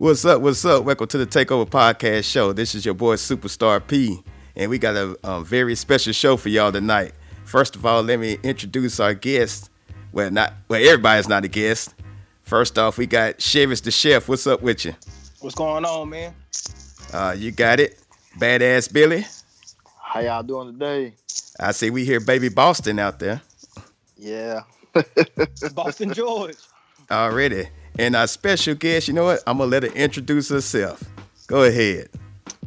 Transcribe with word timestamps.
What's 0.00 0.24
up? 0.24 0.40
What's 0.40 0.64
up? 0.64 0.84
Welcome 0.84 1.08
to 1.08 1.18
the 1.18 1.26
Takeover 1.26 1.68
Podcast 1.68 2.24
Show. 2.24 2.54
This 2.54 2.74
is 2.74 2.86
your 2.86 2.94
boy 2.94 3.16
Superstar 3.16 3.86
P, 3.86 4.22
and 4.56 4.70
we 4.70 4.78
got 4.78 4.96
a, 4.96 5.14
a 5.22 5.44
very 5.44 5.74
special 5.74 6.14
show 6.14 6.38
for 6.38 6.48
y'all 6.48 6.72
tonight. 6.72 7.12
First 7.44 7.76
of 7.76 7.84
all, 7.84 8.02
let 8.02 8.18
me 8.18 8.38
introduce 8.42 8.98
our 8.98 9.12
guest. 9.12 9.68
Well, 10.12 10.30
not 10.30 10.54
well, 10.68 10.82
everybody's 10.82 11.28
not 11.28 11.44
a 11.44 11.48
guest. 11.48 11.94
First 12.44 12.78
off, 12.78 12.96
we 12.96 13.06
got 13.06 13.40
Chevis 13.40 13.82
the 13.82 13.90
Chef. 13.90 14.26
What's 14.26 14.46
up 14.46 14.62
with 14.62 14.86
you? 14.86 14.94
What's 15.40 15.54
going 15.54 15.84
on, 15.84 16.08
man? 16.08 16.34
Uh, 17.12 17.34
you 17.36 17.50
got 17.52 17.78
it, 17.78 17.98
badass 18.38 18.90
Billy. 18.90 19.26
How 20.02 20.20
y'all 20.20 20.42
doing 20.42 20.72
today? 20.72 21.12
I 21.60 21.72
see 21.72 21.90
we 21.90 22.06
hear 22.06 22.20
baby 22.20 22.48
Boston 22.48 22.98
out 22.98 23.18
there 23.18 23.42
Yeah. 24.16 24.62
Boston 25.74 26.14
George. 26.14 26.56
already. 27.10 27.68
And 28.00 28.16
our 28.16 28.26
special 28.26 28.74
guest, 28.74 29.08
you 29.08 29.12
know 29.12 29.24
what? 29.24 29.42
I'm 29.46 29.58
gonna 29.58 29.70
let 29.70 29.82
her 29.82 29.90
introduce 29.90 30.48
herself. 30.48 31.04
Go 31.46 31.64
ahead. 31.64 32.08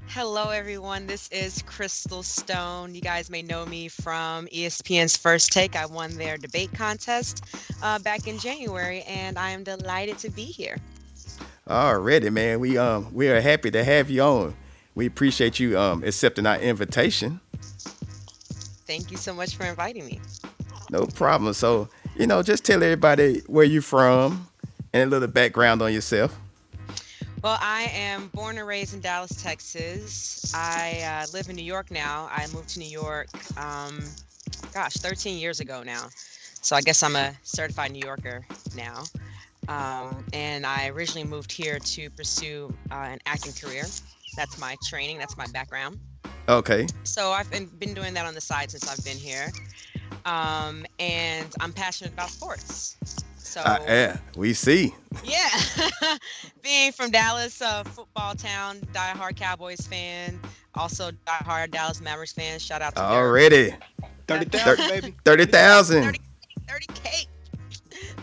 Hello, 0.06 0.52
everyone. 0.52 1.08
This 1.08 1.28
is 1.30 1.64
Chrystal 1.64 2.24
Stone. 2.24 2.94
You 2.94 3.02
guys 3.02 3.32
may 3.32 3.42
know 3.42 3.66
me 3.66 3.88
from 3.88 4.46
ESPN's 4.50 5.18
First 5.18 5.52
Take. 5.52 5.76
I 5.76 5.88
won 5.88 6.12
their 6.18 6.38
debate 6.38 6.72
contest 6.76 7.46
uh, 7.82 7.98
back 7.98 8.28
in 8.28 8.38
January, 8.38 9.02
and 9.08 9.40
I 9.40 9.50
am 9.50 9.64
delighted 9.64 10.20
to 10.20 10.30
be 10.30 10.44
here. 10.44 10.78
Already, 11.68 12.30
man. 12.30 12.60
We 12.60 12.78
um 12.78 13.12
we 13.12 13.28
are 13.30 13.42
happy 13.42 13.72
to 13.72 13.84
have 13.84 14.12
you 14.12 14.22
on. 14.22 14.56
We 14.94 15.08
appreciate 15.08 15.60
you 15.60 15.80
um 15.80 16.04
accepting 16.04 16.46
our 16.46 16.60
invitation. 16.60 17.40
Thank 18.86 19.10
you 19.10 19.18
so 19.18 19.34
much 19.34 19.56
for 19.56 19.66
inviting 19.66 20.06
me. 20.06 20.22
No 20.92 21.08
problem. 21.08 21.54
So, 21.54 21.90
you 22.16 22.28
know, 22.28 22.44
just 22.44 22.64
tell 22.64 22.84
everybody 22.84 23.40
where 23.48 23.66
you're 23.66 23.82
from 23.82 24.48
and 24.94 25.08
a 25.08 25.12
little 25.12 25.28
background 25.28 25.82
on 25.82 25.92
yourself. 25.92 26.40
Well, 27.44 27.58
I 27.60 27.92
am 27.94 28.30
born 28.30 28.58
and 28.58 28.66
raised 28.66 28.94
in 28.94 29.02
Dallas, 29.02 29.42
Texas. 29.42 30.54
I 30.56 31.02
uh, 31.02 31.26
live 31.34 31.50
in 31.50 31.58
New 31.58 31.66
York 31.66 31.92
now. 31.92 32.30
I 32.32 32.48
moved 32.54 32.70
to 32.70 32.80
New 32.80 32.88
York, 32.88 33.28
um, 33.58 34.00
gosh, 34.74 34.94
13 34.94 35.38
years 35.38 35.60
ago 35.60 35.84
now. 35.84 36.08
So 36.62 36.78
I 36.78 36.82
guess 36.82 37.04
I'm 37.04 37.18
a 37.18 37.34
certified 37.44 37.92
New 37.92 38.06
Yorker 38.06 38.46
now. 38.78 39.04
Um, 39.68 40.24
and 40.32 40.66
I 40.66 40.88
originally 40.88 41.28
moved 41.28 41.52
here 41.52 41.80
to 41.80 42.10
pursue 42.12 42.74
uh, 42.92 42.96
an 42.96 43.20
acting 43.26 43.52
career. 43.54 43.84
That's 44.38 44.58
my 44.58 44.78
training, 44.88 45.18
that's 45.18 45.36
my 45.36 45.48
background. 45.48 46.00
Okay. 46.48 46.88
So 47.04 47.32
I've 47.32 47.52
been, 47.52 47.66
been 47.66 47.94
doing 47.94 48.14
that 48.14 48.26
on 48.26 48.34
the 48.34 48.42
side 48.42 48.72
since 48.72 48.90
I've 48.90 49.04
been 49.04 49.18
here. 49.18 49.52
Um, 50.26 50.86
and 51.00 51.48
I'm 51.60 51.74
passionate 51.74 52.14
about 52.14 52.30
sports. 52.30 52.96
So 53.54 53.62
Uh, 53.62 53.78
yeah, 53.86 54.18
we 54.36 54.52
see. 54.52 54.96
yeah, 55.24 55.48
being 56.64 56.92
from 56.92 57.12
Dallas, 57.12 57.62
uh, 57.62 57.84
football 57.84 58.34
town, 58.34 58.80
diehard 58.94 59.36
Cowboys 59.36 59.82
fan, 59.86 60.40
also 60.74 61.12
diehard 61.28 61.70
Dallas 61.70 62.02
Mavericks 62.02 62.34
fan. 62.34 62.58
Shout 62.58 62.82
out 62.82 62.96
to 62.96 63.02
Dirk. 63.02 63.12
Already. 63.12 63.76
30,000, 64.28 64.88
baby. 64.88 65.16
30,000. 65.24 66.04
30, 66.04 66.20
30k. 66.66 67.28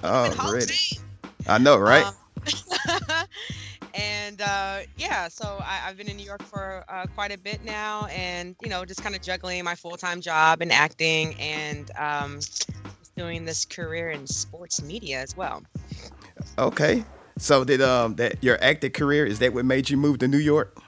Hall 0.02 0.32
of 0.32 0.40
Already. 0.40 0.74
I 1.46 1.58
know, 1.58 1.76
right? 1.76 2.06
Um, 2.06 2.14
and 3.94 4.40
uh, 4.40 4.80
yeah, 4.96 5.28
so 5.28 5.60
I, 5.62 5.82
I've 5.86 5.96
been 5.96 6.08
in 6.08 6.16
New 6.16 6.26
York 6.26 6.42
for 6.42 6.84
uh, 6.88 7.06
quite 7.14 7.32
a 7.32 7.38
bit 7.38 7.64
now, 7.64 8.06
and 8.06 8.56
you 8.62 8.68
know, 8.68 8.84
just 8.84 9.00
kind 9.00 9.14
of 9.14 9.22
juggling 9.22 9.62
my 9.62 9.76
full-time 9.76 10.20
job 10.20 10.60
and 10.60 10.72
acting, 10.72 11.36
and 11.38 11.88
um, 11.96 12.40
doing 13.20 13.44
this 13.44 13.66
career 13.66 14.10
in 14.10 14.26
sports 14.26 14.82
media 14.82 15.20
as 15.20 15.36
well. 15.36 15.62
okay. 16.58 17.04
So 17.38 17.64
did 17.64 17.82
um 17.82 18.14
that 18.16 18.42
your 18.42 18.56
acting 18.62 18.92
career 18.92 19.26
is 19.26 19.38
that 19.40 19.52
what 19.52 19.64
made 19.64 19.90
you 19.90 19.96
move 19.96 20.18
to 20.20 20.28
New 20.28 20.44
York? 20.52 20.78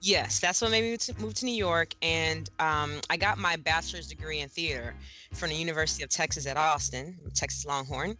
Yes, 0.00 0.38
that's 0.38 0.60
what 0.62 0.70
made 0.70 0.82
me 0.82 1.14
move 1.20 1.34
to 1.34 1.44
New 1.44 1.54
York, 1.70 1.92
and 2.02 2.48
um, 2.60 3.00
I 3.10 3.16
got 3.16 3.36
my 3.36 3.56
bachelor's 3.56 4.06
degree 4.06 4.38
in 4.38 4.48
theater 4.48 4.94
from 5.32 5.48
the 5.50 5.56
University 5.56 6.04
of 6.04 6.08
Texas 6.08 6.46
at 6.46 6.56
Austin, 6.56 7.18
Texas 7.34 7.66
Longhorn. 7.66 8.16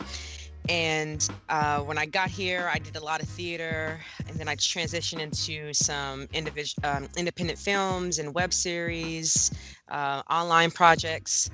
And 0.68 1.26
uh, 1.48 1.78
when 1.80 1.96
I 1.96 2.04
got 2.04 2.30
here, 2.30 2.68
I 2.72 2.78
did 2.78 2.96
a 2.96 3.04
lot 3.04 3.22
of 3.22 3.28
theater, 3.28 4.00
and 4.26 4.36
then 4.40 4.48
I 4.48 4.56
transitioned 4.56 5.20
into 5.20 5.72
some 5.72 6.26
individual, 6.32 6.88
um, 6.88 7.08
independent 7.16 7.60
films 7.60 8.18
and 8.18 8.34
web 8.34 8.52
series, 8.52 9.52
uh, 9.88 10.22
online 10.28 10.72
projects, 10.72 11.48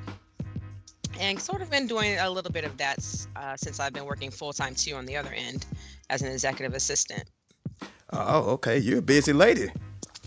and 1.20 1.40
sort 1.40 1.62
of 1.62 1.70
been 1.70 1.86
doing 1.86 2.18
a 2.18 2.28
little 2.30 2.50
bit 2.52 2.64
of 2.64 2.76
that 2.78 2.98
uh, 3.36 3.56
since 3.56 3.80
I've 3.80 3.92
been 3.92 4.04
working 4.04 4.30
full 4.30 4.52
time 4.52 4.74
too 4.74 4.94
on 4.94 5.06
the 5.06 5.16
other 5.16 5.32
end 5.32 5.66
as 6.10 6.22
an 6.22 6.30
executive 6.30 6.74
assistant. 6.74 7.24
Oh, 8.12 8.50
okay. 8.52 8.78
You're 8.78 8.98
a 8.98 9.02
busy 9.02 9.32
lady. 9.32 9.70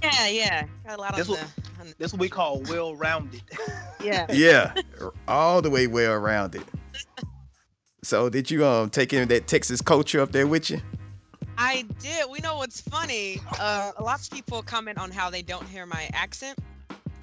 Yeah, 0.04 0.28
yeah, 0.28 0.66
got 0.86 1.00
a 1.00 1.02
lot 1.02 1.16
This 1.16 1.28
on 1.30 1.36
wa- 1.36 1.42
the, 1.42 1.82
on 1.82 1.88
the 1.88 1.96
This 1.98 2.14
what 2.14 2.20
we 2.22 2.30
call 2.30 2.62
well-rounded. 2.62 3.42
yeah. 4.04 4.26
Yeah. 4.32 4.74
all 5.28 5.62
the 5.62 5.70
way 5.70 5.88
well 5.88 6.16
rounded. 6.18 6.64
So 8.04 8.30
did 8.30 8.50
you 8.52 8.66
um 8.66 8.90
take 8.90 9.12
in 9.14 9.28
that 9.30 9.48
Texas 9.48 9.82
culture 9.82 10.22
up 10.22 10.32
there 10.32 10.48
with 10.48 10.70
you? 10.70 10.80
I 11.58 11.86
did. 12.00 12.26
We 12.30 12.40
know 12.40 12.58
what's 12.58 12.80
funny. 12.82 13.42
Uh, 13.60 13.92
a 13.98 14.04
lot 14.04 14.22
of 14.22 14.30
people 14.30 14.62
comment 14.62 15.00
on 15.00 15.10
how 15.12 15.32
they 15.32 15.42
don't 15.42 15.68
hear 15.68 15.88
my 15.88 16.08
accent, 16.14 16.60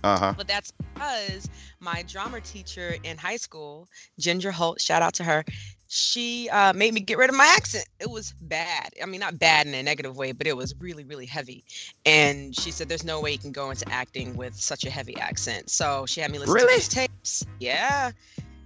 Uh-huh. 0.05 0.35
but 0.37 0.47
that's 0.47 0.71
because 0.71 1.49
my 1.81 2.05
drama 2.07 2.41
teacher 2.41 2.97
in 3.03 3.17
high 3.17 3.37
school, 3.37 3.89
Ginger 4.19 4.53
Holt, 4.53 4.81
shout 4.81 5.03
out 5.03 5.15
to 5.15 5.25
her, 5.25 5.45
she 5.89 6.49
uh, 6.51 6.73
made 6.73 6.93
me 6.93 7.01
get 7.01 7.19
rid 7.19 7.31
of 7.31 7.37
my 7.37 7.47
accent. 7.57 7.87
It 8.01 8.11
was 8.11 8.35
bad. 8.41 8.91
I 9.03 9.07
mean, 9.07 9.21
not 9.21 9.39
bad 9.39 9.67
in 9.67 9.75
a 9.75 9.83
negative 9.83 10.17
way, 10.17 10.33
but 10.33 10.47
it 10.47 10.57
was 10.57 10.75
really, 10.81 11.05
really 11.05 11.27
heavy. 11.27 11.65
And 12.05 12.55
she 12.59 12.71
said, 12.71 12.89
"There's 12.89 13.05
no 13.05 13.21
way 13.21 13.33
you 13.33 13.39
can 13.39 13.53
go 13.53 13.71
into 13.71 13.89
acting 13.91 14.37
with 14.37 14.57
such 14.57 14.85
a 14.85 14.91
heavy 14.91 15.17
accent." 15.17 15.71
So 15.71 16.05
she 16.07 16.21
had 16.21 16.31
me 16.33 16.39
listen 16.39 16.55
Really? 16.55 16.73
to 16.73 16.79
these 16.79 16.89
tapes. 16.89 17.47
Yeah, 17.61 18.11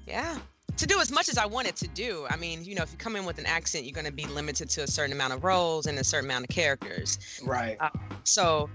yeah. 0.07 0.39
To 0.79 0.87
do 0.87 1.01
as 1.01 1.11
much 1.11 1.29
as 1.29 1.37
I 1.37 1.45
wanted 1.45 1.77
to 1.77 1.89
do. 1.89 2.27
I 2.31 2.37
mean, 2.37 2.65
you 2.65 2.75
know, 2.75 2.83
if 2.83 2.93
you 2.93 2.99
come 2.99 3.17
in 3.17 3.25
with 3.25 3.39
an 3.39 3.47
accent, 3.47 3.85
you're 3.85 3.95
going 3.95 4.07
to 4.07 4.13
be 4.13 4.27
limited 4.27 4.71
to 4.71 4.83
a 4.83 4.87
certain 4.87 5.13
amount 5.13 5.33
of 5.33 5.43
roles 5.45 5.87
and 5.87 5.99
a 5.99 6.05
certain 6.05 6.31
amount 6.31 6.45
of 6.45 6.51
characters. 6.51 7.19
Right. 7.45 7.77
So 8.25 8.71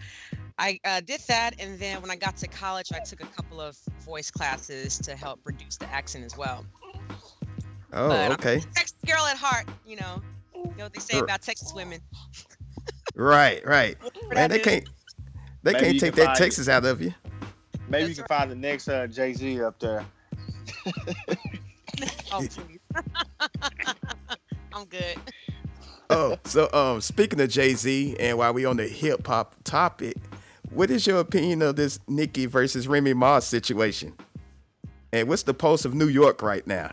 I 0.57 0.79
uh, 0.85 1.01
did 1.01 1.21
that. 1.27 1.55
And 1.59 1.79
then 1.79 2.01
when 2.01 2.11
I 2.11 2.15
got 2.15 2.37
to 2.37 2.47
college, 2.47 2.91
I 2.93 2.99
took 2.99 3.21
a 3.21 3.25
couple 3.27 3.59
of 3.61 3.77
voice 4.01 4.29
classes 4.31 4.97
to 4.99 5.15
help 5.15 5.39
reduce 5.43 5.77
the 5.77 5.89
accent 5.91 6.25
as 6.25 6.37
well. 6.37 6.65
Oh, 7.91 8.09
But 8.09 8.19
I'm- 8.19 8.31
okay. 8.33 8.59
Texas 8.73 8.95
girl 9.05 9.25
at 9.25 9.37
heart, 9.37 9.67
you 9.85 9.95
know. 9.97 10.21
You 10.55 10.71
know 10.77 10.85
what 10.85 10.93
they 10.93 10.99
say 10.99 11.19
about 11.19 11.41
Texas 11.41 11.73
women. 11.73 11.99
Right, 13.15 13.63
right. 13.65 13.95
Man, 14.33 14.49
they 14.49 14.57
can't 14.57 14.89
they 15.61 15.73
Maybe 15.73 15.85
can't 15.85 15.99
take 15.99 16.13
can 16.13 16.19
that 16.21 16.25
find- 16.27 16.37
Texas 16.37 16.67
out 16.67 16.83
of 16.83 16.99
you. 16.99 17.13
Maybe 17.87 18.09
you 18.09 18.15
can 18.15 18.23
right. 18.23 18.39
find 18.39 18.49
the 18.51 18.55
next 18.55 18.87
uh, 18.87 19.05
Jay 19.05 19.33
Z 19.33 19.61
up 19.61 19.77
there. 19.79 20.05
Oh. 22.31 22.43
I'm 24.73 24.85
good. 24.85 25.15
Oh, 26.09 26.37
so 26.45 26.67
um, 26.73 26.99
speaking 27.01 27.39
of 27.39 27.49
Jay 27.49 27.75
Z, 27.75 28.15
and 28.19 28.37
while 28.37 28.51
we 28.53 28.65
on 28.65 28.77
the 28.77 28.87
hip 28.87 29.27
hop 29.27 29.53
topic, 29.63 30.15
what 30.73 30.89
is 30.89 31.05
your 31.05 31.19
opinion 31.19 31.61
of 31.61 31.75
this 31.75 31.99
Nicki 32.07 32.45
versus 32.45 32.87
Remy 32.87 33.13
Ma 33.13 33.39
situation? 33.39 34.13
And 35.11 35.29
what's 35.29 35.43
the 35.43 35.53
pulse 35.53 35.85
of 35.85 35.93
New 35.93 36.07
York 36.07 36.41
right 36.41 36.65
now 36.65 36.91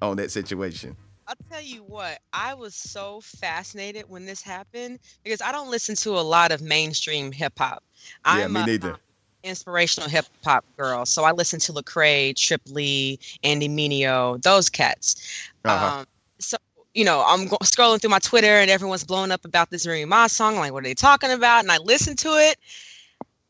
on 0.00 0.16
that 0.18 0.30
situation? 0.30 0.96
I'll 1.26 1.34
tell 1.50 1.62
you 1.62 1.82
what, 1.84 2.18
I 2.32 2.54
was 2.54 2.74
so 2.74 3.20
fascinated 3.20 4.04
when 4.08 4.26
this 4.26 4.42
happened 4.42 4.98
because 5.22 5.40
I 5.40 5.52
don't 5.52 5.70
listen 5.70 5.94
to 5.96 6.10
a 6.10 6.22
lot 6.22 6.50
of 6.50 6.60
mainstream 6.60 7.30
hip 7.30 7.52
hop. 7.56 7.84
Yeah, 8.24 8.44
I'm 8.44 8.52
me 8.52 8.62
a, 8.62 8.66
neither. 8.66 8.96
inspirational 9.44 10.08
hip 10.08 10.26
hop 10.44 10.64
girl. 10.76 11.06
So 11.06 11.22
I 11.24 11.32
listen 11.32 11.60
to 11.60 11.72
Lecrae, 11.72 12.34
Trip 12.34 12.62
Lee, 12.66 13.18
Andy 13.44 13.68
Mineo, 13.68 14.42
those 14.42 14.68
cats. 14.68 15.50
Uh-huh. 15.64 16.00
Um, 16.00 16.06
so 16.40 16.56
you 16.94 17.04
know, 17.04 17.22
I'm 17.24 17.46
go- 17.46 17.58
scrolling 17.62 18.00
through 18.00 18.10
my 18.10 18.18
Twitter 18.18 18.48
and 18.48 18.70
everyone's 18.70 19.04
blowing 19.04 19.30
up 19.30 19.44
about 19.44 19.70
this 19.70 19.86
Remy 19.86 20.06
Ma 20.06 20.26
song. 20.26 20.54
I'm 20.54 20.60
like, 20.60 20.72
what 20.72 20.80
are 20.80 20.88
they 20.88 20.94
talking 20.94 21.30
about? 21.30 21.60
And 21.60 21.70
I 21.70 21.78
listen 21.78 22.16
to 22.16 22.28
it, 22.30 22.56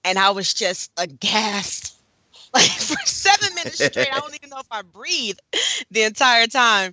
and 0.04 0.18
I 0.18 0.30
was 0.30 0.52
just 0.54 0.90
aghast. 0.98 1.96
Like 2.54 2.62
for 2.68 2.96
seven 3.04 3.54
minutes 3.54 3.80
straight, 3.80 4.08
I 4.12 4.20
don't 4.20 4.34
even 4.34 4.48
know 4.50 4.58
if 4.58 4.66
I 4.70 4.82
breathed 4.82 5.40
the 5.90 6.02
entire 6.02 6.46
time. 6.46 6.92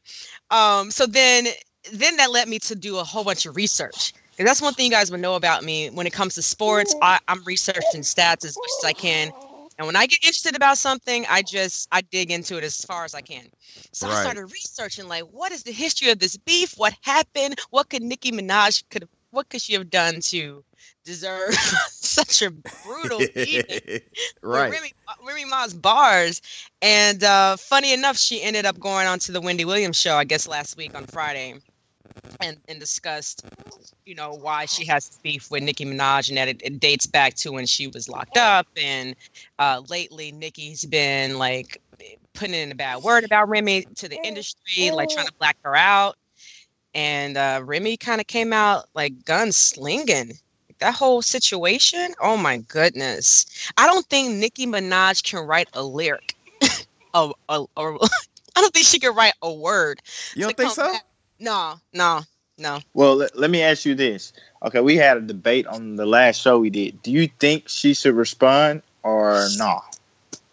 Um, 0.50 0.92
so 0.92 1.06
then, 1.06 1.45
then 1.94 2.18
that 2.18 2.31
led 2.31 2.48
me 2.48 2.59
to 2.59 2.75
do 2.75 2.98
a 2.98 3.04
whole 3.04 3.24
bunch 3.24 3.45
of 3.45 3.56
research. 3.56 4.13
And 4.38 4.48
that's 4.48 4.62
one 4.62 4.74
thing 4.74 4.86
you 4.86 4.92
guys 4.92 5.12
would 5.12 5.19
know 5.19 5.36
about 5.36 5.63
me 5.63 5.89
when 5.89 6.06
it 6.07 6.13
comes 6.13 6.36
to 6.36 6.42
sports. 6.42 6.95
I, 7.01 7.19
I'm 7.27 7.44
researching 7.45 8.01
stats 8.01 8.44
as 8.45 8.59
much 8.62 8.71
as 8.77 8.83
I 8.83 8.94
can. 8.94 9.31
And 9.77 9.86
when 9.88 9.95
I 9.95 10.06
get 10.07 10.19
interested 10.24 10.56
about 10.56 10.77
something, 10.77 11.25
I 11.30 11.42
just 11.44 11.88
I 11.92 12.01
dig 12.01 12.31
into 12.31 12.57
it 12.57 12.63
as 12.63 12.77
far 12.86 13.06
as 13.06 13.13
I 13.15 13.21
can. 13.21 13.48
So 13.94 14.07
Right. 14.07 14.12
I 14.12 14.13
started 14.15 14.45
researching 14.45 15.07
like 15.07 15.24
what 15.24 15.51
is 15.51 15.63
the 15.63 15.71
history 15.71 16.09
of 16.09 16.19
this 16.19 16.38
beef? 16.38 16.74
What 16.77 16.94
happened? 17.04 17.56
What 17.71 17.89
could 17.89 18.04
Nicki 18.04 18.31
Minaj 18.31 18.83
could 18.89 19.04
have 19.04 19.09
what 19.31 19.50
could 19.50 19.62
she 19.62 19.74
have 19.74 19.89
done 19.89 20.19
to 20.21 20.63
deserve 21.03 21.53
such 21.89 22.41
a 22.41 22.51
brutal 22.51 23.19
beating? 23.35 24.01
right. 24.41 24.71
Remy, 24.71 24.94
Remy 25.25 25.45
Ma's 25.45 25.74
bars. 25.74 26.41
And 26.81 27.24
uh, 27.24 27.57
funny 27.57 27.94
enough, 27.94 28.18
she 28.18 28.41
ended 28.41 28.65
up 28.65 28.79
going 28.79 29.07
on 29.07 29.19
to 29.19 29.31
the 29.31 29.41
Wendy 29.41 29.65
Williams 29.65 30.00
show, 30.00 30.15
I 30.15 30.24
guess 30.24 30.47
last 30.47 30.77
week 30.77 30.95
on 30.95 31.06
Friday. 31.06 31.56
and 32.41 32.57
and 32.68 32.79
discussed, 32.79 33.45
you 34.06 34.15
know, 34.15 34.33
why 34.33 34.65
she 34.65 34.85
has 34.85 35.19
beef 35.24 35.51
with 35.51 35.63
Nicki 35.63 35.85
Minaj, 35.85 36.30
and 36.30 36.38
that 36.38 36.47
it, 36.47 36.62
it 36.63 36.80
dates 36.80 37.06
back 37.06 37.35
to 37.35 37.51
when 37.51 37.65
she 37.65 37.88
was 37.88 38.09
locked 38.09 38.38
up, 38.38 38.68
and 38.75 39.15
uh, 39.59 39.81
lately 39.89 40.31
Nicki's 40.31 40.85
been 40.85 41.38
like 41.38 41.81
putting 42.33 42.56
in 42.56 42.71
a 42.71 42.75
bad 42.75 43.03
word 43.03 43.23
about 43.23 43.50
Remy 43.50 43.85
to 43.95 44.07
the 44.07 44.19
industry, 44.23 44.91
like 44.91 45.09
trying 45.09 45.27
to 45.27 45.33
black 45.39 45.57
her 45.63 45.75
out, 45.75 46.18
and 46.97 47.38
uh, 47.38 47.61
Remy 47.63 47.95
kind 47.95 48.19
of 48.19 48.27
came 48.27 48.51
out 48.51 48.85
like 48.95 49.23
gun 49.23 49.51
slinging. 49.53 50.33
That 50.79 50.94
whole 50.95 51.21
situation, 51.21 52.13
oh 52.21 52.35
my 52.38 52.57
goodness! 52.57 53.45
I 53.77 53.88
don't 53.88 54.05
think 54.07 54.35
Nicki 54.35 54.67
Minaj 54.67 55.23
can 55.23 55.45
write 55.45 55.69
a 55.73 55.81
lyric. 55.83 56.35
a, 57.13 57.31
a, 57.49 57.63
a, 57.77 57.97
I 58.55 58.61
don't 58.61 58.73
think 58.73 58.85
she 58.85 58.99
can 58.99 59.15
write 59.15 59.33
a 59.41 59.51
word. 59.53 60.01
You 60.35 60.44
don't 60.44 60.57
think 60.57 60.71
so? 60.71 60.91
back- 60.91 61.05
No, 61.39 61.75
no, 61.94 62.21
no. 62.59 62.79
Well, 62.94 63.15
let, 63.15 63.38
let 63.38 63.49
me 63.49 63.61
ask 63.63 63.85
you 63.85 63.95
this. 63.95 64.33
Okay, 64.63 64.81
we 64.81 64.95
had 64.97 65.17
a 65.17 65.21
debate 65.21 65.65
on 65.67 65.95
the 65.95 66.05
last 66.05 66.41
show 66.41 66.59
we 66.59 66.69
did. 66.69 67.01
Do 67.03 67.11
you 67.11 67.27
think 67.39 67.69
she 67.69 67.94
should 67.95 68.15
respond 68.15 68.81
or 69.03 69.47
no? 69.57 69.81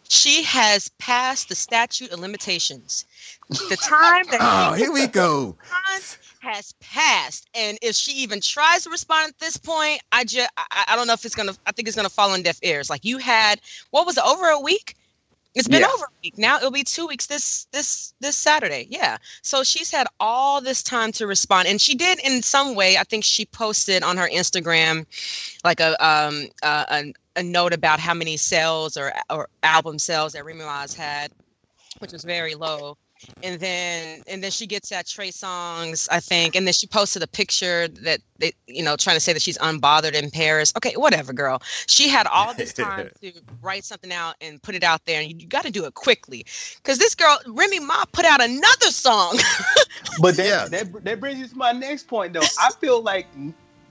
She 0.08 0.42
has 0.44 0.88
passed 0.98 1.48
the 1.48 1.54
statute 1.54 2.12
of 2.12 2.18
limitations. 2.20 3.04
The 3.50 3.76
time 3.76 4.24
that 4.30 4.38
Oh, 4.40 4.74
here 4.74 4.92
we 4.92 5.06
go. 5.06 5.56
Has 6.44 6.72
passed, 6.80 7.48
and 7.54 7.78
if 7.82 7.96
she 7.96 8.12
even 8.22 8.40
tries 8.40 8.84
to 8.84 8.90
respond 8.90 9.30
at 9.30 9.38
this 9.40 9.56
point, 9.58 10.00
I 10.12 10.24
just 10.24 10.50
I, 10.56 10.84
I 10.90 10.96
don't 10.96 11.08
know 11.08 11.14
if 11.14 11.24
it's 11.24 11.34
gonna. 11.36 11.54
I 11.66 11.72
think 11.72 11.88
it's 11.88 11.96
gonna 11.96 12.10
fall 12.10 12.30
on 12.32 12.42
deaf 12.42 12.60
ears. 12.62 12.90
Like 12.90 13.04
you 13.04 13.18
had, 13.18 13.60
what 13.90 14.06
was 14.06 14.18
it? 14.18 14.24
Over 14.26 14.48
a 14.48 14.60
week. 14.60 14.96
It's 15.54 15.68
been 15.68 15.82
Yeah. 15.82 15.88
over 15.94 16.04
a 16.04 16.14
week 16.22 16.38
now. 16.38 16.56
It'll 16.58 16.70
be 16.70 16.84
two 16.84 17.06
weeks 17.06 17.26
this 17.26 17.66
this 17.72 18.14
this 18.20 18.36
Saturday. 18.36 18.86
Yeah. 18.90 19.18
So 19.42 19.62
she's 19.64 19.90
had 19.90 20.06
all 20.20 20.60
this 20.60 20.82
time 20.82 21.12
to 21.12 21.26
respond, 21.26 21.68
and 21.68 21.80
she 21.80 21.94
did 21.94 22.18
in 22.24 22.42
some 22.42 22.74
way. 22.74 22.96
I 22.96 23.04
think 23.04 23.24
she 23.24 23.46
posted 23.46 24.02
on 24.02 24.16
her 24.16 24.28
Instagram, 24.28 25.06
like 25.64 25.80
a 25.80 25.90
um 26.04 26.48
uh, 26.62 26.84
a, 26.90 27.14
a 27.40 27.42
note 27.42 27.72
about 27.72 28.00
how 28.00 28.14
many 28.14 28.36
sales 28.36 28.96
or 28.96 29.12
or 29.30 29.48
album 29.62 29.98
sales 29.98 30.32
that 30.32 30.44
Remy 30.44 30.62
has 30.62 30.94
had, 30.94 31.32
which 32.00 32.12
was 32.12 32.24
very 32.24 32.54
low. 32.54 32.96
And 33.42 33.60
then 33.60 34.22
and 34.28 34.42
then 34.42 34.50
she 34.50 34.66
gets 34.66 34.90
at 34.92 35.06
Trey 35.06 35.30
Songz, 35.30 36.08
I 36.10 36.20
think, 36.20 36.56
and 36.56 36.66
then 36.66 36.72
she 36.72 36.86
posted 36.86 37.22
a 37.22 37.26
picture 37.26 37.88
that 37.88 38.20
they, 38.38 38.52
you 38.66 38.82
know, 38.82 38.96
trying 38.96 39.16
to 39.16 39.20
say 39.20 39.32
that 39.32 39.42
she's 39.42 39.58
unbothered 39.58 40.14
in 40.14 40.30
Paris. 40.30 40.72
Okay, 40.76 40.92
whatever, 40.96 41.32
girl. 41.32 41.60
She 41.86 42.08
had 42.08 42.26
all 42.26 42.54
this 42.54 42.72
time 42.74 43.10
to 43.22 43.32
write 43.62 43.84
something 43.84 44.12
out 44.12 44.34
and 44.40 44.62
put 44.62 44.74
it 44.74 44.82
out 44.82 45.04
there, 45.06 45.20
and 45.20 45.30
you, 45.30 45.36
you 45.38 45.46
got 45.46 45.64
to 45.64 45.70
do 45.70 45.84
it 45.84 45.94
quickly, 45.94 46.44
because 46.76 46.98
this 46.98 47.14
girl 47.14 47.38
Remy 47.46 47.80
Ma 47.80 48.04
put 48.12 48.24
out 48.24 48.42
another 48.42 48.90
song. 48.90 49.38
But 50.20 50.36
that, 50.36 50.46
Yeah. 50.46 50.68
that 50.68 51.04
that 51.04 51.20
brings 51.20 51.38
me 51.40 51.48
to 51.48 51.56
my 51.56 51.72
next 51.72 52.06
point 52.06 52.32
though. 52.32 52.42
I 52.58 52.70
feel 52.80 53.02
like 53.02 53.26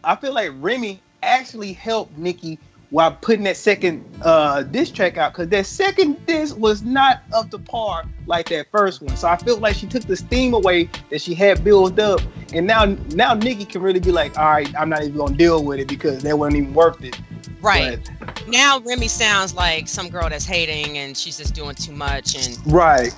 I 0.03 0.15
feel 0.15 0.33
like 0.33 0.51
Remy 0.59 1.01
actually 1.21 1.74
helped 1.74 2.18
Nicki 2.18 2.59
while 2.94 3.12
putting 3.22 3.44
that 3.44 3.57
second 3.57 4.06
uh 4.22 4.62
diss 4.62 4.92
track 4.92 5.18
out 5.18 5.34
because 5.34 5.48
that 5.50 5.66
second 5.66 6.24
diss 6.28 6.54
was 6.54 6.84
not 6.84 7.24
up 7.34 7.50
to 7.50 7.57
par 7.57 8.04
like 8.28 8.48
that 8.50 8.68
first 8.72 9.01
one. 9.01 9.18
So 9.18 9.28
I 9.28 9.36
felt 9.36 9.62
like 9.62 9.75
she 9.75 9.88
took 9.88 10.04
the 10.04 10.16
steam 10.16 10.54
away 10.54 10.88
that 11.10 11.19
she 11.19 11.34
had 11.34 11.63
built 11.63 11.98
up, 12.00 12.22
and 12.54 12.68
now 12.68 12.86
now 13.16 13.34
Nicki 13.34 13.66
can 13.66 13.81
really 13.81 14.00
be 14.00 14.12
like, 14.12 14.38
all 14.38 14.45
right, 14.45 14.72
I'm 14.78 14.90
not 14.90 15.01
even 15.04 15.18
gonna 15.18 15.36
deal 15.36 15.63
with 15.63 15.80
it 15.80 15.88
because 15.88 16.22
that 16.22 16.38
wasn't 16.38 16.62
even 16.62 16.74
worth 16.75 17.04
it. 17.04 17.19
right 17.62 18.00
But- 18.19 18.48
now, 18.48 18.80
Remy 18.81 19.07
sounds 19.07 19.56
like 19.56 19.88
some 19.88 20.10
girl 20.10 20.30
that's 20.30 20.46
hating 20.46 20.98
and 21.00 21.18
she's 21.18 21.38
just 21.38 21.56
doing 21.56 21.74
too 21.74 21.94
much, 21.94 22.36
and 22.36 22.57
right. 22.72 23.12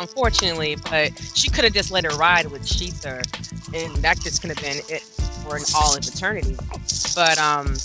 unfortunately, 0.00 0.76
but 0.90 1.12
she 1.34 1.48
could 1.48 1.64
have 1.64 1.72
just 1.72 1.90
let 1.90 2.04
her 2.04 2.14
ride 2.18 2.46
with 2.48 2.62
Shether, 2.62 3.22
and 3.74 3.96
that 4.02 4.20
just 4.20 4.42
could 4.42 4.50
have 4.50 4.60
been 4.60 4.82
it 4.94 5.00
for 5.00 5.56
an 5.56 5.62
all 5.76 5.96
of 5.96 6.06
eternity. 6.06 6.56
But 7.14 7.38
um, 7.38 7.76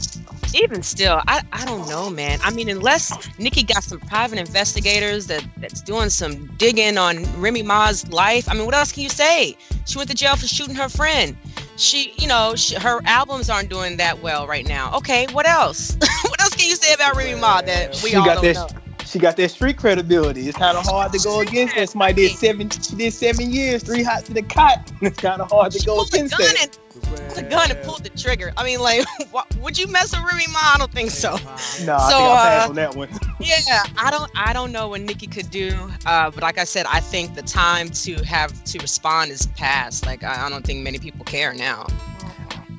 even 0.55 0.81
still, 0.83 1.21
I, 1.27 1.41
I 1.53 1.65
don't 1.65 1.87
know, 1.89 2.09
man. 2.09 2.39
I 2.43 2.51
mean, 2.51 2.69
unless 2.69 3.11
Nicki 3.39 3.63
got 3.63 3.83
some 3.83 3.99
private 3.99 4.39
investigators 4.39 5.27
that 5.27 5.45
that's 5.57 5.81
doing 5.81 6.09
some 6.09 6.47
digging 6.57 6.97
on 6.97 7.23
Remy 7.39 7.63
Ma's 7.63 8.07
life. 8.11 8.47
I 8.49 8.53
mean, 8.53 8.65
what 8.65 8.75
else 8.75 8.91
can 8.91 9.03
you 9.03 9.09
say? 9.09 9.55
She 9.85 9.97
went 9.97 10.09
to 10.09 10.15
jail 10.15 10.35
for 10.35 10.47
shooting 10.47 10.75
her 10.75 10.89
friend. 10.89 11.35
She, 11.77 12.13
you 12.17 12.27
know, 12.27 12.55
she, 12.55 12.75
her 12.75 12.99
albums 13.05 13.49
aren't 13.49 13.69
doing 13.69 13.97
that 13.97 14.21
well 14.21 14.45
right 14.47 14.67
now. 14.67 14.95
Okay, 14.97 15.27
what 15.31 15.47
else? 15.47 15.95
what 16.23 16.41
else 16.41 16.53
can 16.55 16.67
you 16.67 16.75
say 16.75 16.93
about 16.93 17.15
Remy 17.15 17.39
Ma 17.39 17.61
that 17.61 17.99
we 18.03 18.11
She 18.11 18.15
all 18.15 18.25
got 18.25 18.35
don't 18.35 18.43
that- 18.53 18.55
know? 18.55 18.67
She 19.05 19.17
got 19.17 19.37
that 19.37 19.49
street 19.49 19.77
credibility. 19.77 20.47
It's 20.47 20.55
kind 20.55 20.77
of 20.77 20.85
hard 20.85 21.11
to 21.13 21.19
go 21.23 21.39
against 21.39 21.73
that. 21.75 21.89
Somebody 21.89 22.27
did 22.27 22.37
seven. 22.37 22.69
She 22.69 22.95
did 22.95 23.11
seven 23.11 23.49
years, 23.51 23.81
three 23.81 24.03
hot 24.03 24.23
to 24.25 24.33
the 24.35 24.43
cot. 24.43 24.91
It's 25.01 25.17
kind 25.19 25.41
of 25.41 25.49
hard 25.49 25.71
to 25.71 25.83
go 25.83 26.01
against 26.03 26.37
that. 26.37 26.77
And 27.17 27.31
the 27.35 27.43
gun 27.43 27.71
and 27.71 27.81
pulled 27.83 28.03
the 28.03 28.09
trigger. 28.09 28.51
I 28.57 28.63
mean, 28.63 28.79
like, 28.79 29.05
wha- 29.31 29.45
would 29.61 29.77
you 29.77 29.87
mess 29.87 30.11
with 30.11 30.23
Remy 30.29 30.45
Ma? 30.51 30.59
I 30.61 30.75
don't 30.77 30.91
think 30.91 31.11
so. 31.11 31.31
No, 31.31 31.35
I 31.37 31.57
So, 32.09 32.17
think 32.17 32.29
I 32.29 32.43
passed 32.43 32.65
uh, 32.65 32.69
on 32.69 32.75
that 32.75 32.95
one. 32.95 33.09
Yeah, 33.41 33.83
I 33.97 34.11
don't, 34.11 34.29
I 34.35 34.51
don't 34.51 34.71
know 34.73 34.89
what 34.89 34.99
Nicki 35.01 35.25
could 35.25 35.49
do. 35.49 35.71
Uh, 36.05 36.29
but 36.29 36.43
like 36.43 36.57
I 36.57 36.65
said, 36.65 36.85
I 36.89 36.99
think 36.99 37.35
the 37.35 37.41
time 37.41 37.89
to 37.89 38.15
have 38.25 38.63
to 38.65 38.79
respond 38.79 39.31
is 39.31 39.45
past. 39.55 40.05
Like, 40.05 40.23
I, 40.23 40.45
I 40.45 40.49
don't 40.49 40.65
think 40.65 40.83
many 40.83 40.99
people 40.99 41.23
care 41.23 41.53
now. 41.53 41.87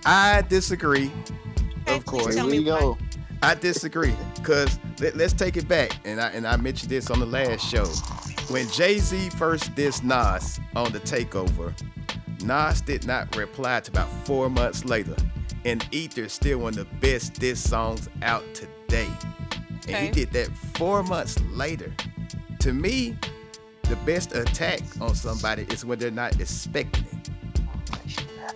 I 0.05 0.43
disagree. 0.49 1.11
Okay, 1.87 1.97
Of 1.97 2.05
course. 2.05 2.35
tell 2.35 2.45
Here 2.47 2.53
me 2.61 2.65
we 2.65 2.71
why. 2.71 2.81
go. 2.81 2.99
I 3.43 3.55
disagree 3.55 4.15
because 4.37 4.79
let, 5.01 5.15
us 5.19 5.33
take 5.33 5.57
it 5.57 5.67
back, 5.67 5.93
and 6.05 6.21
I 6.21 6.29
and 6.33 6.47
I 6.47 6.57
mentioned 6.57 6.91
this 6.91 7.11
on 7.11 7.21
the 7.21 7.27
last 7.27 7.65
show 7.67 7.87
when 8.53 8.69
Jay 8.69 8.99
Z 8.99 9.31
first 9.31 9.75
dissed 9.75 10.03
Nas 10.05 10.61
on 10.77 10.93
the 10.93 11.01
Takeover. 11.01 11.73
Nas 12.43 12.81
did 12.81 13.07
not 13.07 13.35
reply 13.37 13.81
to 13.81 13.91
about 13.91 14.11
four 14.27 14.49
months 14.51 14.85
later, 14.85 15.17
and 15.65 15.87
Ether 15.91 16.23
is 16.23 16.33
still 16.33 16.59
one 16.59 16.79
of 16.79 16.89
the 16.89 16.97
best 17.01 17.35
diss 17.35 17.61
songs 17.61 18.09
out 18.23 18.45
today. 18.55 19.09
And 19.89 20.07
he 20.07 20.11
did 20.11 20.33
that 20.33 20.49
four 20.75 21.03
months 21.03 21.41
later. 21.53 21.93
To 22.61 22.73
me, 22.73 23.17
the 23.83 23.97
best 24.07 24.35
attack 24.35 24.81
on 25.01 25.15
somebody 25.15 25.67
is 25.71 25.85
when 25.85 25.99
they're 25.99 26.11
not 26.11 26.41
expecting 26.41 27.05
it. 27.05 27.31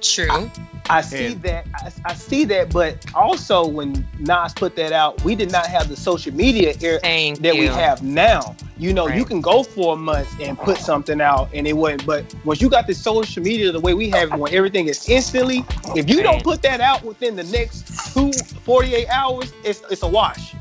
True. 0.01 0.51
I 0.91 1.01
see 1.01 1.27
and- 1.27 1.43
that. 1.43 1.67
I, 1.75 1.93
I 2.05 2.15
see 2.15 2.45
that. 2.47 2.71
But 2.73 3.05
also, 3.15 3.67
when 3.67 4.07
Nas 4.19 4.53
put 4.53 4.77
that 4.77 4.93
out, 4.93 5.23
we 5.25 5.35
did 5.35 5.51
not 5.51 5.67
have 5.67 5.89
the 5.89 5.97
social 5.97 6.35
media 6.35 6.75
era 6.81 7.01
that 7.03 7.55
you. 7.55 7.61
we 7.61 7.67
have 7.67 8.03
now. 8.03 8.55
You 8.77 8.93
know, 8.93 9.07
you 9.07 9.25
can 9.25 9.41
go 9.41 9.63
four 9.63 9.97
months 9.97 10.35
and 10.41 10.59
put 10.59 10.79
something 10.79 11.21
out, 11.21 11.49
and 11.55 11.67
it 11.67 11.77
wouldn't. 11.77 12.05
But 12.05 12.35
once 12.45 12.61
you 12.61 12.69
got 12.69 12.87
the 12.87 12.95
social 12.95 13.43
media 13.43 13.71
the 13.71 13.81
way 13.81 13.95
we 13.95 14.11
have 14.11 14.33
it, 14.33 14.39
when 14.39 14.53
everything 14.53 14.89
is 14.89 15.09
instantly, 15.09 15.65
if 15.95 16.11
you 16.11 16.23
don't 16.23 16.43
put 16.43 16.61
that 16.62 16.81
out 16.81 17.05
within 17.05 17.37
the 17.37 17.45
next 17.45 18.12
two 18.12 18.33
48 18.33 19.09
hours, 19.09 19.53
it's 19.64 19.83
it's 19.91 20.03
a 20.03 20.09
wash. 20.09 20.55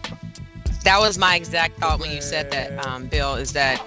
That 0.84 1.00
was 1.00 1.18
my 1.18 1.36
exact 1.36 1.80
thought 1.80 2.00
when 2.00 2.12
you 2.12 2.22
said 2.22 2.52
that, 2.52 2.86
um, 2.86 3.08
Bill. 3.08 3.36
Is 3.36 3.54
that 3.54 3.82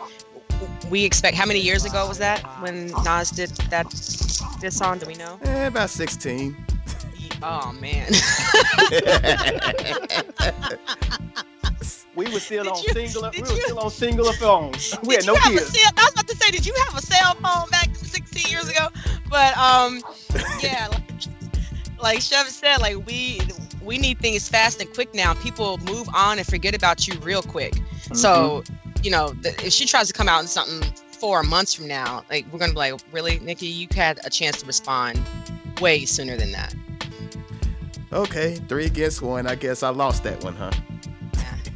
we 0.91 1.05
expect? 1.05 1.37
How 1.37 1.47
many 1.47 1.61
years 1.61 1.85
ago 1.85 2.07
was 2.07 2.19
that 2.19 2.41
when 2.63 2.89
Nas 3.05 3.31
did 3.31 3.51
that 3.71 3.89
this 4.61 4.77
song? 4.77 4.99
Do 4.99 5.07
we 5.07 5.15
know? 5.15 5.39
Eh, 5.43 5.67
about 5.67 5.91
16. 5.91 6.57
Oh 7.43 7.73
man. 7.73 8.11
We 12.15 12.25
were 12.33 12.41
still 12.41 12.65
Did 12.65 12.73
on 12.73 12.83
you- 12.83 12.93
singular. 12.95 13.31
We 13.35 13.43
were 13.43 13.49
you- 13.49 13.61
still 13.63 13.79
on 13.79 13.91
Cingular 13.91 14.35
phones. 14.37 14.95
We 15.03 15.17
had 15.17 15.27
no 15.27 15.35
you 15.35 15.39
have 15.41 15.53
a 15.55 15.59
kids. 15.59 15.79
cell, 15.79 15.91
I 15.99 16.03
was 16.05 16.13
about 16.13 16.29
to 16.29 16.37
say, 16.37 16.51
did 16.51 16.65
you 16.65 16.75
have 16.87 16.97
a 16.97 17.03
cell 17.03 17.35
phone 17.35 17.69
back 17.69 17.95
16 17.95 18.51
years 18.51 18.69
ago? 18.71 18.89
But 19.29 19.55
um, 19.59 20.01
yeah, 20.63 20.89
like, 20.91 21.03
like 22.01 22.21
Chef 22.23 22.49
said, 22.49 22.79
like 22.79 23.07
we 23.07 23.41
we 23.83 23.99
need 23.99 24.19
things 24.21 24.49
fast 24.49 24.81
and 24.81 24.91
quick 24.95 25.13
now. 25.15 25.35
People 25.35 25.77
move 25.79 26.09
on 26.15 26.39
and 26.39 26.47
forget 26.47 26.75
about 26.75 27.07
you 27.07 27.19
real 27.21 27.43
quick. 27.43 27.75
So 28.15 28.65
you 29.03 29.11
know, 29.11 29.31
the, 29.31 29.51
if 29.65 29.73
she 29.73 29.87
tries 29.87 30.07
to 30.09 30.13
come 30.13 30.29
out 30.29 30.41
in 30.43 30.49
something 30.49 30.83
four 31.13 31.43
months 31.43 31.75
from 31.75 31.89
now, 31.89 32.25
like 32.31 32.45
we're 32.53 32.59
gonna 32.59 32.73
be 32.73 32.79
like, 32.79 32.95
really, 33.13 33.39
Nicki, 33.41 33.67
you 33.67 33.89
had 33.95 34.21
a 34.25 34.31
chance 34.31 34.61
to 34.61 34.67
respond 34.67 35.21
way 35.81 36.05
sooner 36.05 36.37
than 36.37 36.53
that. 36.53 36.75
Okay, 38.13 38.55
three 38.69 38.87
against 38.87 39.21
one. 39.23 39.47
I 39.47 39.55
guess 39.57 39.83
I 39.83 39.89
lost 39.91 40.23
that 40.25 40.43
one, 40.45 40.55
huh? 40.57 40.71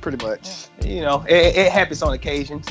Pretty 0.00 0.24
much. 0.24 0.66
You 0.82 1.02
know, 1.02 1.24
it, 1.28 1.56
it 1.56 1.72
happens 1.72 2.02
on 2.02 2.14
occasions. 2.14 2.66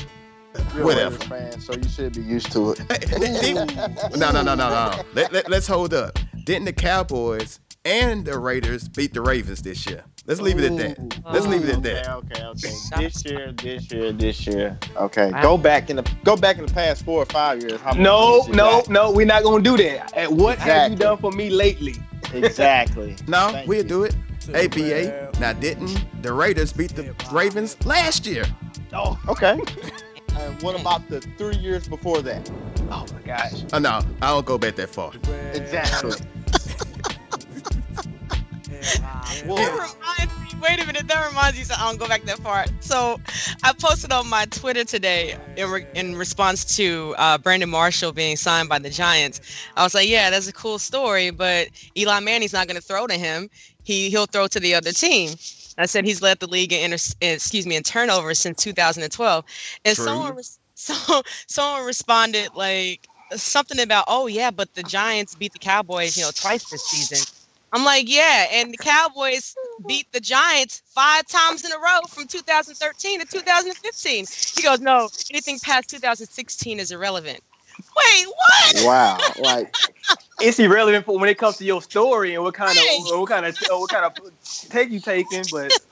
You're 0.74 0.84
Whatever. 0.84 1.16
Raiders 1.32 1.54
fan, 1.54 1.60
so 1.60 1.74
you 1.74 1.88
should 1.88 2.12
be 2.14 2.22
used 2.22 2.50
to 2.52 2.72
it. 2.72 2.78
Hey, 2.90 3.54
didn't- 3.54 3.76
no, 4.16 4.30
no, 4.32 4.42
no, 4.42 4.54
no, 4.54 4.68
no. 4.68 5.02
Let, 5.14 5.32
let, 5.32 5.48
let's 5.48 5.66
hold 5.66 5.94
up. 5.94 6.18
Didn't 6.44 6.64
the 6.64 6.72
Cowboys 6.72 7.60
and 7.84 8.24
the 8.24 8.36
Raiders 8.38 8.88
beat 8.88 9.14
the 9.14 9.20
Ravens 9.20 9.62
this 9.62 9.86
year? 9.86 10.04
Let's 10.26 10.40
leave 10.40 10.58
it 10.58 10.70
at 10.70 10.76
that. 10.76 11.22
Let's 11.32 11.46
leave 11.46 11.64
it 11.64 11.70
at 11.70 11.78
Okay, 11.78 11.94
that. 11.94 12.08
okay, 12.08 12.44
okay. 12.44 12.68
Stop. 12.68 13.00
This 13.00 13.24
year, 13.24 13.52
this 13.52 13.90
year, 13.90 14.12
this 14.12 14.46
year. 14.46 14.78
Okay, 14.96 15.30
Wow. 15.32 15.42
go 15.42 15.58
back 15.58 15.90
in 15.90 15.96
the 15.96 16.02
go 16.24 16.36
back 16.36 16.58
in 16.58 16.66
the 16.66 16.72
past 16.72 17.04
four 17.04 17.22
or 17.22 17.26
five 17.26 17.60
years. 17.62 17.80
No, 17.96 18.44
no, 18.48 18.82
got? 18.82 18.88
no, 18.90 19.10
we're 19.10 19.26
not 19.26 19.42
gonna 19.42 19.62
do 19.62 19.76
that. 19.78 20.12
And 20.14 20.38
what 20.38 20.58
have 20.58 20.92
you 20.92 20.96
done 20.98 21.16
for 21.18 21.32
me 21.32 21.50
lately? 21.50 21.94
Exactly. 22.34 23.16
No, 23.26 23.50
Thank 23.50 23.68
we'll 23.68 23.78
you. 23.82 23.88
do 23.88 24.04
it. 24.04 24.14
ABA. 24.54 25.30
Now, 25.40 25.52
didn't 25.52 26.04
the 26.22 26.32
Raiders 26.32 26.72
beat 26.72 26.94
the 26.96 27.14
Ravens 27.32 27.76
last 27.84 28.26
year? 28.26 28.44
Oh, 28.92 29.18
Okay. 29.28 29.58
And 30.38 30.62
what 30.62 30.80
about 30.80 31.06
the 31.08 31.20
three 31.36 31.56
years 31.56 31.86
before 31.88 32.22
that? 32.22 32.48
Oh 32.90 33.04
my 33.12 33.20
gosh. 33.26 33.64
Oh 33.72 33.78
no, 33.78 34.00
I 34.22 34.28
don't 34.28 34.46
go 34.46 34.56
back 34.58 34.76
that 34.76 34.88
far. 34.88 35.12
Exactly. 35.52 36.12
That 38.80 39.72
reminds 39.72 40.54
me. 40.54 40.58
Wait 40.60 40.82
a 40.82 40.86
minute. 40.86 41.08
That 41.08 41.28
reminds 41.28 41.58
me. 41.58 41.64
So 41.64 41.74
I 41.76 41.88
don't 41.88 41.98
go 41.98 42.08
back 42.08 42.24
that 42.24 42.38
far. 42.38 42.66
So 42.80 43.20
I 43.62 43.72
posted 43.72 44.12
on 44.12 44.28
my 44.28 44.46
Twitter 44.46 44.84
today 44.84 45.36
in, 45.56 45.70
re- 45.70 45.86
in 45.94 46.16
response 46.16 46.76
to 46.76 47.14
uh, 47.18 47.38
Brandon 47.38 47.70
Marshall 47.70 48.12
being 48.12 48.36
signed 48.36 48.68
by 48.68 48.78
the 48.78 48.90
Giants. 48.90 49.40
I 49.76 49.84
was 49.84 49.94
like, 49.94 50.08
yeah, 50.08 50.30
that's 50.30 50.48
a 50.48 50.52
cool 50.52 50.78
story, 50.78 51.30
but 51.30 51.68
Eli 51.96 52.20
Manning's 52.20 52.52
not 52.52 52.66
going 52.66 52.76
to 52.76 52.82
throw 52.86 53.06
to 53.06 53.14
him. 53.14 53.48
He 53.82 54.10
he'll 54.10 54.26
throw 54.26 54.46
to 54.48 54.60
the 54.60 54.74
other 54.74 54.92
team. 54.92 55.30
I 55.78 55.86
said 55.86 56.04
he's 56.04 56.20
led 56.20 56.40
the 56.40 56.46
league 56.46 56.72
in, 56.72 56.92
inter- 56.92 57.14
excuse 57.20 57.66
me 57.66 57.76
in 57.76 57.82
turnovers 57.82 58.38
since 58.38 58.62
2012, 58.62 59.44
and 59.84 59.96
True. 59.96 60.04
someone 60.04 60.36
res- 60.36 60.58
so 60.74 61.22
someone 61.46 61.86
responded 61.86 62.54
like 62.54 63.08
something 63.32 63.80
about 63.80 64.04
oh 64.08 64.26
yeah, 64.26 64.50
but 64.50 64.74
the 64.74 64.82
Giants 64.82 65.34
beat 65.34 65.52
the 65.52 65.58
Cowboys 65.58 66.16
you 66.16 66.24
know 66.24 66.30
twice 66.34 66.68
this 66.70 66.82
season. 66.84 67.26
I'm 67.72 67.84
like, 67.84 68.08
yeah, 68.08 68.46
and 68.52 68.72
the 68.72 68.78
Cowboys 68.78 69.54
beat 69.86 70.06
the 70.12 70.20
Giants 70.20 70.82
five 70.94 71.26
times 71.26 71.64
in 71.64 71.72
a 71.72 71.78
row 71.78 72.00
from 72.08 72.26
2013 72.26 73.20
to 73.20 73.26
2015. 73.26 74.26
He 74.54 74.62
goes, 74.62 74.80
no, 74.80 75.08
anything 75.30 75.58
past 75.60 75.88
2016 75.90 76.80
is 76.80 76.90
irrelevant. 76.90 77.40
Wait, 77.96 78.26
what? 78.26 78.84
wow. 78.84 79.18
Like 79.38 79.72
It's 80.40 80.58
irrelevant 80.58 81.04
for 81.06 81.18
when 81.18 81.28
it 81.28 81.38
comes 81.38 81.56
to 81.58 81.64
your 81.64 81.82
story 81.82 82.34
and 82.34 82.42
what 82.42 82.54
kind 82.54 82.78
Right. 82.78 83.00
of 83.12 83.18
what 83.20 83.28
kind 83.28 83.46
of 83.46 83.56
what 83.60 83.90
kind 83.90 84.04
of 84.04 84.12
take 84.68 84.90
you 84.90 85.00
taking, 85.00 85.44
but 85.50 85.72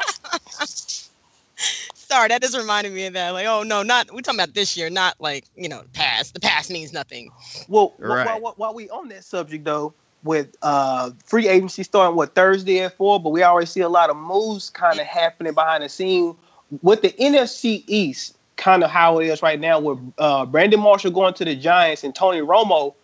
Sorry, 1.94 2.28
that 2.28 2.40
just 2.40 2.56
reminded 2.56 2.92
me 2.92 3.06
of 3.06 3.12
that. 3.14 3.30
Like, 3.30 3.46
oh 3.46 3.62
no, 3.62 3.82
not 3.82 4.12
we're 4.12 4.20
talking 4.22 4.40
about 4.40 4.54
this 4.54 4.76
year, 4.76 4.88
not 4.88 5.14
like 5.20 5.44
you 5.56 5.68
know, 5.68 5.82
past. 5.92 6.34
The 6.34 6.40
past 6.40 6.70
means 6.70 6.92
nothing. 6.92 7.30
Well, 7.68 7.94
Right. 7.98 8.24
while, 8.26 8.40
while, 8.40 8.54
while 8.56 8.74
we 8.74 8.88
on 8.90 9.08
that 9.08 9.24
subject 9.24 9.64
though, 9.64 9.94
with 10.24 10.56
uh 10.62 11.10
free 11.24 11.48
agency 11.48 11.82
starting 11.82 12.16
what 12.16 12.34
Thursday 12.34 12.80
at 12.80 12.96
four, 12.96 13.20
but 13.20 13.30
we 13.30 13.42
already 13.42 13.66
see 13.66 13.80
a 13.80 13.88
lot 13.88 14.10
of 14.10 14.16
moves 14.16 14.70
kind 14.70 14.98
of 14.98 15.06
happening 15.06 15.54
behind 15.54 15.84
the 15.84 15.88
scene 15.88 16.36
with 16.82 17.02
the 17.02 17.10
NFC 17.12 17.84
East, 17.86 18.36
kind 18.56 18.82
of 18.82 18.90
how 18.90 19.18
it 19.20 19.26
is 19.26 19.42
right 19.42 19.60
now, 19.60 19.78
with 19.80 19.98
uh 20.18 20.44
Brandon 20.46 20.80
Marshall 20.80 21.10
going 21.10 21.34
to 21.34 21.44
the 21.44 21.54
Giants 21.54 22.04
and 22.04 22.14
Tony 22.14 22.40
Romo 22.40 22.94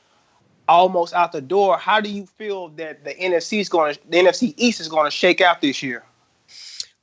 almost 0.69 1.15
out 1.15 1.33
the 1.33 1.41
door. 1.41 1.77
How 1.77 2.01
do 2.01 2.11
you 2.11 2.27
feel 2.27 2.69
that 2.71 3.05
the 3.05 3.15
NFC 3.15 3.61
is 3.61 3.69
going 3.69 3.95
to 3.95 4.01
the 4.09 4.19
NFC 4.19 4.55
East 4.57 4.81
is 4.81 4.89
going 4.89 5.07
to 5.07 5.11
shake 5.11 5.41
out 5.41 5.61
this 5.61 5.83
year? 5.83 6.05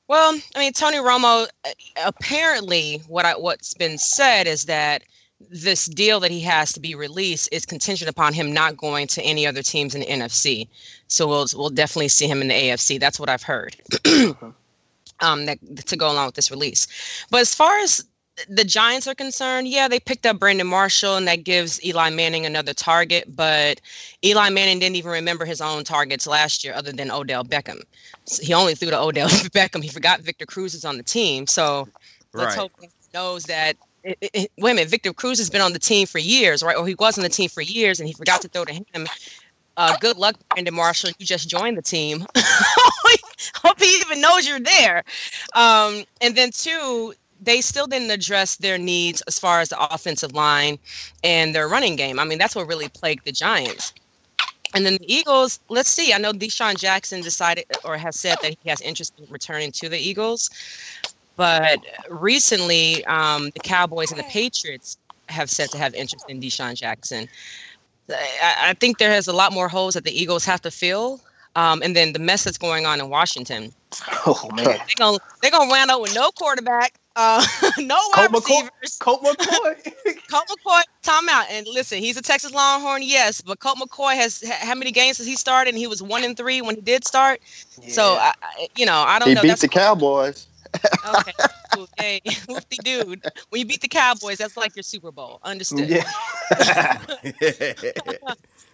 Well, 0.08 0.38
I 0.56 0.60
mean, 0.60 0.74
Tony 0.74 0.98
Romo. 0.98 1.48
uh, 1.64 1.70
Apparently, 2.06 3.02
what 3.08 3.26
I 3.26 3.38
what's 3.38 3.74
been 3.74 3.98
said 3.98 4.46
is 4.48 4.66
that 4.66 5.04
this 5.50 5.86
deal 5.86 6.20
that 6.20 6.32
he 6.32 6.42
has 6.42 6.74
to 6.74 6.80
be 6.80 6.96
released 6.96 7.50
is 7.52 7.66
contingent 7.66 8.10
upon 8.10 8.34
him 8.34 8.52
not 8.52 8.78
going 8.78 9.08
to 9.08 9.22
any 9.22 9.48
other 9.48 9.62
teams 9.62 9.96
in 9.96 10.02
the 10.02 10.08
NFC. 10.08 10.68
So 11.08 11.28
we'll 11.28 11.48
we'll 11.56 11.70
definitely 11.70 12.10
see 12.10 12.28
him 12.28 12.42
in 12.42 12.48
the 12.48 12.54
AFC. 12.54 13.00
That's 13.00 13.20
what 13.20 13.30
I've 13.30 13.44
heard. 13.44 13.76
um, 15.22 15.46
that 15.46 15.60
to 15.86 15.96
go 15.96 16.12
along 16.12 16.28
with 16.28 16.36
this 16.36 16.52
release. 16.52 16.88
But 17.30 17.42
as 17.42 17.54
far 17.54 17.78
as 17.80 18.04
the 18.48 18.64
Giants 18.64 19.08
are 19.08 19.16
concerned, 19.16 19.68
yeah, 19.68 19.88
they 19.88 20.00
picked 20.00 20.26
up 20.26 20.40
Brandon 20.40 20.68
Marshall, 20.68 21.18
and 21.18 21.28
that 21.28 21.44
gives 21.44 21.84
Eli 21.86 22.10
Manning 22.10 22.46
another 22.46 22.74
target. 22.74 23.36
But 23.36 23.82
Eli 24.24 24.50
Manning 24.50 24.80
didn't 24.80 24.96
even 24.96 25.12
remember 25.12 25.46
his 25.46 25.62
own 25.62 25.84
targets 25.84 26.26
last 26.26 26.64
year, 26.64 26.74
other 26.74 26.92
than 26.92 27.12
Odell 27.12 27.44
Beckham. 27.44 27.82
So 28.26 28.44
he 28.44 28.54
only 28.54 28.76
threw 28.76 28.90
to 28.90 29.00
Odell 29.00 29.28
Beckham. 29.54 29.84
He 29.84 29.90
forgot 29.90 30.22
Victor 30.22 30.46
Cruz 30.46 30.74
is 30.74 30.86
on 30.86 30.98
the 30.98 31.04
team. 31.04 31.48
So 31.48 31.88
let's 32.34 32.56
hope 32.56 32.72
he 32.80 32.90
knows 33.14 33.44
that. 33.46 33.76
It, 34.04 34.18
it- 34.22 34.52
minute, 34.58 34.90
Victor 34.90 35.14
Cruz 35.14 35.38
has 35.38 35.50
been 35.50 35.62
on 35.62 35.74
the 35.74 35.80
team 35.80 36.08
for 36.08 36.20
years, 36.20 36.64
right? 36.64 36.76
Or 36.78 36.88
he 36.88 36.96
was 36.96 37.18
on 37.18 37.24
the 37.24 37.30
team 37.30 37.50
for 37.50 37.62
years, 37.62 38.00
and 38.00 38.08
he 38.08 38.14
forgot 38.14 38.42
to 38.42 38.48
throw 38.48 38.66
to 38.66 38.74
him. 38.74 39.08
Uh, 39.78 39.98
good 40.00 40.18
luck, 40.18 40.36
Brandon 40.50 40.74
Marshall. 40.74 41.12
You 41.18 41.26
just 41.26 41.50
joined 41.50 41.78
the 41.78 41.82
team. 41.82 42.26
Hope 43.56 43.80
he 43.80 44.00
even 44.02 44.22
knows 44.22 44.48
you're 44.48 44.60
there. 44.60 45.04
Um, 45.56 46.04
and 46.22 46.36
then 46.36 46.52
two, 46.52 47.14
they 47.42 47.62
still 47.62 47.88
didn't 47.88 48.12
address 48.12 48.58
their 48.58 48.78
needs 48.78 49.22
as 49.28 49.40
far 49.40 49.62
as 49.62 49.70
the 49.70 49.94
offensive 49.94 50.34
line 50.34 50.78
and 51.24 51.56
their 51.56 51.68
running 51.68 51.96
game. 51.96 52.20
I 52.20 52.26
mean, 52.26 52.38
that's 52.38 52.56
what 52.56 52.68
really 52.68 52.90
plagued 52.90 53.26
the 53.26 53.32
Giants. 53.32 53.94
And 54.74 54.86
then 54.86 54.94
the 54.94 55.14
Eagles, 55.14 55.60
let's 55.70 55.90
see. 55.90 56.14
I 56.14 56.18
know 56.18 56.32
DeSean 56.32 56.78
Jackson 56.78 57.22
decided 57.22 57.66
or 57.84 57.98
has 57.98 58.16
said 58.16 58.38
that 58.42 58.56
he 58.62 58.70
has 58.70 58.82
interest 58.82 59.14
in 59.18 59.26
returning 59.30 59.72
to 59.74 59.90
the 59.90 59.98
Eagles. 59.98 60.50
But 61.36 61.80
recently, 62.10 63.04
um, 63.06 63.52
the 63.54 63.60
Cowboys 63.60 64.12
and 64.12 64.20
the 64.20 64.24
Patriots 64.24 64.98
have 65.30 65.50
said 65.50 65.72
to 65.72 65.78
have 65.78 65.94
interest 65.94 66.26
in 66.28 66.40
DeSean 66.40 66.76
Jackson. 66.76 67.28
I, 68.10 68.70
I 68.70 68.74
think 68.74 68.98
there 68.98 69.14
is 69.14 69.28
a 69.28 69.34
lot 69.34 69.54
more 69.54 69.68
holes 69.68 69.94
that 69.94 70.04
the 70.04 70.12
Eagles 70.12 70.46
have 70.46 70.62
to 70.62 70.72
fill. 70.72 71.22
Um, 71.56 71.82
and 71.84 71.96
then 71.96 72.14
the 72.14 72.20
mess 72.20 72.44
that's 72.44 72.58
going 72.58 72.86
on 72.86 73.00
in 73.00 73.10
Washington. 73.10 73.72
Oh 74.26 74.50
man, 74.54 74.66
They're 74.66 74.96
gonna 74.98 75.18
they're 75.42 75.52
gonna 75.52 75.72
round 75.72 75.92
up 75.92 76.02
with 76.02 76.14
no 76.14 76.32
quarterback, 76.32 76.94
uh, 77.16 77.46
no 77.80 77.98
wide 78.12 78.30
Colt 78.30 78.32
McCoy. 78.32 78.70
receivers. 78.82 78.98
Colt 79.00 79.24
McCoy. 79.24 79.94
Colt 80.30 80.48
McCoy, 80.50 80.82
time 81.04 81.28
out. 81.30 81.46
And 81.52 81.68
listen, 81.68 82.00
he's 82.00 82.18
a 82.18 82.22
Texas 82.22 82.52
Longhorn, 82.54 83.02
yes, 83.04 83.42
but 83.42 83.60
Colt 83.60 83.78
McCoy 83.80 84.16
has 84.16 84.44
how 84.62 84.76
many 84.76 84.92
games 84.92 85.18
has 85.18 85.28
he 85.28 85.36
started? 85.36 85.70
And 85.72 85.78
he 85.78 85.88
was 85.88 86.02
one 86.02 86.24
and 86.24 86.36
three 86.38 86.62
when 86.62 86.76
he 86.76 86.82
did 86.82 87.04
start. 87.06 87.40
So 87.88 88.02
I, 88.16 88.34
I- 88.42 88.68
you 88.76 88.86
know, 88.86 89.04
I 89.06 89.20
don't 89.20 89.30
he 89.30 89.36
know. 89.36 89.42
He 89.42 89.48
beat 89.48 89.50
That's 89.50 89.62
the 89.62 89.68
Cowboys. 89.68 90.48
Okay. 91.06 91.34
cool. 91.74 91.88
Hey, 91.98 92.22
whoopty 92.26 92.82
dude. 92.84 93.22
When 93.50 93.60
you 93.60 93.66
beat 93.66 93.82
the 93.82 93.88
Cowboys, 93.88 94.38
that's 94.38 94.58
like 94.58 94.76
your 94.76 94.84
Super 94.84 95.12
Bowl. 95.12 95.40
Understood. 95.44 95.90
yeah. 95.90 96.04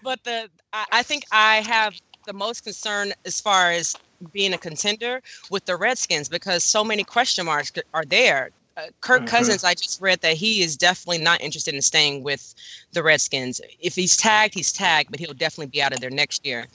but 0.02 0.20
the 0.24 0.50
I, 0.74 0.86
I 0.92 1.04
think 1.04 1.24
I 1.32 1.58
have 1.58 1.94
the 2.26 2.34
most 2.34 2.64
concern 2.64 3.14
as 3.26 3.40
far 3.40 3.72
as 3.72 3.96
being 4.32 4.54
a 4.54 4.58
contender 4.58 5.22
with 5.50 5.66
the 5.66 5.76
Redskins 5.76 6.30
because 6.30 6.64
so 6.64 6.84
many 6.84 7.04
question 7.04 7.46
marks 7.46 7.72
are 7.94 8.06
there. 8.06 8.52
Uh, 8.76 8.88
Kirk 9.02 9.24
Mhm. 9.24 9.28
Cousins, 9.28 9.64
I 9.64 9.74
just 9.74 10.02
read 10.02 10.22
that 10.22 10.36
he 10.38 10.62
is 10.62 10.76
definitely 10.78 11.20
not 11.24 11.42
interested 11.42 11.74
in 11.74 11.82
staying 11.82 12.24
with 12.24 12.54
the 12.94 13.04
Redskins. 13.04 13.62
If 13.80 13.96
he's 13.96 14.16
tagged, 14.18 14.54
he's 14.54 14.72
tagged, 14.72 15.10
but 15.12 15.20
he'll 15.20 15.34
definitely 15.34 15.68
be 15.68 15.82
out 15.82 15.94
of 15.94 16.00
there 16.00 16.10
next 16.10 16.46
year. 16.46 16.68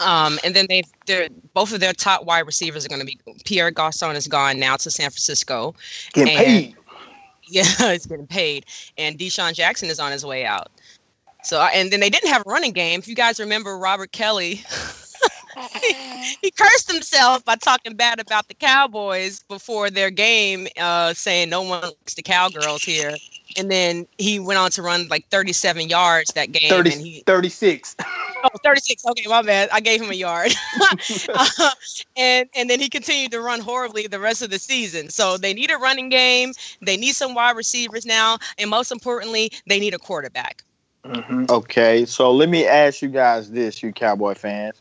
Um, 0.00 0.38
and 0.44 0.54
then 0.54 0.66
they've 0.68 0.86
they're 1.06 1.28
both 1.52 1.72
of 1.72 1.80
their 1.80 1.92
top 1.92 2.24
wide 2.24 2.46
receivers 2.46 2.84
are 2.84 2.88
going 2.88 3.00
to 3.00 3.06
be 3.06 3.18
Pierre 3.44 3.70
Garcon 3.70 4.16
is 4.16 4.26
gone 4.28 4.58
now 4.58 4.76
to 4.76 4.90
San 4.90 5.10
Francisco. 5.10 5.74
Getting 6.12 6.36
And- 6.36 6.46
paid. 6.46 6.76
Yeah, 7.46 7.64
he's 7.92 8.06
getting 8.06 8.26
paid, 8.26 8.64
and 8.96 9.18
DeSean 9.18 9.52
Jackson 9.52 9.90
is 9.90 10.00
on 10.00 10.10
his 10.10 10.24
way 10.24 10.46
out. 10.46 10.70
So, 11.42 11.60
and 11.60 11.90
then 11.90 12.00
they 12.00 12.08
didn't 12.08 12.30
have 12.30 12.42
a 12.46 12.50
running 12.50 12.72
game. 12.72 13.00
If 13.00 13.06
you 13.06 13.14
guys 13.14 13.38
remember, 13.38 13.76
Robert 13.76 14.12
Kelley, 14.12 14.54
he 16.40 16.50
cursed 16.50 16.90
himself 16.90 17.44
by 17.44 17.56
talking 17.56 17.96
bad 17.96 18.18
about 18.18 18.48
the 18.48 18.54
Cowboys 18.54 19.42
before 19.46 19.90
their 19.90 20.10
game, 20.10 20.66
uh, 20.80 21.12
saying 21.12 21.50
no 21.50 21.60
one 21.60 21.82
likes 21.82 22.14
the 22.14 22.22
cowgirls 22.22 22.82
here. 22.82 23.14
And 23.56 23.70
then 23.70 24.06
he 24.18 24.40
went 24.40 24.58
on 24.58 24.70
to 24.72 24.82
run 24.82 25.06
like 25.08 25.28
37 25.30 25.88
yards 25.88 26.32
that 26.32 26.52
game, 26.52 26.70
30, 26.70 26.92
and 26.92 27.00
he 27.00 27.22
36. 27.26 27.96
Oh, 28.44 28.48
36. 28.62 29.04
Okay, 29.06 29.24
my 29.26 29.42
bad. 29.42 29.70
I 29.72 29.80
gave 29.80 30.02
him 30.02 30.10
a 30.10 30.14
yard. 30.14 30.52
Uh, 31.36 31.70
and 32.16 32.48
and 32.54 32.70
then 32.70 32.80
he 32.80 32.88
continued 32.88 33.30
to 33.32 33.40
run 33.40 33.60
horribly 33.60 34.06
the 34.06 34.18
rest 34.18 34.42
of 34.42 34.50
the 34.50 34.58
season. 34.58 35.08
So 35.08 35.36
they 35.36 35.52
need 35.52 35.70
a 35.70 35.76
running 35.76 36.08
game. 36.08 36.52
They 36.80 36.96
need 36.96 37.14
some 37.14 37.34
wide 37.34 37.56
receivers 37.56 38.06
now, 38.06 38.38
and 38.58 38.70
most 38.70 38.92
importantly, 38.92 39.50
they 39.66 39.80
need 39.80 39.94
a 39.94 39.98
quarterback. 39.98 40.62
Mhm. 41.04 41.50
Okay, 41.50 42.04
so 42.06 42.32
let 42.32 42.48
me 42.48 42.66
ask 42.66 43.02
you 43.02 43.08
guys 43.08 43.50
this, 43.50 43.82
you 43.82 43.92
Cowboy 43.92 44.34
fans. 44.34 44.80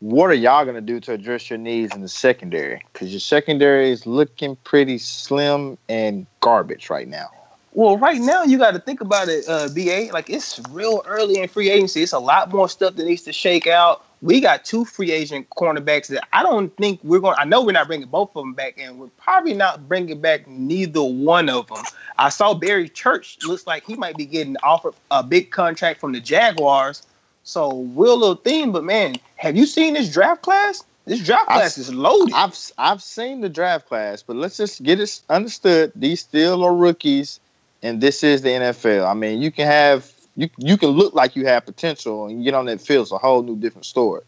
What 0.00 0.30
are 0.30 0.34
y'all 0.34 0.64
gonna 0.64 0.80
do 0.80 0.98
to 1.00 1.12
address 1.12 1.50
your 1.50 1.58
needs 1.58 1.94
in 1.94 2.00
the 2.00 2.08
secondary? 2.08 2.84
Because 2.92 3.10
your 3.10 3.20
secondary 3.20 3.90
is 3.90 4.06
looking 4.06 4.56
pretty 4.64 4.98
slim 4.98 5.78
and 5.88 6.26
garbage 6.40 6.90
right 6.90 7.06
now. 7.06 7.30
Well, 7.74 7.96
right 7.96 8.20
now 8.20 8.42
you 8.42 8.58
got 8.58 8.72
to 8.72 8.78
think 8.80 9.00
about 9.00 9.28
it, 9.28 9.48
uh, 9.48 9.68
BA. 9.68 10.12
Like 10.12 10.28
it's 10.28 10.60
real 10.70 11.02
early 11.06 11.38
in 11.38 11.48
free 11.48 11.70
agency. 11.70 12.02
It's 12.02 12.12
a 12.12 12.18
lot 12.18 12.52
more 12.52 12.68
stuff 12.68 12.96
that 12.96 13.04
needs 13.04 13.22
to 13.22 13.32
shake 13.32 13.66
out. 13.66 14.04
We 14.20 14.40
got 14.40 14.64
two 14.64 14.84
free 14.84 15.10
agent 15.10 15.48
cornerbacks 15.50 16.06
that 16.08 16.28
I 16.32 16.42
don't 16.42 16.74
think 16.76 17.00
we're 17.02 17.18
going. 17.18 17.34
I 17.38 17.44
know 17.44 17.64
we're 17.64 17.72
not 17.72 17.86
bringing 17.88 18.08
both 18.08 18.30
of 18.36 18.42
them 18.42 18.52
back, 18.52 18.74
and 18.78 18.98
we're 18.98 19.08
probably 19.18 19.54
not 19.54 19.88
bringing 19.88 20.20
back 20.20 20.46
neither 20.46 21.02
one 21.02 21.48
of 21.48 21.66
them. 21.68 21.82
I 22.18 22.28
saw 22.28 22.54
Barry 22.54 22.88
Church. 22.88 23.38
Looks 23.44 23.66
like 23.66 23.84
he 23.84 23.96
might 23.96 24.16
be 24.16 24.26
getting 24.26 24.56
offered 24.62 24.94
a 25.10 25.22
big 25.24 25.50
contract 25.50 25.98
from 25.98 26.12
the 26.12 26.20
Jaguars. 26.20 27.02
So 27.44 27.82
real 27.96 28.16
little 28.16 28.36
thing, 28.36 28.70
but 28.70 28.84
man, 28.84 29.16
have 29.36 29.56
you 29.56 29.66
seen 29.66 29.94
this 29.94 30.12
draft 30.12 30.42
class? 30.42 30.84
This 31.04 31.20
draft 31.20 31.46
I've- 31.48 31.58
class 31.58 31.78
is 31.78 31.92
loaded. 31.92 32.34
I've 32.34 32.56
I've 32.78 33.02
seen 33.02 33.40
the 33.40 33.48
draft 33.48 33.88
class, 33.88 34.22
but 34.22 34.36
let's 34.36 34.56
just 34.56 34.82
get 34.82 35.00
it 35.00 35.20
understood. 35.28 35.90
These 35.96 36.20
still 36.20 36.62
are 36.62 36.74
rookies, 36.74 37.40
and 37.82 38.00
this 38.00 38.22
is 38.22 38.42
the 38.42 38.50
NFL. 38.50 39.08
I 39.08 39.14
mean, 39.14 39.42
you 39.42 39.50
can 39.50 39.66
have 39.66 40.10
you 40.36 40.48
you 40.56 40.76
can 40.76 40.90
look 40.90 41.14
like 41.14 41.36
you 41.36 41.46
have 41.46 41.66
potential, 41.66 42.26
and 42.26 42.38
you 42.38 42.44
get 42.44 42.54
on 42.54 42.66
that 42.66 42.80
field, 42.80 43.04
it's 43.04 43.12
a 43.12 43.18
whole 43.18 43.42
new 43.42 43.56
different 43.56 43.84
story. 43.84 44.22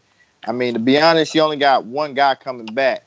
I 0.47 0.51
mean, 0.51 0.73
to 0.73 0.79
be 0.79 0.99
honest, 1.01 1.33
you 1.33 1.41
only 1.41 1.57
got 1.57 1.85
one 1.85 2.13
guy 2.13 2.35
coming 2.35 2.67
back. 2.67 3.03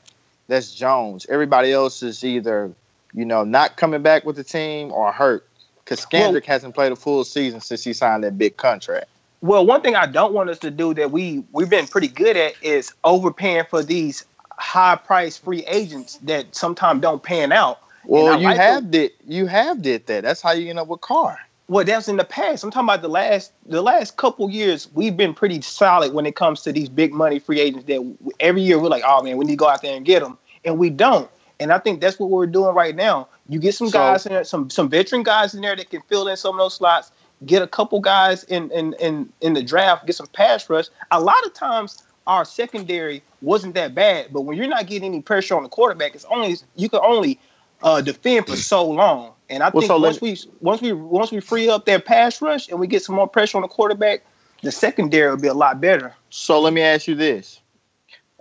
That's 0.47 0.73
Jones. 0.73 1.25
Everybody 1.29 1.71
else 1.71 2.03
is 2.03 2.23
either 2.23 2.71
you 3.13 3.25
know 3.25 3.43
not 3.43 3.77
coming 3.77 4.01
back 4.01 4.25
with 4.25 4.35
the 4.35 4.43
team 4.43 4.91
or 4.91 5.11
hurt. 5.11 5.47
because 5.83 6.05
Scandrick 6.05 6.33
well, 6.33 6.53
hasn't 6.53 6.75
played 6.75 6.91
a 6.91 6.95
full 6.95 7.23
season 7.23 7.61
since 7.61 7.83
he 7.83 7.93
signed 7.93 8.23
that 8.23 8.37
big 8.37 8.57
contract. 8.57 9.07
Well, 9.41 9.65
one 9.65 9.81
thing 9.81 9.95
I 9.95 10.05
don't 10.05 10.33
want 10.33 10.49
us 10.49 10.59
to 10.59 10.71
do 10.71 10.93
that 10.95 11.11
we 11.11 11.43
we've 11.53 11.69
been 11.69 11.87
pretty 11.87 12.09
good 12.09 12.35
at 12.35 12.53
is 12.61 12.93
overpaying 13.03 13.65
for 13.69 13.83
these 13.83 14.25
high 14.57 14.97
price 14.97 15.37
free 15.37 15.63
agents 15.67 16.17
that 16.23 16.53
sometimes 16.53 17.01
don't 17.01 17.23
pan 17.23 17.53
out. 17.53 17.79
Well, 18.05 18.39
you 18.39 18.47
like 18.47 18.57
have 18.57 18.91
did 18.91 19.11
you 19.27 19.45
have 19.47 19.81
did 19.81 20.05
that. 20.07 20.23
That's 20.23 20.41
how 20.41 20.51
you 20.51 20.69
end 20.69 20.79
up 20.79 20.87
with 20.87 21.01
Carr. 21.01 21.37
Well, 21.67 21.85
that's 21.85 22.07
in 22.07 22.17
the 22.17 22.23
past. 22.23 22.63
I'm 22.63 22.71
talking 22.71 22.87
about 22.87 23.03
the 23.03 23.09
last 23.09 23.51
the 23.67 23.81
last 23.81 24.17
couple 24.17 24.49
years. 24.49 24.89
We've 24.93 25.15
been 25.15 25.33
pretty 25.33 25.61
solid 25.61 26.13
when 26.13 26.25
it 26.25 26.35
comes 26.35 26.61
to 26.63 26.71
these 26.71 26.89
big 26.89 27.13
money 27.13 27.37
free 27.37 27.59
agents. 27.59 27.85
That 27.85 28.17
every 28.39 28.61
year 28.61 28.79
we're 28.79 28.89
like, 28.89 29.03
oh 29.05 29.21
man, 29.21 29.37
we 29.37 29.45
need 29.45 29.53
to 29.53 29.57
go 29.57 29.69
out 29.69 29.83
there 29.83 29.95
and 29.95 30.03
get 30.05 30.21
them, 30.21 30.37
and 30.65 30.79
we 30.79 30.89
don't. 30.89 31.29
And 31.59 31.71
I 31.71 31.77
think 31.77 32.01
that's 32.01 32.17
what 32.17 32.29
we're 32.29 32.47
doing 32.47 32.73
right 32.73 32.95
now. 32.95 33.27
You 33.49 33.59
get 33.59 33.75
some 33.75 33.89
so, 33.89 33.99
guys 33.99 34.25
in 34.25 34.33
there, 34.33 34.43
some 34.43 34.69
some 34.69 34.89
veteran 34.89 35.23
guys 35.23 35.53
in 35.53 35.61
there 35.61 35.75
that 35.75 35.89
can 35.89 36.01
fill 36.03 36.27
in 36.27 36.37
some 36.37 36.55
of 36.55 36.59
those 36.59 36.73
slots. 36.73 37.11
Get 37.45 37.61
a 37.61 37.67
couple 37.67 37.99
guys 37.99 38.43
in 38.45 38.71
in 38.71 38.93
in 38.93 39.31
in 39.41 39.53
the 39.53 39.61
draft. 39.61 40.07
Get 40.07 40.15
some 40.15 40.27
pass 40.27 40.67
rush. 40.69 40.87
A 41.11 41.19
lot 41.19 41.45
of 41.45 41.53
times 41.53 42.01
our 42.25 42.45
secondary 42.45 43.21
wasn't 43.41 43.75
that 43.75 43.93
bad, 43.93 44.33
but 44.33 44.41
when 44.41 44.57
you're 44.57 44.67
not 44.67 44.87
getting 44.87 45.09
any 45.09 45.21
pressure 45.21 45.55
on 45.55 45.63
the 45.63 45.69
quarterback, 45.69 46.15
it's 46.15 46.25
only 46.25 46.55
you 46.75 46.89
can 46.89 46.99
only 47.03 47.39
uh, 47.81 48.01
defend 48.01 48.47
for 48.47 48.55
so 48.55 48.87
long. 48.89 49.33
And 49.49 49.63
I 49.63 49.69
well, 49.69 49.81
think 49.81 49.89
so 49.89 49.99
once 49.99 50.21
we 50.21 50.37
once 50.61 50.81
we 50.81 50.93
once 50.93 51.31
we 51.31 51.39
free 51.39 51.69
up 51.69 51.85
their 51.85 51.99
pass 51.99 52.41
rush 52.41 52.69
and 52.69 52.79
we 52.79 52.87
get 52.87 53.03
some 53.03 53.15
more 53.15 53.27
pressure 53.27 53.57
on 53.57 53.63
the 53.63 53.67
quarterback, 53.67 54.23
the 54.61 54.71
secondary 54.71 55.29
will 55.29 55.41
be 55.41 55.47
a 55.47 55.53
lot 55.53 55.81
better. 55.81 56.13
So 56.29 56.59
let 56.59 56.73
me 56.73 56.81
ask 56.81 57.07
you 57.07 57.15
this. 57.15 57.59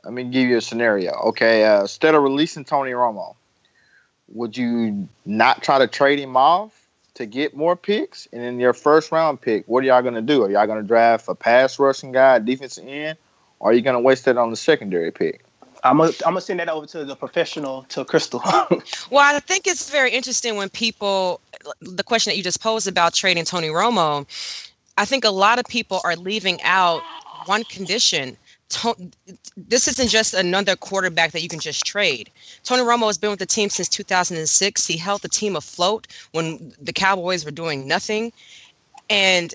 Let 0.04 0.12
me 0.12 0.24
give 0.24 0.48
you 0.48 0.58
a 0.58 0.60
scenario. 0.60 1.12
Okay, 1.28 1.64
uh, 1.64 1.82
instead 1.82 2.14
of 2.14 2.22
releasing 2.22 2.64
Tony 2.64 2.92
Romo, 2.92 3.34
would 4.28 4.56
you 4.56 5.08
not 5.24 5.62
try 5.62 5.78
to 5.78 5.86
trade 5.86 6.18
him 6.18 6.36
off 6.36 6.86
to 7.14 7.26
get 7.26 7.56
more 7.56 7.74
picks? 7.74 8.28
And 8.32 8.42
in 8.42 8.60
your 8.60 8.74
first 8.74 9.10
round 9.10 9.40
pick, 9.40 9.66
what 9.66 9.82
are 9.82 9.86
y'all 9.86 10.02
going 10.02 10.14
to 10.14 10.22
do? 10.22 10.44
Are 10.44 10.50
y'all 10.50 10.66
going 10.66 10.80
to 10.80 10.86
draft 10.86 11.26
a 11.28 11.34
pass 11.34 11.78
rushing 11.78 12.12
guy, 12.12 12.38
defensive 12.38 12.86
end, 12.86 13.18
or 13.60 13.70
are 13.70 13.72
you 13.72 13.80
going 13.82 13.94
to 13.94 14.00
waste 14.00 14.26
that 14.26 14.36
on 14.36 14.50
the 14.50 14.56
secondary 14.56 15.10
pick? 15.10 15.44
I'm 15.84 15.98
gonna 15.98 16.12
I'm 16.24 16.32
gonna 16.32 16.40
send 16.40 16.60
that 16.60 16.68
over 16.68 16.86
to 16.86 17.04
the 17.04 17.16
professional 17.16 17.84
to 17.90 18.04
Chrystal. 18.04 18.40
well, 19.10 19.36
I 19.36 19.40
think 19.40 19.66
it's 19.66 19.90
very 19.90 20.10
interesting 20.10 20.56
when 20.56 20.68
people 20.68 21.40
the 21.80 22.02
question 22.02 22.30
that 22.30 22.36
you 22.36 22.42
just 22.42 22.60
posed 22.60 22.86
about 22.86 23.14
trading 23.14 23.44
Tony 23.44 23.68
Romo. 23.68 24.26
I 24.96 25.04
think 25.04 25.24
a 25.24 25.30
lot 25.30 25.58
of 25.58 25.64
people 25.66 26.00
are 26.04 26.16
leaving 26.16 26.60
out 26.62 27.02
one 27.46 27.64
condition 27.64 28.36
this 29.56 29.88
isn't 29.88 30.08
just 30.08 30.34
another 30.34 30.76
quarterback 30.76 31.32
that 31.32 31.42
you 31.42 31.48
can 31.48 31.60
just 31.60 31.84
trade. 31.86 32.30
Tony 32.64 32.82
Romo 32.82 33.06
has 33.06 33.16
been 33.16 33.30
with 33.30 33.38
the 33.38 33.46
team 33.46 33.70
since 33.70 33.88
2006. 33.88 34.86
He 34.86 34.96
held 34.96 35.22
the 35.22 35.28
team 35.28 35.56
afloat 35.56 36.06
when 36.32 36.74
the 36.80 36.92
Cowboys 36.92 37.44
were 37.44 37.50
doing 37.50 37.88
nothing. 37.88 38.32
And 39.08 39.54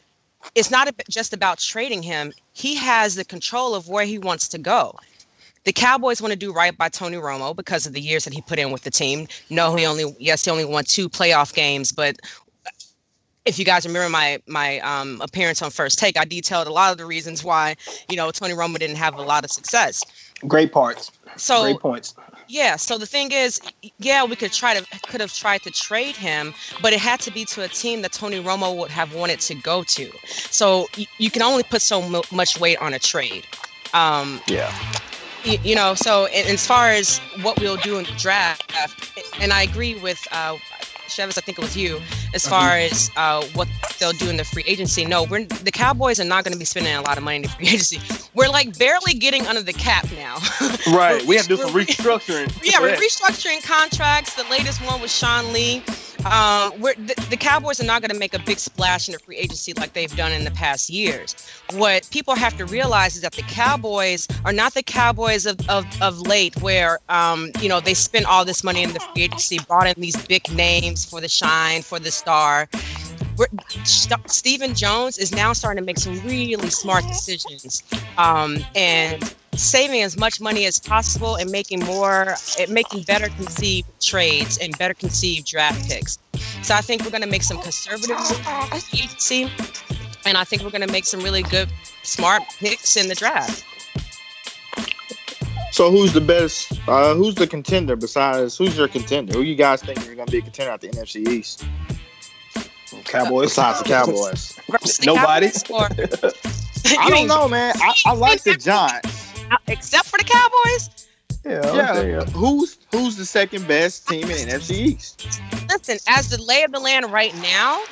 it's 0.55 0.71
not 0.71 0.89
just 1.09 1.31
about 1.31 1.59
trading 1.59 2.01
him, 2.01 2.33
he 2.53 2.75
has 2.75 3.15
the 3.15 3.23
control 3.23 3.75
of 3.75 3.87
where 3.87 4.05
he 4.05 4.17
wants 4.17 4.47
to 4.49 4.57
go. 4.57 4.97
The 5.65 5.71
Cowboys 5.73 6.21
want 6.21 6.33
to 6.33 6.37
do 6.37 6.51
right 6.51 6.77
by 6.77 6.89
Tony 6.89 7.17
Romo 7.17 7.55
because 7.55 7.85
of 7.85 7.93
the 7.93 8.01
years 8.01 8.25
that 8.25 8.33
he 8.33 8.41
put 8.41 8.59
in 8.59 8.71
with 8.71 8.83
the 8.83 8.91
team. 8.91 9.27
No, 9.49 9.75
he 9.75 9.85
only 9.85 10.15
yes, 10.19 10.43
he 10.45 10.51
only 10.51 10.65
won 10.65 10.83
two 10.83 11.09
playoff 11.09 11.53
games, 11.53 11.91
but 11.91 12.17
if 13.45 13.59
you 13.59 13.65
guys 13.65 13.85
remember 13.85 14.09
my 14.09 14.41
my 14.47 14.79
um, 14.79 15.21
appearance 15.21 15.61
on 15.61 15.71
First 15.71 15.99
Take, 15.99 16.17
I 16.17 16.25
detailed 16.25 16.67
a 16.67 16.71
lot 16.71 16.91
of 16.91 16.97
the 16.97 17.05
reasons 17.05 17.43
why 17.43 17.75
you 18.09 18.15
know 18.15 18.31
Tony 18.31 18.53
Romo 18.53 18.77
didn't 18.77 18.97
have 18.97 19.17
a 19.17 19.21
lot 19.21 19.43
of 19.43 19.51
success. 19.51 20.03
Great 20.47 20.71
parts. 20.71 21.11
So 21.37 21.63
great 21.63 21.79
points. 21.79 22.15
Yeah. 22.47 22.75
So 22.75 22.97
the 22.97 23.05
thing 23.05 23.31
is, 23.31 23.61
yeah, 23.99 24.23
we 24.25 24.35
could 24.35 24.51
try 24.51 24.77
to 24.77 24.85
could 25.07 25.21
have 25.21 25.33
tried 25.33 25.61
to 25.63 25.71
trade 25.71 26.15
him, 26.15 26.53
but 26.81 26.93
it 26.93 26.99
had 26.99 27.19
to 27.21 27.31
be 27.31 27.45
to 27.45 27.63
a 27.63 27.67
team 27.67 28.01
that 28.01 28.11
Tony 28.11 28.41
Romo 28.41 28.77
would 28.77 28.91
have 28.91 29.13
wanted 29.15 29.39
to 29.41 29.55
go 29.55 29.83
to. 29.83 30.11
So 30.25 30.87
y- 30.97 31.07
you 31.19 31.31
can 31.31 31.41
only 31.41 31.63
put 31.63 31.81
so 31.81 32.01
m- 32.01 32.21
much 32.31 32.59
weight 32.59 32.77
on 32.79 32.93
a 32.93 32.99
trade. 32.99 33.47
Um, 33.93 34.41
yeah. 34.47 34.71
Y- 35.45 35.59
you 35.63 35.75
know, 35.75 35.93
so 35.93 36.25
as 36.25 36.65
far 36.65 36.89
as 36.89 37.19
what 37.41 37.59
we'll 37.59 37.77
do 37.77 37.97
in 37.97 38.05
the 38.05 38.11
draft, 38.17 38.71
and 39.39 39.51
I 39.51 39.63
agree 39.63 39.95
with 39.95 40.25
uh, 40.31 40.57
Chevis, 41.07 41.37
I 41.37 41.41
think 41.41 41.57
it 41.57 41.61
was 41.61 41.77
you, 41.77 42.01
as 42.33 42.47
far 42.47 42.71
mm-hmm. 42.71 42.93
as 42.93 43.11
uh, 43.15 43.45
what 43.53 43.67
they'll 43.99 44.13
do 44.13 44.29
in 44.29 44.37
the 44.37 44.43
free 44.43 44.63
agency. 44.65 45.05
No, 45.05 45.23
we're 45.23 45.45
the 45.45 45.71
Cowboys 45.71 46.19
are 46.19 46.25
not 46.25 46.43
going 46.43 46.53
to 46.53 46.59
be 46.59 46.65
spending 46.65 46.93
a 46.95 47.01
lot 47.01 47.17
of 47.17 47.23
money 47.23 47.37
in 47.37 47.41
the 47.43 47.49
free 47.49 47.67
agency. 47.73 47.99
We're 48.33 48.49
like 48.49 48.77
barely 48.79 49.13
getting 49.13 49.45
under 49.47 49.61
the 49.61 49.73
cap 49.73 50.07
now. 50.13 50.37
right. 50.95 51.23
we 51.25 51.35
have 51.35 51.47
to 51.47 51.55
do 51.55 51.61
some 51.61 51.73
restructuring. 51.73 52.51
Yeah, 52.63 52.79
we're 52.79 52.95
restructuring 52.95 53.63
contracts. 53.63 54.35
The 54.35 54.45
latest 54.49 54.83
one 54.85 55.01
was 55.01 55.15
Sean 55.15 55.53
Lee. 55.53 55.83
Um, 56.25 56.79
we're, 56.79 56.95
the, 56.95 57.15
the 57.29 57.37
Cowboys 57.37 57.79
are 57.81 57.85
not 57.85 58.01
going 58.01 58.11
to 58.11 58.17
make 58.17 58.33
a 58.33 58.39
big 58.39 58.59
splash 58.59 59.07
in 59.07 59.13
the 59.13 59.19
free 59.19 59.37
agency 59.37 59.73
like 59.73 59.93
they've 59.93 60.15
done 60.15 60.31
in 60.31 60.43
the 60.45 60.51
past 60.51 60.89
years. 60.89 61.35
What 61.73 62.07
people 62.11 62.35
have 62.35 62.57
to 62.57 62.65
realize 62.65 63.15
is 63.15 63.21
that 63.21 63.33
the 63.33 63.41
Cowboys 63.43 64.27
are 64.45 64.53
not 64.53 64.73
the 64.73 64.83
Cowboys 64.83 65.45
of, 65.45 65.57
of, 65.69 65.85
of 66.01 66.21
late, 66.21 66.55
where 66.61 66.99
um, 67.09 67.51
you 67.59 67.69
know 67.69 67.79
they 67.79 67.93
spend 67.93 68.25
all 68.25 68.45
this 68.45 68.63
money 68.63 68.83
in 68.83 68.93
the 68.93 68.99
free 68.99 69.23
agency, 69.23 69.59
brought 69.67 69.87
in 69.87 70.01
these 70.01 70.15
big 70.27 70.49
names 70.53 71.05
for 71.05 71.19
the 71.19 71.29
shine, 71.29 71.81
for 71.81 71.99
the 71.99 72.11
star. 72.11 72.69
We're, 73.37 73.47
Stephen 73.83 74.75
Jones 74.75 75.17
is 75.17 75.33
now 75.33 75.53
starting 75.53 75.81
to 75.81 75.85
make 75.85 75.97
some 75.97 76.19
really 76.21 76.69
smart 76.69 77.03
decisions, 77.07 77.83
um, 78.17 78.57
and 78.75 79.35
saving 79.55 80.01
as 80.01 80.17
much 80.17 80.41
money 80.41 80.65
as 80.65 80.79
possible 80.79 81.35
and 81.35 81.51
making 81.51 81.79
more, 81.81 82.35
making 82.69 83.03
better 83.03 83.29
conceived 83.29 83.87
trades 84.01 84.57
and 84.57 84.77
better 84.77 84.93
conceived 84.93 85.47
draft 85.47 85.89
picks. 85.89 86.19
So 86.61 86.75
I 86.75 86.81
think 86.81 87.03
we're 87.03 87.11
going 87.11 87.23
to 87.23 87.29
make 87.29 87.43
some 87.43 87.59
conservative 87.59 88.17
agency, 88.93 89.49
and 90.25 90.37
I 90.37 90.43
think 90.43 90.63
we're 90.63 90.71
going 90.71 90.85
to 90.85 90.91
make 90.91 91.05
some 91.05 91.21
really 91.21 91.43
good, 91.43 91.69
smart 92.03 92.43
picks 92.59 92.97
in 92.97 93.07
the 93.07 93.15
draft. 93.15 93.65
So 95.71 95.89
who's 95.89 96.13
the 96.13 96.21
best? 96.21 96.71
Uh, 96.87 97.15
who's 97.15 97.33
the 97.33 97.47
contender 97.47 97.95
besides? 97.95 98.55
Who's 98.57 98.77
your 98.77 98.87
contender? 98.87 99.33
Who 99.33 99.41
you 99.41 99.55
guys 99.55 99.81
think 99.81 99.97
are 100.07 100.13
going 100.13 100.27
to 100.27 100.31
be 100.31 100.37
a 100.37 100.41
contender 100.41 100.71
at 100.71 100.81
the 100.81 100.89
NFC 100.89 101.27
East? 101.27 101.65
Cowboys. 103.03 103.49
Besides 103.49 103.79
the 103.79 103.85
Cowboys, 103.85 104.59
nobody. 105.05 105.47
I 106.99 107.09
don't 107.09 107.27
know, 107.27 107.47
man. 107.47 107.73
I, 107.77 107.93
I 108.05 108.13
like 108.13 108.43
the 108.43 108.55
Giants 108.55 109.33
except 109.67 110.07
for 110.07 110.17
the 110.17 110.23
Cowboys. 110.23 111.07
Yeah, 111.45 112.01
yeah. 112.01 112.23
Who's 112.25 112.77
who's 112.91 113.17
the 113.17 113.25
second 113.25 113.67
best 113.67 114.07
team 114.07 114.23
in 114.23 114.47
NFC 114.47 114.71
East? 114.71 115.41
Listen, 115.69 115.97
as 116.07 116.29
the 116.29 116.41
lay 116.41 116.63
of 116.63 116.71
the 116.71 116.79
land 116.79 117.11
right 117.11 117.35
now, 117.41 117.83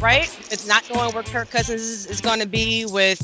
right? 0.00 0.34
It's 0.50 0.66
not 0.66 0.88
knowing 0.92 1.12
where 1.12 1.22
Kirk 1.22 1.50
Cousins 1.50 1.82
is, 1.82 2.06
is 2.06 2.20
going 2.22 2.40
to 2.40 2.46
be 2.46 2.86
with, 2.86 3.20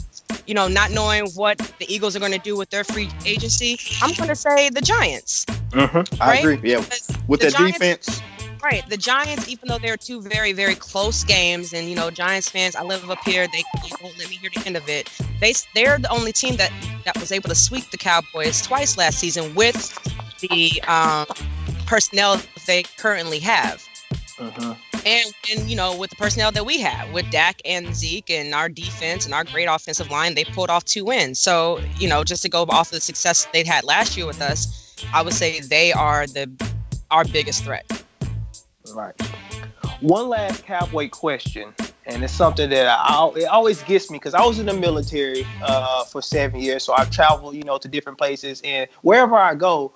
you 0.47 0.53
know, 0.53 0.69
not 0.69 0.91
knowing 0.91 1.27
what 1.31 1.59
the 1.79 1.87
Eagles 1.93 2.15
are 2.15 2.21
going 2.21 2.33
to 2.33 2.39
do 2.39 2.57
with 2.57 2.69
their 2.69 2.85
free 2.85 3.09
agency. 3.25 3.79
I'm 4.03 4.13
going 4.15 4.29
to 4.29 4.37
say 4.37 4.69
the 4.69 4.83
Giants. 4.83 5.47
Mm-hmm. 5.47 5.97
Right? 5.97 6.21
I 6.21 6.37
agree. 6.37 6.61
Yeah, 6.71 6.81
because 6.81 7.09
with 7.27 7.41
the 7.41 7.51
defense 7.51 8.21
Right. 8.63 8.89
The 8.89 8.97
Giants, 8.97 9.49
even 9.49 9.69
though 9.69 9.79
they're 9.79 9.97
two 9.97 10.23
very, 10.23 10.53
very 10.53 10.77
close 10.77 11.25
games, 11.25 11.73
and 11.73 11.89
you 11.89 11.97
know, 11.97 12.11
Giants 12.11 12.49
fans, 12.49 12.77
I 12.77 12.83
live 12.83 13.11
up 13.11 13.19
here, 13.25 13.49
they 13.53 13.65
won't 14.01 14.17
let 14.19 14.31
me 14.31 14.37
hear 14.37 14.51
the 14.55 14.63
end 14.65 14.77
of 14.77 14.89
it. 14.89 15.11
They 15.41 15.53
they're 15.75 15.99
the 15.99 16.11
only 16.11 16.33
team 16.33 16.57
that 16.57 16.71
that 17.05 17.19
was 17.19 17.33
able 17.33 17.49
to 17.49 17.57
sweep 17.57 17.91
the 17.91 17.97
Cowboys 17.97 18.63
twice 18.63 18.97
last 18.97 19.19
season 19.19 19.53
with 19.57 19.99
the 20.41 20.81
um, 20.87 21.27
personnel 21.87 22.41
they 22.67 22.85
currently 22.85 23.41
have. 23.41 23.85
Uh-huh. 24.39 24.75
And 25.05 25.35
and 25.51 25.69
you 25.69 25.75
know, 25.75 25.97
with 25.97 26.11
the 26.11 26.17
personnel 26.17 26.53
that 26.53 26.65
we 26.65 26.79
have, 26.79 27.13
with 27.13 27.29
Dak 27.33 27.61
and 27.65 27.93
Zeke 27.97 28.31
and 28.31 28.55
our 28.55 28.69
defense 28.69 29.25
and 29.25 29.35
our 29.35 29.43
great 29.43 29.67
offensive 29.67 30.09
line, 30.09 30.37
they 30.37 30.45
pulled 30.45 30.71
off 30.71 30.85
two 30.85 31.05
wins. 31.05 31.41
So, 31.41 31.81
you 31.99 32.09
know, 32.09 32.23
just 32.23 32.43
to 32.43 32.49
go 32.49 32.63
off 32.69 32.89
of 32.89 32.93
the 32.93 33.01
success 33.01 33.49
they 33.53 33.65
had 33.65 33.83
last 33.83 34.17
year 34.17 34.27
with 34.27 34.41
us, 34.41 34.95
I 35.13 35.21
would 35.23 35.35
say 35.35 35.59
they 35.59 35.93
are 35.93 36.29
the 36.29 36.49
our 37.11 37.25
biggest 37.25 37.65
threat. 37.65 37.85
Right. 38.91 39.15
One 40.01 40.29
last 40.29 40.65
cowboy 40.65 41.09
question, 41.09 41.73
and 42.07 42.25
it's 42.25 42.33
something 42.33 42.69
that 42.71 42.87
I, 42.89 43.33
it 43.37 43.45
always 43.45 43.83
gets 43.83 44.11
me 44.11 44.19
because 44.19 44.35
I 44.35 44.45
was 44.45 44.59
in 44.59 44.67
the 44.67 44.75
military 44.75 45.45
uh, 45.61 46.05
for 46.05 46.21
seven 46.21 46.61
years, 46.61 46.85
so 46.85 46.93
I've 46.93 47.11
traveled, 47.11 47.55
you 47.55 47.63
know, 47.63 47.79
to 47.79 47.89
different 47.89 48.19
places, 48.19 48.61
and 48.65 48.89
wherever 49.03 49.37
I 49.37 49.55
go, 49.55 49.93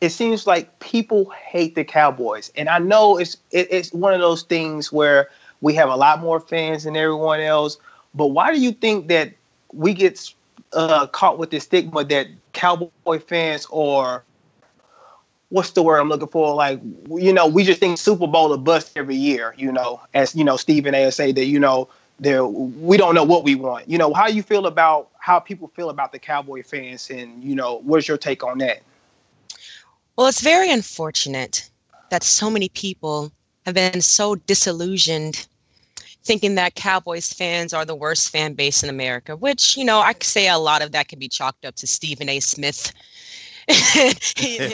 it 0.00 0.10
seems 0.10 0.46
like 0.46 0.78
people 0.78 1.30
hate 1.30 1.74
the 1.74 1.84
Cowboys, 1.84 2.52
and 2.56 2.68
I 2.68 2.78
know 2.78 3.18
it's 3.18 3.36
it, 3.50 3.68
it's 3.70 3.92
one 3.92 4.14
of 4.14 4.20
those 4.20 4.42
things 4.42 4.92
where 4.92 5.28
we 5.60 5.74
have 5.74 5.88
a 5.88 5.96
lot 5.96 6.20
more 6.20 6.38
fans 6.38 6.84
than 6.84 6.96
everyone 6.96 7.40
else. 7.40 7.78
But 8.14 8.28
why 8.28 8.52
do 8.52 8.60
you 8.60 8.72
think 8.72 9.08
that 9.08 9.32
we 9.72 9.92
get 9.94 10.32
uh, 10.72 11.06
caught 11.08 11.38
with 11.38 11.50
the 11.50 11.60
stigma 11.60 12.04
that 12.04 12.28
Cowboy 12.52 13.18
fans 13.18 13.66
are 13.72 14.24
what's 15.48 15.70
the 15.70 15.82
word 15.82 15.98
I'm 15.98 16.08
looking 16.08 16.28
for? 16.28 16.54
Like, 16.54 16.80
you 17.08 17.32
know, 17.32 17.46
we 17.46 17.64
just 17.64 17.80
think 17.80 17.98
Super 17.98 18.26
Bowl 18.26 18.52
a 18.52 18.58
bust 18.58 18.92
every 18.96 19.16
year, 19.16 19.54
you 19.56 19.72
know, 19.72 20.00
as 20.14 20.34
you 20.34 20.44
know, 20.44 20.56
Stephen 20.56 20.94
A 20.94 21.10
say 21.12 21.32
that, 21.32 21.46
you 21.46 21.60
know, 21.60 21.88
there 22.18 22.46
we 22.46 22.96
don't 22.96 23.14
know 23.14 23.24
what 23.24 23.44
we 23.44 23.54
want. 23.54 23.88
You 23.88 23.98
know, 23.98 24.12
how 24.12 24.26
you 24.26 24.42
feel 24.42 24.66
about 24.66 25.10
how 25.18 25.38
people 25.38 25.68
feel 25.68 25.90
about 25.90 26.12
the 26.12 26.18
Cowboy 26.18 26.62
fans 26.62 27.10
and, 27.10 27.42
you 27.42 27.54
know, 27.54 27.80
what's 27.84 28.08
your 28.08 28.16
take 28.16 28.42
on 28.42 28.58
that? 28.58 28.82
Well, 30.16 30.26
it's 30.26 30.40
very 30.40 30.70
unfortunate 30.70 31.68
that 32.10 32.22
so 32.22 32.50
many 32.50 32.68
people 32.70 33.32
have 33.66 33.74
been 33.74 34.00
so 34.00 34.36
disillusioned 34.36 35.46
thinking 36.26 36.56
that 36.56 36.74
Cowboys 36.74 37.32
fans 37.32 37.72
are 37.72 37.84
the 37.84 37.94
worst 37.94 38.30
fan 38.30 38.54
base 38.54 38.82
in 38.82 38.90
America, 38.90 39.36
which, 39.36 39.76
you 39.76 39.84
know, 39.84 40.00
I 40.00 40.12
could 40.12 40.24
say 40.24 40.48
a 40.48 40.58
lot 40.58 40.82
of 40.82 40.92
that 40.92 41.08
can 41.08 41.18
be 41.18 41.28
chalked 41.28 41.64
up 41.64 41.76
to 41.76 41.86
Stephen 41.86 42.28
A. 42.28 42.40
Smith. 42.40 42.92
Him, 43.68 44.14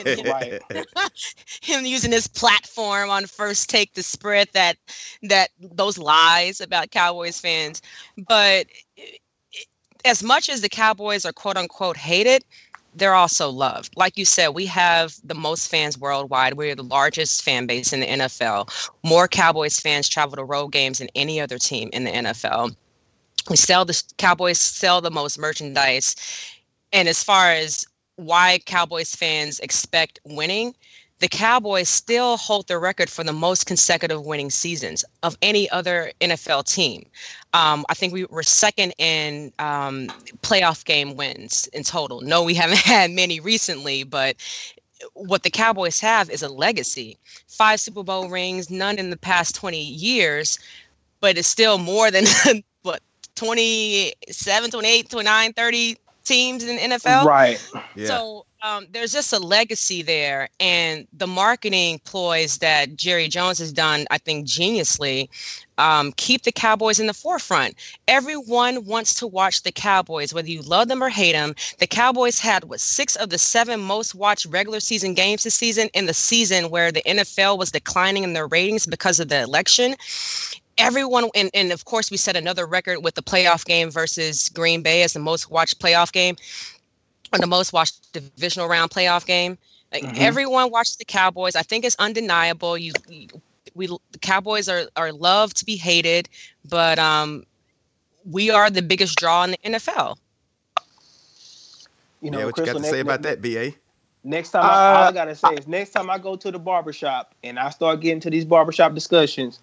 him 1.62 1.86
using 1.86 2.12
his 2.12 2.26
platform 2.26 3.10
on 3.10 3.26
first 3.26 3.70
take 3.70 3.92
to 3.94 4.02
spread 4.02 4.48
that 4.52 4.76
that 5.22 5.50
those 5.60 5.98
lies 5.98 6.60
about 6.60 6.90
Cowboys 6.90 7.40
fans. 7.40 7.82
But 8.28 8.66
as 10.04 10.22
much 10.22 10.48
as 10.48 10.60
the 10.60 10.68
Cowboys 10.68 11.24
are 11.24 11.32
quote 11.32 11.56
unquote 11.56 11.96
hated, 11.96 12.44
they're 12.94 13.14
also 13.14 13.48
loved. 13.48 13.96
Like 13.96 14.18
you 14.18 14.24
said, 14.24 14.48
we 14.48 14.66
have 14.66 15.14
the 15.24 15.34
most 15.34 15.68
fans 15.68 15.96
worldwide. 15.96 16.54
We're 16.54 16.74
the 16.74 16.82
largest 16.82 17.42
fan 17.42 17.66
base 17.66 17.92
in 17.92 18.00
the 18.00 18.06
NFL. 18.06 18.92
More 19.02 19.28
Cowboys 19.28 19.80
fans 19.80 20.08
travel 20.08 20.36
to 20.36 20.44
road 20.44 20.68
games 20.68 20.98
than 20.98 21.08
any 21.14 21.40
other 21.40 21.58
team 21.58 21.88
in 21.92 22.04
the 22.04 22.10
NFL. 22.10 22.74
We 23.48 23.56
sell 23.56 23.84
the 23.84 24.00
Cowboys 24.18 24.60
sell 24.60 25.00
the 25.00 25.10
most 25.10 25.38
merchandise. 25.38 26.16
And 26.92 27.08
as 27.08 27.22
far 27.22 27.50
as 27.50 27.86
why 28.16 28.58
Cowboys 28.66 29.14
fans 29.14 29.60
expect 29.60 30.20
winning, 30.24 30.74
the 31.22 31.28
Cowboys 31.28 31.88
still 31.88 32.36
hold 32.36 32.66
the 32.66 32.78
record 32.78 33.08
for 33.08 33.22
the 33.22 33.32
most 33.32 33.66
consecutive 33.66 34.26
winning 34.26 34.50
seasons 34.50 35.04
of 35.22 35.38
any 35.40 35.70
other 35.70 36.10
NFL 36.20 36.64
team. 36.64 37.06
Um, 37.54 37.86
I 37.88 37.94
think 37.94 38.12
we 38.12 38.24
were 38.24 38.42
second 38.42 38.92
in 38.98 39.52
um, 39.60 40.08
playoff 40.42 40.84
game 40.84 41.14
wins 41.14 41.68
in 41.72 41.84
total. 41.84 42.22
No, 42.22 42.42
we 42.42 42.54
haven't 42.54 42.78
had 42.84 43.12
many 43.12 43.38
recently, 43.38 44.02
but 44.02 44.34
what 45.14 45.44
the 45.44 45.50
Cowboys 45.50 46.00
have 46.00 46.28
is 46.28 46.42
a 46.42 46.48
legacy. 46.48 47.16
Five 47.46 47.78
Super 47.78 48.02
Bowl 48.02 48.28
rings, 48.28 48.68
none 48.68 48.98
in 48.98 49.10
the 49.10 49.16
past 49.16 49.54
20 49.54 49.80
years, 49.80 50.58
but 51.20 51.38
it's 51.38 51.46
still 51.46 51.78
more 51.78 52.10
than 52.10 52.24
what 52.82 53.00
27, 53.36 54.70
28, 54.70 55.08
29, 55.08 55.52
30 55.52 55.96
teams 56.24 56.64
in 56.64 56.76
the 56.76 56.96
NFL. 56.96 57.24
Right. 57.24 57.70
Yeah. 57.94 58.06
So 58.06 58.46
um, 58.62 58.86
there's 58.92 59.12
just 59.12 59.32
a 59.32 59.38
legacy 59.38 60.02
there, 60.02 60.48
and 60.60 61.06
the 61.12 61.26
marketing 61.26 62.00
ploys 62.04 62.58
that 62.58 62.96
Jerry 62.96 63.26
Jones 63.26 63.58
has 63.58 63.72
done, 63.72 64.06
I 64.10 64.18
think, 64.18 64.46
geniusly, 64.46 65.28
um, 65.78 66.12
keep 66.16 66.42
the 66.42 66.52
Cowboys 66.52 67.00
in 67.00 67.08
the 67.08 67.14
forefront. 67.14 67.74
Everyone 68.06 68.84
wants 68.84 69.14
to 69.14 69.26
watch 69.26 69.62
the 69.62 69.72
Cowboys, 69.72 70.32
whether 70.32 70.48
you 70.48 70.62
love 70.62 70.86
them 70.86 71.02
or 71.02 71.08
hate 71.08 71.32
them. 71.32 71.56
The 71.78 71.88
Cowboys 71.88 72.38
had 72.38 72.64
what 72.64 72.78
six 72.78 73.16
of 73.16 73.30
the 73.30 73.38
seven 73.38 73.80
most 73.80 74.14
watched 74.14 74.46
regular 74.46 74.78
season 74.78 75.14
games 75.14 75.42
this 75.42 75.56
season 75.56 75.88
in 75.92 76.06
the 76.06 76.14
season 76.14 76.70
where 76.70 76.92
the 76.92 77.02
NFL 77.02 77.58
was 77.58 77.72
declining 77.72 78.22
in 78.22 78.32
their 78.32 78.46
ratings 78.46 78.86
because 78.86 79.18
of 79.18 79.28
the 79.28 79.42
election 79.42 79.96
everyone 80.78 81.28
and, 81.34 81.50
and 81.54 81.72
of 81.72 81.84
course 81.84 82.10
we 82.10 82.16
set 82.16 82.36
another 82.36 82.66
record 82.66 82.98
with 83.02 83.14
the 83.14 83.22
playoff 83.22 83.64
game 83.64 83.90
versus 83.90 84.48
green 84.48 84.82
bay 84.82 85.02
as 85.02 85.12
the 85.12 85.20
most 85.20 85.50
watched 85.50 85.80
playoff 85.80 86.12
game 86.12 86.36
or 87.32 87.38
the 87.38 87.46
most 87.46 87.72
watched 87.72 88.12
divisional 88.12 88.68
round 88.68 88.90
playoff 88.90 89.26
game 89.26 89.58
like 89.92 89.92
Mhm. 90.02 90.16
everyone 90.16 90.70
watched 90.70 90.98
the 90.98 91.04
cowboys 91.04 91.54
i 91.56 91.62
think 91.62 91.84
it's 91.84 91.96
undeniable 91.98 92.76
you, 92.76 92.92
you 93.08 93.28
we 93.74 93.86
the 93.86 94.18
cowboys 94.20 94.68
are 94.68 94.84
are 94.96 95.12
loved 95.12 95.56
to 95.56 95.64
be 95.64 95.76
hated 95.76 96.28
but 96.68 96.98
um 96.98 97.44
we 98.24 98.50
are 98.50 98.70
the 98.70 98.82
biggest 98.82 99.18
draw 99.18 99.44
in 99.44 99.50
the 99.52 99.58
nfl 99.64 100.16
You 102.20 102.30
know, 102.30 102.40
yeah, 102.40 102.44
what 102.44 102.56
you 102.58 102.62
got 102.62 102.76
to 102.76 102.84
say 102.84 102.98
ne- 103.00 103.00
about 103.00 103.22
ne- 103.22 103.22
that, 103.22 103.40
BA? 103.40 103.74
Next 104.24 104.50
time, 104.50 104.68
I, 104.68 104.78
all 104.88 105.02
I 105.04 105.12
gotta 105.12 105.34
say 105.34 105.54
is 105.56 105.66
next 105.66 105.90
time 105.90 106.10
I 106.10 106.18
go 106.18 106.36
to 106.36 106.50
the 106.50 106.58
barbershop 106.58 107.34
and 107.42 107.58
I 107.58 107.70
start 107.70 108.00
getting 108.00 108.20
to 108.20 108.30
these 108.30 108.44
barbershop 108.44 108.94
discussions, 108.94 109.60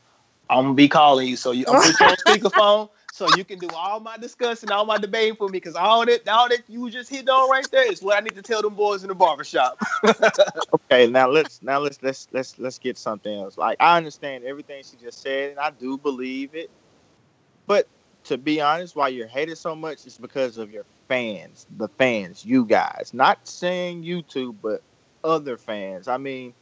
I'm 0.50 0.64
gonna 0.66 0.74
be 0.74 0.88
calling 0.88 1.28
you. 1.28 1.36
So 1.36 1.52
you, 1.52 1.66
I'm 1.68 1.76
put 1.76 2.00
you 2.00 2.08
on 2.08 2.16
speakerphone 2.28 2.90
so 3.12 3.28
you 3.30 3.44
can 3.46 3.60
do 3.60 3.70
all 3.70 4.00
my 4.00 4.18
discussing, 4.18 4.72
all 4.72 4.86
my 4.86 4.98
debating 4.98 5.36
for 5.36 5.48
me. 5.48 5.54
Because 5.54 5.76
all 5.76 6.06
that, 6.06 6.28
all 6.28 6.50
that 6.50 6.64
you 6.68 6.90
just 6.90 7.10
hit 7.10 7.30
on 7.30 7.50
right 7.50 7.70
there 7.72 7.92
is 7.92 8.02
what 8.02 8.18
I 8.18 8.22
need 8.22 8.36
to 8.36 8.42
tell 8.42 8.62
them 8.62 8.76
boys 8.76 9.04
in 9.04 9.10
the 9.10 9.16
barbershop. 9.16 9.80
Okay, 10.92 11.08
now 11.08 11.30
let's 11.30 11.62
now 11.62 11.80
let's 11.80 12.02
let's 12.02 12.28
let's 12.32 12.58
let's 12.58 12.80
get 12.80 12.98
something 12.98 13.34
else. 13.34 13.58
Like 13.58 13.78
I 13.80 13.98
understand 13.98 14.44
everything 14.44 14.84
she 14.84 14.98
just 14.98 15.22
said, 15.22 15.52
and 15.52 15.60
I 15.60 15.70
do 15.70 15.98
believe 15.98 16.56
it. 16.56 16.70
But 17.68 17.88
to 18.26 18.38
be 18.38 18.62
honest, 18.62 18.96
why 18.96 19.10
you're 19.10 19.28
hated 19.28 19.58
so 19.58 19.76
much 19.76 20.06
is 20.06 20.18
because 20.18 20.58
of 20.58 20.72
your 20.72 20.86
fans, 21.08 21.68
the 21.78 21.88
fans, 21.90 22.44
you 22.44 22.66
guys. 22.66 23.12
Not 23.14 23.48
saying 23.48 24.04
you 24.04 24.24
two, 24.24 24.54
but 24.54 24.82
other 25.24 25.58
fans. 25.58 26.08
I 26.08 26.18
mean, 26.18 26.54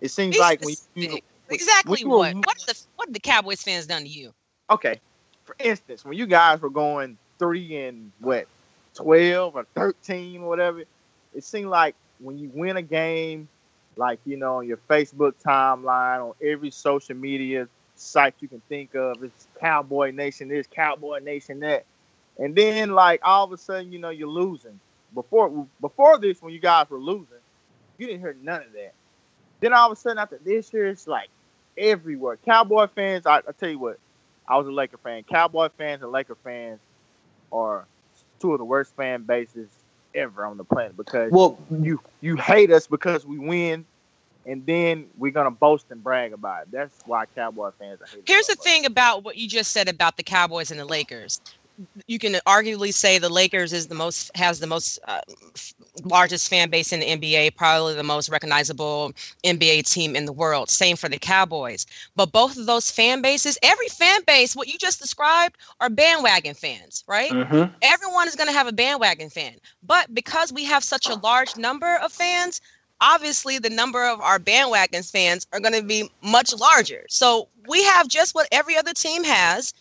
it 0.00 0.08
seems 0.08 0.36
Be 0.36 0.40
like 0.40 0.62
when 0.62 0.74
you 0.94 1.18
exactly 1.54 2.00
you 2.00 2.08
were- 2.08 2.18
what 2.18 2.34
what 2.34 2.56
the 2.66 2.82
what 2.96 3.12
the 3.12 3.20
cowboys 3.20 3.62
fans 3.62 3.86
done 3.86 4.02
to 4.02 4.08
you 4.08 4.32
okay, 4.70 5.00
for 5.44 5.56
instance, 5.58 6.04
when 6.04 6.16
you 6.16 6.26
guys 6.26 6.60
were 6.60 6.70
going 6.70 7.16
three 7.38 7.76
and 7.76 8.12
what, 8.20 8.46
twelve 8.94 9.56
or 9.56 9.64
thirteen, 9.74 10.42
or 10.42 10.48
whatever, 10.48 10.82
it 11.34 11.44
seemed 11.44 11.70
like 11.70 11.94
when 12.20 12.38
you 12.38 12.50
win 12.54 12.76
a 12.76 12.82
game, 12.82 13.48
like 13.96 14.20
you 14.24 14.36
know, 14.36 14.56
on 14.58 14.66
your 14.68 14.78
Facebook 14.88 15.34
timeline, 15.44 16.28
on 16.28 16.34
every 16.42 16.70
social 16.70 17.16
media 17.16 17.68
site 17.96 18.34
you 18.40 18.48
can 18.48 18.60
think 18.68 18.94
of, 18.94 19.22
it's 19.22 19.46
Cowboy 19.60 20.10
Nation 20.12 20.48
this, 20.48 20.66
Cowboy 20.66 21.20
Nation 21.20 21.60
that, 21.60 21.84
and 22.38 22.54
then 22.54 22.90
like 22.90 23.20
all 23.24 23.44
of 23.44 23.52
a 23.52 23.58
sudden, 23.58 23.92
you 23.92 23.98
know, 23.98 24.10
you're 24.10 24.28
losing. 24.28 24.78
Before 25.14 25.66
before 25.80 26.18
this, 26.18 26.42
when 26.42 26.52
you 26.52 26.60
guys 26.60 26.90
were 26.90 26.98
losing, 27.00 27.38
you 27.96 28.06
didn't 28.06 28.20
hear 28.20 28.36
none 28.42 28.62
of 28.62 28.72
that. 28.74 28.92
Then 29.60 29.72
all 29.72 29.90
of 29.90 29.96
a 29.96 30.00
sudden, 30.00 30.18
after 30.18 30.38
this 30.44 30.72
year, 30.72 30.88
it's 30.88 31.06
like 31.08 31.30
everywhere. 31.78 32.38
Cowboy 32.44 32.86
fans, 32.88 33.26
I, 33.26 33.38
I 33.38 33.52
tell 33.58 33.68
you 33.68 33.78
what, 33.78 33.98
I 34.46 34.56
was 34.56 34.66
a 34.66 34.72
Laker 34.72 34.98
fan. 34.98 35.22
Cowboy 35.24 35.68
fans 35.76 36.02
and 36.02 36.10
Laker 36.10 36.36
fans 36.36 36.80
are 37.52 37.86
two 38.40 38.52
of 38.52 38.58
the 38.58 38.64
worst 38.64 38.94
fan 38.96 39.22
bases 39.22 39.68
ever 40.14 40.44
on 40.44 40.56
the 40.56 40.64
planet 40.64 40.96
because 40.96 41.30
well, 41.30 41.58
you 41.70 42.00
you 42.20 42.36
hate 42.36 42.70
us 42.70 42.86
because 42.86 43.26
we 43.26 43.38
win, 43.38 43.84
and 44.46 44.64
then 44.66 45.06
we're 45.18 45.32
gonna 45.32 45.50
boast 45.50 45.86
and 45.90 46.02
brag 46.02 46.32
about 46.32 46.62
it. 46.62 46.70
That's 46.72 46.98
why 47.06 47.26
Cowboy 47.26 47.70
fans 47.78 48.00
are. 48.00 48.06
Here's 48.26 48.46
the 48.46 48.56
thing 48.56 48.86
about 48.86 49.24
what 49.24 49.36
you 49.36 49.48
just 49.48 49.72
said 49.72 49.88
about 49.88 50.16
the 50.16 50.22
Cowboys 50.22 50.70
and 50.70 50.80
the 50.80 50.84
Lakers. 50.84 51.40
You 52.06 52.18
can 52.18 52.34
arguably 52.46 52.92
say 52.92 53.18
the 53.18 53.28
Lakers 53.28 53.72
is 53.72 53.86
the 53.86 53.94
most 53.94 54.30
has 54.36 54.58
the 54.60 54.66
most 54.66 54.98
uh, 55.06 55.20
largest 56.04 56.48
fan 56.48 56.70
base 56.70 56.92
in 56.92 57.00
the 57.00 57.06
NBA, 57.06 57.50
probably 57.56 57.94
the 57.94 58.02
most 58.02 58.28
recognizable 58.28 59.12
NBA 59.44 59.82
team 59.82 60.16
in 60.16 60.24
the 60.24 60.32
world. 60.32 60.70
Same 60.70 60.96
for 60.96 61.08
the 61.08 61.18
Cowboys. 61.18 61.86
But 62.16 62.32
both 62.32 62.56
of 62.56 62.66
those 62.66 62.90
fan 62.90 63.22
bases, 63.22 63.58
every 63.62 63.88
fan 63.88 64.22
base, 64.26 64.56
what 64.56 64.68
you 64.68 64.78
just 64.78 65.00
described, 65.00 65.56
are 65.80 65.90
bandwagon 65.90 66.54
fans, 66.54 67.04
right? 67.06 67.36
mhm. 67.36 67.72
everyone 67.82 68.28
is 68.28 68.36
going 68.36 68.48
to 68.48 68.52
have 68.54 68.66
a 68.66 68.72
bandwagon 68.72 69.30
fan. 69.30 69.54
But 69.82 70.12
because 70.14 70.52
we 70.52 70.64
have 70.64 70.82
such 70.84 71.08
a 71.08 71.14
large 71.14 71.56
number 71.56 71.96
of 71.96 72.12
fans, 72.12 72.60
obviously 73.00 73.58
the 73.58 73.70
number 73.70 74.04
of 74.06 74.20
our 74.20 74.38
bandwagon 74.38 75.02
fans 75.02 75.46
are 75.52 75.60
going 75.60 75.74
to 75.74 75.82
be 75.82 76.10
much 76.22 76.54
larger. 76.54 77.04
So 77.08 77.48
we 77.68 77.82
have 77.84 78.08
just 78.08 78.34
what 78.34 78.48
every 78.52 78.76
other 78.76 78.92
team 78.92 79.24
has. 79.24 79.72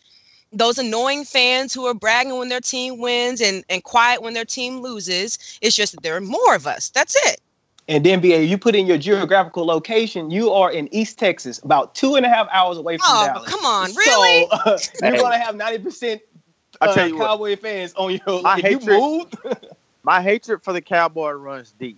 Those 0.53 0.77
annoying 0.77 1.25
fans 1.25 1.73
who 1.73 1.85
are 1.85 1.93
bragging 1.93 2.37
when 2.37 2.49
their 2.49 2.61
team 2.61 2.99
wins 2.99 3.41
and, 3.41 3.63
and 3.69 3.83
quiet 3.83 4.21
when 4.21 4.33
their 4.33 4.45
team 4.45 4.79
loses. 4.79 5.37
It's 5.61 5.75
just 5.75 5.91
that 5.93 6.03
there 6.03 6.15
are 6.15 6.21
more 6.21 6.55
of 6.55 6.65
us. 6.65 6.89
That's 6.89 7.15
it. 7.27 7.41
And 7.89 8.05
then, 8.05 8.19
BA, 8.19 8.43
you 8.43 8.57
put 8.57 8.75
in 8.75 8.85
your 8.85 8.97
geographical 8.97 9.65
location. 9.65 10.29
You 10.29 10.51
are 10.51 10.71
in 10.71 10.93
East 10.93 11.17
Texas, 11.19 11.59
about 11.63 11.95
two 11.95 12.15
and 12.15 12.25
a 12.25 12.29
half 12.29 12.47
hours 12.51 12.77
away 12.77 12.97
from 12.97 13.05
Oh, 13.07 13.25
Dallas. 13.33 13.49
come 13.49 13.65
on, 13.65 13.95
really? 13.95 14.47
So, 14.49 14.49
uh, 14.51 14.79
you're 15.01 15.15
gonna 15.15 15.37
have 15.37 15.55
ninety 15.55 15.79
percent 15.81 16.21
I 16.81 16.87
uh, 16.87 16.93
tell 16.93 17.07
you 17.07 17.15
what, 17.17 17.27
Cowboy 17.27 17.55
fans 17.55 17.93
on 17.95 18.11
your. 18.25 18.41
My 18.41 18.55
Like, 18.55 18.65
if 18.65 18.71
you 18.71 18.79
hatred- 18.79 18.99
moved, 19.01 19.37
my 20.03 20.21
hatred 20.21 20.63
for 20.63 20.73
the 20.73 20.81
Cowboy 20.81 21.31
runs 21.31 21.73
deep. 21.79 21.97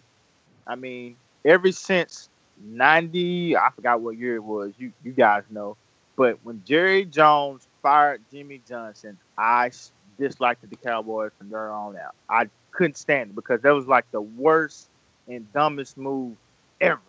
I 0.68 0.76
mean, 0.76 1.16
ever 1.44 1.72
since 1.72 2.30
'90, 2.64 3.58
I 3.58 3.70
forgot 3.76 4.00
what 4.02 4.16
year 4.16 4.36
it 4.36 4.44
was. 4.44 4.74
You 4.78 4.92
you 5.04 5.12
guys 5.12 5.44
know, 5.50 5.76
but 6.16 6.38
when 6.44 6.62
Jerry 6.66 7.04
Jones 7.06 7.68
fired 7.82 8.22
Jimmy 8.32 8.62
Johnson, 8.68 9.18
I 9.38 9.72
disliked 10.18 10.68
the 10.70 10.76
Cowboys 10.76 11.32
from 11.38 11.50
there 11.50 11.72
on 11.72 11.96
out. 11.98 12.16
I 12.30 12.50
couldn't 12.72 12.98
stand 12.98 13.32
it 13.32 13.36
because 13.36 13.62
that 13.62 13.72
was 13.74 13.88
like 13.88 14.10
the 14.12 14.22
worst 14.22 14.90
and 15.28 15.52
dumbest 15.54 15.98
move 15.98 16.36
ever. 16.82 17.00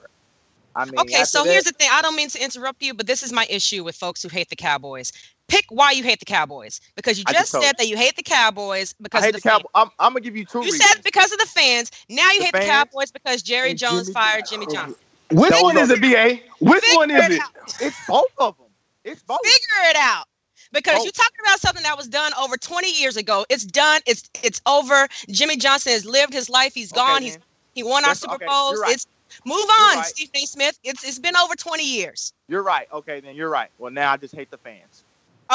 I 0.76 0.84
mean, 0.84 1.00
Okay, 1.00 1.24
so 1.24 1.42
that- 1.42 1.50
here's 1.50 1.64
the 1.64 1.72
thing. 1.72 1.88
I 1.90 2.00
don't 2.02 2.14
mean 2.14 2.28
to 2.30 2.42
interrupt 2.42 2.80
you, 2.82 2.94
but 2.94 3.06
this 3.06 3.22
is 3.22 3.32
my 3.32 3.46
issue 3.50 3.82
with 3.82 3.96
folks 3.96 4.22
who 4.22 4.28
hate 4.28 4.48
the 4.50 4.56
Cowboys. 4.56 5.12
Pick 5.48 5.64
why 5.68 5.90
you 5.90 6.04
hate 6.04 6.20
the 6.20 6.24
Cowboys 6.26 6.80
because 6.94 7.18
you 7.18 7.24
just 7.24 7.38
just 7.38 7.50
said 7.50 7.62
you. 7.62 7.72
that 7.78 7.88
you 7.88 7.96
hate 7.96 8.14
the 8.14 8.22
Cowboys 8.22 8.94
because 9.02 9.22
I 9.22 9.26
hate 9.26 9.34
of 9.34 9.42
the 9.42 9.48
the, 9.48 9.50
fans. 9.50 9.62
Cowboys. 9.62 9.70
I'm, 9.74 9.88
I'm 9.98 10.12
gonna 10.12 10.20
give 10.20 10.36
you 10.36 10.44
two 10.44 10.58
You 10.60 10.64
reasons. 10.66 10.84
said 10.90 11.02
because 11.02 11.32
of 11.32 11.38
the 11.38 11.46
fans. 11.46 11.90
Now 12.08 12.30
you 12.30 12.38
The 12.38 12.44
hate 12.44 12.52
the 12.54 12.60
Cowboys 12.60 13.10
because 13.10 13.42
Jerry 13.42 13.74
Jones 13.74 14.02
Jimmy 14.06 14.12
fired 14.14 14.44
Jimmy 14.48 14.66
Johnson. 14.66 14.94
which 15.32 15.52
one 15.60 15.76
is 15.76 15.90
it, 15.90 16.00
BA? 16.00 16.38
Which 16.60 16.84
Figure 16.84 16.96
one 16.96 17.10
is 17.10 17.24
it 17.24 17.32
it? 17.32 17.42
it's 17.80 18.06
both 18.06 18.30
of 18.38 18.56
them. 18.58 18.66
It's 19.02 19.22
both. 19.22 19.40
Figure 19.44 19.90
it 19.90 19.96
out. 19.96 20.26
Because 20.72 21.00
Oh. 21.00 21.02
you're 21.04 21.12
talking 21.12 21.40
about 21.44 21.60
something 21.60 21.82
that 21.82 21.96
was 21.96 22.06
done 22.08 22.32
over 22.40 22.56
20 22.56 22.90
years 23.00 23.16
ago. 23.16 23.44
It's 23.48 23.64
done. 23.64 24.00
It's 24.06 24.28
it's 24.42 24.60
over. 24.66 25.08
Jimmy 25.28 25.56
Johnson 25.56 25.92
has 25.92 26.04
lived 26.04 26.32
his 26.32 26.48
life. 26.48 26.74
He's 26.74 26.92
gone. 26.92 27.22
He's 27.22 27.34
man. 27.34 27.42
he 27.74 27.82
won 27.82 28.04
our 28.04 28.14
Super 28.14 28.34
okay, 28.36 28.46
Bowls. 28.46 28.78
right. 28.80 28.94
It's 28.94 29.06
Move 29.44 29.58
on, 29.62 29.96
right. 29.98 30.06
Stephen 30.06 30.32
A. 30.42 30.46
Smith. 30.46 30.78
It's 30.82 31.04
it's 31.04 31.18
been 31.20 31.36
over 31.36 31.54
20 31.54 31.84
years. 31.84 32.32
You're 32.48 32.62
right. 32.64 32.88
Okay, 32.92 33.20
then 33.20 33.36
you're 33.36 33.48
right. 33.48 33.70
Well, 33.78 33.92
now 33.92 34.12
I 34.12 34.16
just 34.16 34.34
hate 34.34 34.50
the 34.50 34.58
fans. 34.58 35.04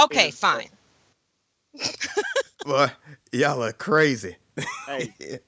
Okay, 0.02 0.28
It 0.28 0.34
is 0.34 0.40
fine. 0.40 0.70
Boy, 2.66 2.88
y'all 3.32 3.64
are 3.64 3.74
crazy. 3.74 4.38
Hey, 4.88 5.14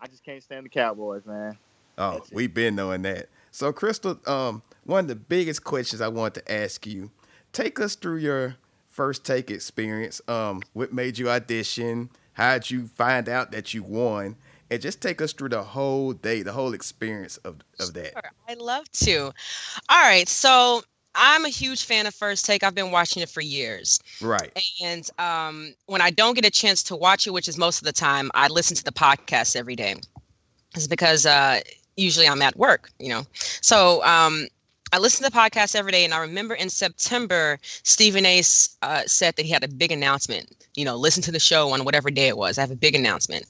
I 0.00 0.06
just 0.06 0.24
can't 0.24 0.42
stand 0.42 0.64
the 0.64 0.68
Cowboys, 0.70 1.26
man. 1.26 1.56
Oh, 1.98 2.12
That's 2.14 2.32
we've 2.32 2.54
been 2.54 2.74
knowing 2.76 3.02
that. 3.02 3.28
So, 3.50 3.72
Chrystal, 3.72 4.26
um, 4.28 4.62
one 4.84 5.00
of 5.00 5.08
the 5.08 5.14
biggest 5.16 5.64
questions 5.64 6.00
I 6.00 6.08
want 6.08 6.34
to 6.34 6.52
ask 6.52 6.86
you: 6.86 7.10
Take 7.52 7.80
us 7.80 7.96
through 7.96 8.18
your 8.18 8.56
first 8.94 9.24
take 9.24 9.50
experience. 9.50 10.20
Um, 10.28 10.62
what 10.72 10.92
made 10.92 11.18
you 11.18 11.28
audition? 11.28 12.10
How'd 12.34 12.70
you 12.70 12.86
find 12.86 13.28
out 13.28 13.50
that 13.52 13.74
you 13.74 13.82
won? 13.82 14.36
And 14.70 14.80
just 14.80 15.02
take 15.02 15.20
us 15.20 15.32
through 15.32 15.50
the 15.50 15.62
whole 15.62 16.12
day, 16.12 16.42
the 16.42 16.52
whole 16.52 16.72
experience 16.72 17.36
of 17.38 17.56
of 17.80 17.92
that. 17.94 18.12
Sure, 18.12 18.32
I'd 18.48 18.58
love 18.58 18.90
to. 18.92 19.32
All 19.88 20.02
right, 20.02 20.28
so 20.28 20.82
I'm 21.14 21.44
a 21.44 21.48
huge 21.48 21.84
fan 21.84 22.06
of 22.06 22.14
First 22.14 22.46
Take. 22.46 22.62
I've 22.62 22.74
been 22.74 22.90
watching 22.90 23.22
it 23.22 23.28
for 23.28 23.40
years. 23.40 24.00
Right. 24.20 24.50
And 24.82 25.08
um, 25.18 25.74
when 25.86 26.00
I 26.00 26.10
don't 26.10 26.34
get 26.34 26.44
a 26.44 26.50
chance 26.50 26.82
to 26.84 26.96
watch 26.96 27.26
it, 27.26 27.30
which 27.30 27.46
is 27.46 27.58
most 27.58 27.80
of 27.80 27.84
the 27.84 27.92
time, 27.92 28.30
I 28.34 28.48
listen 28.48 28.76
to 28.76 28.84
the 28.84 28.92
podcast 28.92 29.54
every 29.54 29.76
day. 29.76 29.96
It's 30.74 30.88
because 30.88 31.26
uh, 31.26 31.60
usually 31.96 32.26
I'm 32.26 32.42
at 32.42 32.56
work, 32.56 32.90
you 32.98 33.10
know. 33.10 33.22
So 33.60 34.02
um, 34.04 34.48
I 34.94 34.98
listen 34.98 35.24
to 35.24 35.30
the 35.30 35.36
podcast 35.36 35.74
every 35.74 35.90
day, 35.90 36.04
and 36.04 36.14
I 36.14 36.18
remember 36.20 36.54
in 36.54 36.70
September, 36.70 37.58
Stephen 37.62 38.24
A. 38.24 38.38
uh, 38.82 39.02
said 39.06 39.34
that 39.36 39.44
he 39.44 39.50
had 39.50 39.64
a 39.64 39.68
big 39.68 39.90
announcement. 39.90 40.54
You 40.76 40.84
know, 40.84 40.94
listen 40.96 41.22
to 41.24 41.32
the 41.32 41.40
show 41.40 41.70
on 41.70 41.84
whatever 41.84 42.10
day 42.10 42.28
it 42.28 42.36
was. 42.36 42.58
I 42.58 42.60
have 42.60 42.70
a 42.70 42.76
big 42.76 42.94
announcement. 42.94 43.46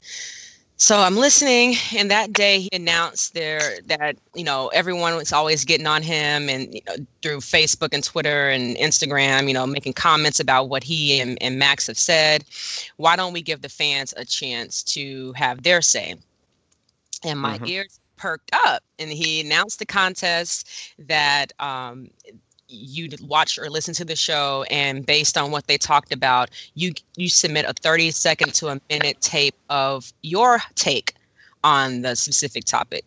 So 0.79 0.99
I'm 0.99 1.17
listening, 1.17 1.75
and 1.97 2.11
that 2.11 2.33
day 2.33 2.61
he 2.61 2.71
announced 2.73 3.35
there 3.35 3.81
that 3.87 4.17
you 4.35 4.45
know 4.45 4.69
everyone 4.69 5.17
was 5.17 5.33
always 5.33 5.65
getting 5.65 5.87
on 5.87 6.03
him, 6.03 6.49
and 6.49 6.73
you 6.75 6.81
know, 6.87 6.97
through 7.23 7.41
Facebook 7.41 7.93
and 7.93 8.03
Twitter 8.03 8.49
and 8.49 8.77
Instagram, 8.77 9.47
you 9.47 9.53
know, 9.53 9.67
making 9.67 9.93
comments 9.93 10.41
about 10.41 10.71
what 10.71 10.83
he 10.83 11.21
and, 11.21 11.37
and 11.43 11.59
Max 11.59 11.87
have 11.89 11.99
said. 11.99 12.45
Why 12.97 13.17
don't 13.17 13.35
we 13.35 13.43
give 13.43 13.61
the 13.61 13.69
fans 13.69 14.15
a 14.17 14.25
chance 14.25 14.83
to 14.95 15.33
have 15.35 15.63
their 15.63 15.83
say? 15.83 16.15
And 17.25 17.39
my 17.41 17.59
Mhm. 17.59 17.65
ears 17.65 18.01
perked 18.17 18.51
up, 18.67 18.83
and 18.99 19.11
he 19.11 19.41
announced 19.41 19.79
the 19.79 19.87
contest 19.87 20.69
that 20.99 21.53
um, 21.59 22.11
you 22.69 23.09
watch 23.23 23.59
or 23.59 23.69
listen 23.71 23.95
to 23.95 24.05
the 24.05 24.17
show, 24.17 24.65
and 24.71 25.07
based 25.07 25.37
on 25.37 25.51
what 25.51 25.67
they 25.67 25.77
talked 25.77 26.13
about, 26.13 26.51
you 26.75 26.93
you 27.17 27.29
submit 27.29 27.65
a 27.67 27.73
30 27.75 28.11
second 28.11 28.55
to 28.55 28.69
a 28.69 28.81
minute 28.91 29.21
tape 29.21 29.55
of 29.69 30.13
your 30.23 30.59
take 30.75 31.15
on 31.63 32.03
the 32.03 32.15
specific 32.17 32.65
topic. 32.65 33.05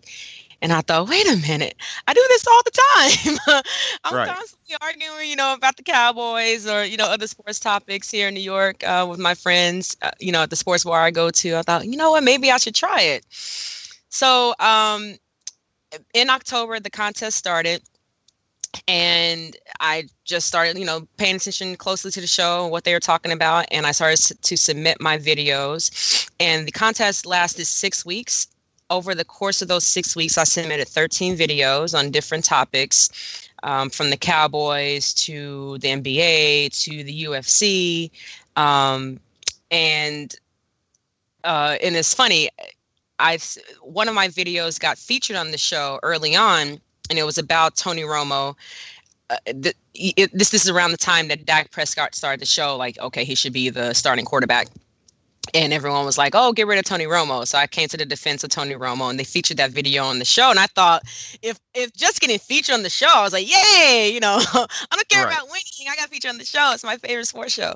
And 0.62 0.72
I 0.74 0.82
thought, 0.82 1.08
wait 1.10 1.28
a 1.32 1.38
minute, 1.38 1.76
I 2.08 2.14
do 2.14 2.24
this 2.30 2.46
all 2.48 2.62
the 2.64 2.72
time. 3.48 3.64
I'm 4.04 4.20
Right. 4.20 4.36
constantly 4.36 4.76
arguing, 4.82 5.30
you 5.30 5.36
know, 5.36 5.54
about 5.54 5.78
the 5.78 5.84
Cowboys 5.84 6.68
or 6.68 6.84
you 6.86 6.98
know 6.98 7.06
other 7.06 7.28
sports 7.28 7.60
topics 7.60 8.10
here 8.10 8.28
in 8.28 8.34
New 8.34 8.42
York 8.42 8.84
uh, 8.86 9.06
with 9.10 9.20
my 9.20 9.34
friends. 9.34 9.96
Uh, 10.02 10.12
you 10.20 10.32
know, 10.32 10.44
at 10.44 10.50
the 10.50 10.56
sports 10.56 10.84
bar 10.84 11.02
I 11.02 11.12
go 11.12 11.30
to, 11.30 11.56
I 11.56 11.62
thought, 11.62 11.86
you 11.86 11.98
know 11.98 12.12
what, 12.12 12.24
maybe 12.24 12.52
I 12.52 12.58
should 12.58 12.76
try 12.76 13.02
it. 13.02 13.26
So 14.10 14.54
um, 14.60 15.16
in 16.14 16.30
October, 16.30 16.80
the 16.80 16.90
contest 16.90 17.38
started 17.38 17.82
and 18.88 19.56
I 19.80 20.06
just 20.24 20.48
started, 20.48 20.78
you 20.78 20.86
know, 20.86 21.08
paying 21.18 21.36
attention 21.36 21.76
closely 21.76 22.12
to 22.12 22.22
the 22.22 22.28
show 22.28 22.68
what 22.68 22.84
they 22.84 22.94
were 22.94 23.00
talking 23.00 23.32
about, 23.32 23.66
and 23.72 23.86
I 23.86 23.92
started 23.92 24.42
to 24.42 24.58
submit 24.58 25.02
my 25.02 25.18
videos. 25.18 26.30
And 26.40 26.68
the 26.68 26.72
contest 26.72 27.26
lasted 27.26 27.66
six 27.66 28.06
weeks. 28.06 28.48
Over 28.90 29.14
the 29.14 29.26
course 29.26 29.62
of 29.62 29.68
those 29.68 29.86
six 29.86 30.16
weeks, 30.16 30.38
I 30.38 30.46
submitted 30.46 30.88
13 30.88 31.36
videos 31.36 31.98
on 31.98 32.10
different 32.10 32.46
topics, 32.46 33.50
um, 33.64 33.90
from 33.90 34.10
the 34.12 34.18
Cowboys 34.18 35.14
to 35.16 35.78
the 35.80 35.90
NBA 35.90 36.70
to 36.84 37.04
the 37.04 37.24
UFC, 37.26 38.12
um, 38.56 39.20
and 39.72 40.36
uh, 41.44 41.78
and 41.82 41.96
it's 41.96 42.14
funny. 42.14 42.50
I 43.20 43.36
s- 43.36 43.58
one 43.82 44.08
of 44.08 44.16
my 44.16 44.28
videos 44.28 44.80
got 44.80 44.98
featured 44.98 45.36
on 45.36 45.52
the 45.52 45.58
show 45.58 46.00
early 46.04 46.36
on, 46.36 46.80
and 47.10 47.20
it 47.20 47.24
was 47.26 47.38
about 47.38 47.76
Tony 47.76 48.04
Romo. 48.04 48.56
Uh, 49.30 49.38
th- 49.62 49.76
it, 49.96 50.32
this, 50.34 50.50
this 50.50 50.64
is 50.64 50.70
around 50.70 50.92
the 50.92 50.98
time 50.98 51.28
that 51.30 51.46
Dak 51.46 51.72
Prescott 51.72 52.16
started 52.16 52.40
the 52.42 52.46
show, 52.46 52.76
like, 52.78 52.98
okay, 53.00 53.24
he 53.26 53.36
should 53.36 53.54
be 53.54 53.70
the 53.70 53.94
starting 53.94 54.26
quarterback. 54.26 54.68
And 55.54 55.72
everyone 55.74 56.06
was 56.06 56.18
like, 56.18 56.34
oh, 56.36 56.52
get 56.52 56.68
rid 56.68 56.78
of 56.78 56.84
Tony 56.86 57.06
Romo. 57.06 57.48
So 57.48 57.58
I 57.58 57.68
came 57.68 57.88
to 57.88 57.98
the 57.98 58.06
defense 58.06 58.44
of 58.44 58.50
Tony 58.50 58.76
Romo, 58.76 59.10
and 59.10 59.18
they 59.18 59.24
featured 59.24 59.58
that 59.58 59.72
video 59.72 60.04
on 60.04 60.20
the 60.20 60.26
show. 60.26 60.50
And 60.50 60.60
I 60.60 60.68
thought, 60.68 61.04
if 61.42 61.58
if 61.74 61.94
just 61.94 62.20
getting 62.20 62.38
featured 62.38 62.74
on 62.76 62.84
the 62.84 62.90
show, 62.90 63.08
I 63.10 63.22
was 63.24 63.32
like, 63.34 63.50
yay, 63.50 64.12
you 64.14 64.20
know, 64.20 64.38
I 64.54 64.68
don't 64.92 65.08
care 65.10 65.24
Right. 65.24 65.34
about 65.34 65.46
winning. 65.48 65.88
I 65.90 65.96
got 65.96 66.10
featured 66.10 66.32
on 66.32 66.38
the 66.38 66.46
show. 66.46 66.72
It's 66.74 66.84
my 66.84 66.98
favorite 66.98 67.28
sports 67.28 67.54
show. 67.54 67.76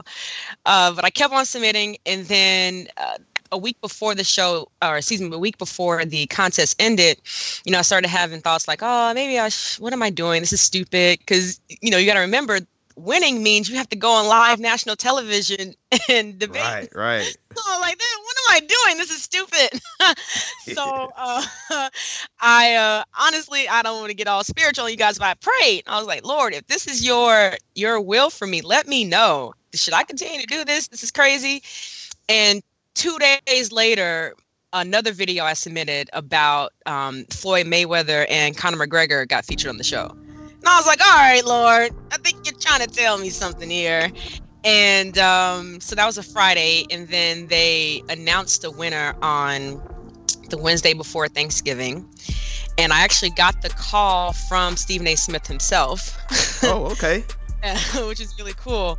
Uh, 0.65 0.91
but 0.93 1.05
I 1.05 1.09
kept 1.09 1.33
on 1.33 1.45
submitting, 1.45 1.97
and 2.05 2.25
then 2.25 2.87
uh, 2.97 3.17
a 3.51 3.57
week 3.57 3.79
before 3.81 4.15
the 4.15 4.23
show, 4.23 4.67
or 4.81 4.97
excuse 4.97 5.21
me, 5.21 5.33
a 5.33 5.39
week 5.39 5.57
before 5.57 6.03
the 6.05 6.25
contest 6.27 6.75
ended, 6.79 7.21
you 7.65 7.71
know, 7.71 7.79
I 7.79 7.83
started 7.83 8.07
having 8.07 8.41
thoughts 8.41 8.67
like, 8.67 8.79
oh, 8.81 9.13
maybe 9.13 9.39
I, 9.39 9.49
sh- 9.49 9.79
what 9.79 9.93
am 9.93 10.01
I 10.01 10.09
doing? 10.09 10.41
This 10.41 10.53
is 10.53 10.61
stupid. 10.61 11.19
Because, 11.19 11.59
you 11.81 11.91
know, 11.91 11.97
you 11.97 12.05
got 12.05 12.15
to 12.15 12.19
remember, 12.21 12.59
winning 12.95 13.43
means 13.43 13.69
you 13.69 13.75
have 13.75 13.89
to 13.89 13.95
go 13.95 14.11
on 14.11 14.27
live 14.27 14.59
national 14.59 14.95
television 14.95 15.73
and 16.09 16.39
debate. 16.39 16.61
Right. 16.63 16.89
Right. 16.95 17.37
So 17.53 17.61
I'm 17.67 17.81
like, 17.81 17.97
"Then 17.99 18.07
what 18.23 18.37
am 18.37 18.55
I 18.55 18.59
doing? 18.61 18.97
This 18.97 19.11
is 19.11 19.23
stupid. 19.23 19.81
so 20.73 21.11
uh, 21.17 21.43
I 22.39 22.75
uh, 22.75 23.03
honestly, 23.19 23.67
I 23.67 23.81
don't 23.83 23.99
want 23.99 24.09
to 24.09 24.15
get 24.15 24.27
all 24.27 24.43
spiritual 24.43 24.85
on 24.85 24.91
you 24.91 24.95
guys, 24.95 25.19
but 25.19 25.25
I 25.25 25.33
prayed. 25.33 25.83
I 25.85 25.97
was 25.97 26.07
like, 26.07 26.25
Lord, 26.25 26.53
if 26.53 26.65
this 26.67 26.87
is 26.87 27.05
your 27.05 27.53
your 27.75 27.99
will 27.99 28.29
for 28.29 28.47
me, 28.47 28.61
let 28.61 28.87
me 28.87 29.03
know. 29.03 29.53
Should 29.73 29.93
I 29.93 30.03
continue 30.03 30.39
to 30.39 30.47
do 30.47 30.63
this? 30.63 30.87
This 30.87 31.03
is 31.03 31.11
crazy. 31.11 31.61
And 32.29 32.61
two 32.93 33.17
days 33.45 33.71
later, 33.71 34.35
another 34.73 35.11
video 35.11 35.43
I 35.43 35.53
submitted 35.53 36.09
about 36.13 36.73
um, 36.85 37.25
Floyd 37.29 37.65
Mayweather 37.65 38.25
and 38.29 38.57
Conor 38.57 38.85
McGregor 38.85 39.27
got 39.27 39.45
featured 39.45 39.69
on 39.69 39.77
the 39.77 39.83
show. 39.83 40.09
And 40.09 40.67
I 40.67 40.77
was 40.77 40.85
like, 40.85 41.01
all 41.01 41.17
right, 41.17 41.45
Lord, 41.45 41.91
I 42.11 42.17
think 42.17 42.45
you're 42.45 42.59
trying 42.59 42.81
to 42.81 42.87
tell 42.87 43.17
me 43.17 43.29
something 43.29 43.69
here. 43.69 44.11
And 44.63 45.17
um, 45.17 45.79
so 45.81 45.95
that 45.95 46.05
was 46.05 46.17
a 46.17 46.23
Friday. 46.23 46.85
And 46.91 47.07
then 47.07 47.47
they 47.47 48.03
announced 48.09 48.61
the 48.61 48.71
winner 48.71 49.15
on 49.21 49.81
the 50.49 50.57
Wednesday 50.57 50.93
before 50.93 51.27
Thanksgiving. 51.27 52.07
And 52.77 52.93
I 52.93 53.01
actually 53.01 53.31
got 53.31 53.61
the 53.61 53.69
call 53.69 54.33
from 54.33 54.77
Stephen 54.77 55.07
A. 55.07 55.15
Smith 55.15 55.47
himself. 55.47 56.17
Oh, 56.63 56.85
okay. 56.91 57.23
which 58.07 58.19
is 58.19 58.33
really 58.37 58.53
cool. 58.53 58.97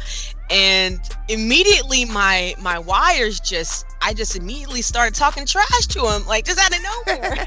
And 0.51 1.01
immediately 1.29 2.05
my 2.05 2.55
my 2.61 2.79
wires 2.79 3.41
just 3.41 3.87
I 4.03 4.13
just 4.13 4.37
immediately 4.37 4.83
started 4.83 5.15
talking 5.15 5.47
trash 5.47 5.87
to 5.89 6.01
him, 6.01 6.27
like 6.27 6.45
just 6.45 6.59
out 6.59 6.77
of 6.77 6.83
nowhere. 6.83 7.47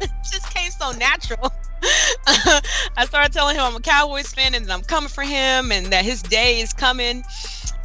it 0.00 0.10
just 0.22 0.54
came 0.54 0.70
so 0.70 0.92
natural. 0.92 1.52
I 2.26 3.04
started 3.06 3.32
telling 3.32 3.56
him 3.56 3.62
I'm 3.62 3.76
a 3.76 3.80
Cowboys 3.80 4.32
fan 4.32 4.54
and 4.54 4.70
I'm 4.70 4.82
coming 4.82 5.08
for 5.08 5.22
him 5.22 5.72
and 5.72 5.86
that 5.86 6.04
his 6.04 6.22
day 6.22 6.60
is 6.60 6.72
coming. 6.72 7.24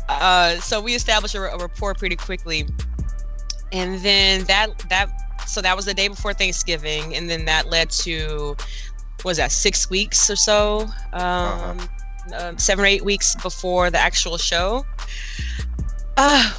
Uh, 0.10 0.56
so 0.56 0.82
we 0.82 0.96
established 0.96 1.36
a, 1.36 1.42
a 1.54 1.58
rapport 1.58 1.94
pretty 1.94 2.16
quickly. 2.16 2.68
And 3.72 4.00
then 4.02 4.44
that 4.46 4.78
that 4.90 5.10
so 5.48 5.62
that 5.62 5.76
was 5.76 5.86
the 5.86 5.94
day 5.94 6.08
before 6.08 6.34
Thanksgiving, 6.34 7.16
and 7.16 7.30
then 7.30 7.46
that 7.46 7.70
led 7.70 7.90
to 7.92 8.56
what 9.18 9.26
was 9.26 9.38
that 9.38 9.52
six 9.52 9.90
weeks 9.90 10.30
or 10.30 10.36
so 10.36 10.88
um, 11.14 11.80
uh, 12.34 12.56
seven 12.58 12.84
or 12.84 12.88
eight 12.88 13.04
weeks 13.04 13.36
before 13.36 13.90
the 13.90 14.00
actual 14.00 14.38
show, 14.38 14.86
uh, 16.18 16.50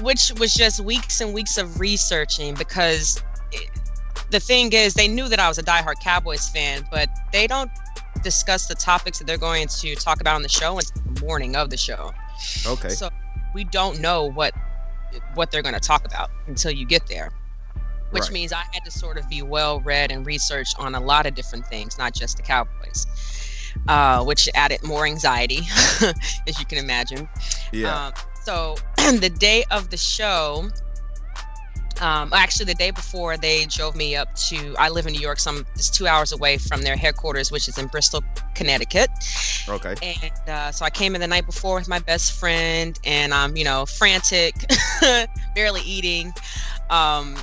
which 0.00 0.32
was 0.38 0.54
just 0.54 0.80
weeks 0.80 1.20
and 1.20 1.34
weeks 1.34 1.58
of 1.58 1.80
researching 1.80 2.54
because 2.54 3.22
it, 3.52 3.70
the 4.30 4.40
thing 4.40 4.72
is, 4.72 4.94
they 4.94 5.08
knew 5.08 5.28
that 5.28 5.38
I 5.38 5.48
was 5.48 5.58
a 5.58 5.62
diehard 5.62 6.00
Cowboys 6.02 6.48
fan, 6.48 6.86
but 6.90 7.08
they 7.32 7.46
don't 7.46 7.70
discuss 8.22 8.66
the 8.66 8.74
topics 8.74 9.18
that 9.18 9.26
they're 9.26 9.38
going 9.38 9.68
to 9.68 9.94
talk 9.94 10.20
about 10.20 10.34
on 10.34 10.42
the 10.42 10.48
show 10.48 10.78
until 10.78 11.02
the 11.14 11.20
morning 11.24 11.56
of 11.56 11.70
the 11.70 11.76
show. 11.76 12.12
Okay. 12.66 12.90
So 12.90 13.08
we 13.54 13.64
don't 13.64 14.00
know 14.00 14.30
what 14.30 14.54
what 15.34 15.50
they're 15.50 15.62
going 15.62 15.74
to 15.74 15.80
talk 15.80 16.04
about 16.04 16.30
until 16.46 16.70
you 16.70 16.86
get 16.86 17.06
there. 17.06 17.30
Which 18.10 18.22
Right. 18.24 18.32
means 18.32 18.52
I 18.52 18.62
had 18.72 18.84
to 18.84 18.90
sort 18.90 19.18
of 19.18 19.28
be 19.28 19.42
well 19.42 19.80
read 19.80 20.10
and 20.10 20.24
researched 20.26 20.76
on 20.78 20.94
a 20.94 21.00
lot 21.00 21.26
of 21.26 21.34
different 21.34 21.66
things, 21.66 21.98
not 21.98 22.14
just 22.14 22.36
the 22.38 22.42
Cowboys, 22.42 23.06
uh, 23.86 24.24
which 24.24 24.48
added 24.54 24.82
more 24.82 25.06
anxiety, 25.06 25.60
as 26.46 26.58
you 26.58 26.66
can 26.66 26.78
imagine. 26.78 27.28
Yeah. 27.72 28.06
Um, 28.06 28.12
so 28.44 28.76
the 28.96 29.30
day 29.30 29.64
of 29.70 29.90
the 29.90 29.96
show, 29.96 30.70
um, 32.00 32.32
actually 32.32 32.66
the 32.66 32.74
day 32.74 32.90
before, 32.90 33.36
they 33.36 33.66
drove 33.66 33.96
me 33.96 34.16
up 34.16 34.34
to. 34.36 34.74
I 34.78 34.88
live 34.88 35.06
in 35.06 35.12
New 35.12 35.20
York, 35.20 35.38
so 35.38 35.50
I'm 35.50 35.66
just 35.76 35.94
two 35.94 36.06
hours 36.06 36.32
away 36.32 36.58
from 36.58 36.82
their 36.82 36.96
headquarters, 36.96 37.50
which 37.50 37.68
is 37.68 37.76
in 37.78 37.86
Bristol, 37.86 38.22
Connecticut. 38.54 39.10
okay. 39.68 39.94
And 40.02 40.48
uh, 40.48 40.72
so 40.72 40.84
I 40.84 40.90
came 40.90 41.14
in 41.14 41.20
the 41.20 41.26
night 41.26 41.46
before 41.46 41.76
with 41.76 41.88
my 41.88 41.98
best 41.98 42.32
friend, 42.32 42.98
and 43.04 43.34
I'm, 43.34 43.56
you 43.56 43.64
know, 43.64 43.84
frantic, 43.86 44.54
barely 45.54 45.82
eating. 45.82 46.32
Um, 46.90 47.36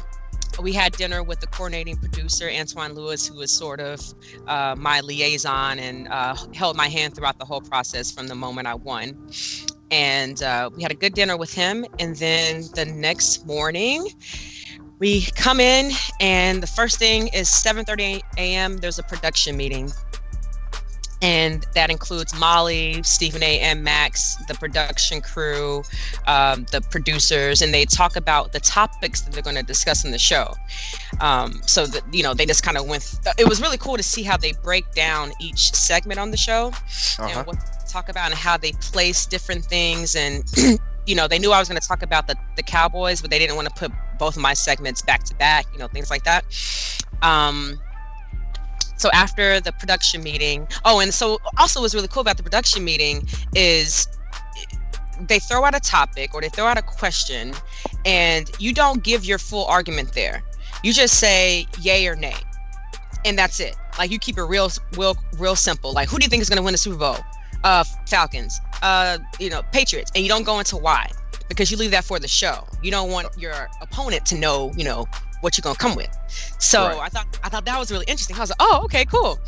we 0.60 0.74
had 0.74 0.94
dinner 0.94 1.24
with 1.24 1.39
the 1.39 1.48
coordinating 1.48 1.98
producer 1.98 2.50
Antoine 2.50 2.94
Lewis, 2.94 3.28
who 3.28 3.36
was 3.36 3.52
sort 3.52 3.80
of 3.80 4.02
uh, 4.48 4.76
my 4.78 5.02
liaison 5.02 5.80
and 5.80 6.08
uh, 6.08 6.36
held 6.54 6.76
my 6.76 6.88
hand 6.88 7.15
throughout 7.15 7.39
the 7.39 7.46
whole 7.46 7.62
process 7.62 8.12
from 8.12 8.28
the 8.28 8.36
moment 8.36 8.68
I 8.68 8.76
won. 8.76 9.30
And 9.91 10.41
uh, 10.41 10.70
we 10.76 10.82
had 10.82 10.91
a 10.91 10.96
good 10.96 11.13
dinner 11.13 11.38
with 11.38 11.54
him. 11.54 11.86
And 12.00 12.15
then 12.15 12.63
the 12.74 12.86
next 12.86 13.46
morning, 13.46 14.08
we 15.00 15.24
come 15.36 15.60
in, 15.60 15.91
and 16.22 16.63
the 16.63 16.68
first 16.68 17.00
thing 17.00 17.28
is 17.28 17.50
7:30 17.50 18.22
a.m. 18.38 18.78
There's 18.78 18.98
a 18.98 19.04
production 19.04 19.58
meeting 19.58 19.91
and 21.26 21.66
that 21.74 21.90
includes 21.90 22.38
Molly, 22.40 23.02
Stephen 23.02 23.42
A, 23.42 23.60
and 23.60 23.84
Max, 23.84 24.36
the 24.48 24.54
production 24.54 25.22
crew, 25.22 25.82
um, 26.28 26.68
the 26.72 26.82
producers, 26.92 27.64
and 27.64 27.74
they 27.74 27.84
talk 27.86 28.16
about 28.16 28.54
the 28.54 28.60
topics 28.60 29.22
that 29.22 29.34
they're 29.34 29.42
going 29.42 29.56
to 29.56 29.64
discuss 29.64 30.06
in 30.06 30.12
the 30.12 30.20
show. 30.20 30.54
Um, 31.22 31.62
so 31.66 31.88
that 31.88 32.04
you 32.14 32.22
know, 32.22 32.36
they 32.36 32.46
just 32.46 32.62
kind 32.62 32.78
of 32.78 32.88
went. 32.88 33.18
Th- 33.24 33.34
it 33.40 33.50
was 33.50 33.60
really 33.60 33.78
cool 33.78 33.98
to 33.98 34.04
see 34.04 34.22
how 34.22 34.38
they 34.38 34.54
break 34.64 34.86
down 34.94 35.32
each 35.42 35.74
segment 35.74 36.20
on 36.20 36.30
the 36.30 36.38
show 36.38 36.68
Uh-huh. 36.68 37.28
and 37.28 37.48
what 37.48 37.56
they 37.56 37.88
talk 37.92 38.08
about 38.08 38.28
and 38.30 38.36
how 38.36 38.56
they 38.58 38.74
place 38.74 39.26
different 39.26 39.66
things 39.66 40.16
and. 40.16 40.44
You 41.08 41.14
know, 41.14 41.28
they 41.28 41.38
knew 41.38 41.52
I 41.52 41.60
was 41.60 41.70
going 41.70 41.80
to 41.80 41.88
talk 41.88 42.02
about 42.02 42.26
the, 42.26 42.36
the 42.56 42.64
Cowboys, 42.64 43.22
but 43.22 43.30
they 43.30 43.38
didn't 43.38 43.56
want 43.56 43.68
to 43.68 43.74
put 43.76 43.92
both 44.18 44.36
of 44.38 44.42
my 44.42 44.56
segments 44.56 45.04
back 45.04 45.24
to 45.26 45.36
back, 45.36 45.68
you 45.72 45.78
know, 45.78 45.88
things 45.88 46.10
like 46.10 46.24
that. 46.24 46.44
Um, 47.22 47.80
so 48.97 49.10
after 49.12 49.60
the 49.60 49.71
production 49.73 50.23
meeting 50.23 50.67
oh 50.86 50.99
and 50.99 51.13
so 51.13 51.39
also 51.58 51.81
what's 51.81 51.93
really 51.93 52.08
cool 52.08 52.21
about 52.21 52.38
the 52.38 52.43
production 52.43 52.84
meeting 52.84 53.27
is 53.55 54.08
they 55.19 55.39
throw 55.39 55.63
out 55.63 55.75
a 55.75 55.79
topic 55.79 56.34
or 56.34 56.41
they 56.41 56.49
throw 56.49 56.65
out 56.65 56.77
a 56.77 56.81
question 56.81 57.53
and 58.05 58.51
you 58.60 58.73
don't 58.73 59.03
give 59.03 59.25
your 59.25 59.38
full 59.38 59.65
argument 59.65 60.13
there. 60.13 60.43
You 60.84 60.93
just 60.93 61.19
say 61.19 61.67
yay 61.81 62.08
or 62.08 62.15
nay 62.15 62.36
and 63.23 63.38
that's 63.38 63.60
it. 63.60 63.75
Like 63.97 64.12
you 64.12 64.19
keep 64.19 64.38
it 64.38 64.43
real 64.43 64.69
real 64.97 65.15
real 65.38 65.55
simple. 65.55 65.93
Like 65.93 66.10
who 66.10 66.17
do 66.17 66.23
you 66.23 66.29
think 66.29 66.41
is 66.41 66.49
going 66.49 66.58
to 66.58 66.63
win 66.63 66.73
the 66.73 66.77
super 66.77 66.97
bowl? 66.97 67.17
Uh 67.63 67.84
falcons 68.08 68.60
uh 68.84 69.17
you 69.39 69.49
know 69.49 69.63
patriots 69.71 70.12
and 70.13 70.23
you 70.23 70.29
don't 70.29 70.43
go 70.43 70.60
into 70.60 70.77
why 70.77 71.10
because 71.47 71.71
you 71.71 71.77
leave 71.77 71.91
that 71.91 72.03
for 72.03 72.19
the 72.19 72.27
show. 72.27 72.65
You 72.84 72.91
don't 72.91 73.10
want 73.10 73.27
your 73.38 73.69
opponent 73.81 74.25
to 74.27 74.36
know 74.38 74.71
you 74.77 74.84
know 74.84 75.08
what 75.45 75.60
you're 75.60 75.62
gonna 75.62 75.75
come 75.75 75.95
with. 75.95 76.10
So 76.58 76.88
Right. 76.88 76.97
I 76.97 77.10
thought 77.10 77.39
I 77.43 77.49
thought 77.49 77.65
that 77.65 77.79
was 77.79 77.91
really 77.91 78.05
interesting. 78.08 78.36
I 78.36 78.39
was 78.39 78.49
like, 78.49 78.58
oh, 78.60 78.81
okay, 78.86 79.05
cool. 79.05 79.39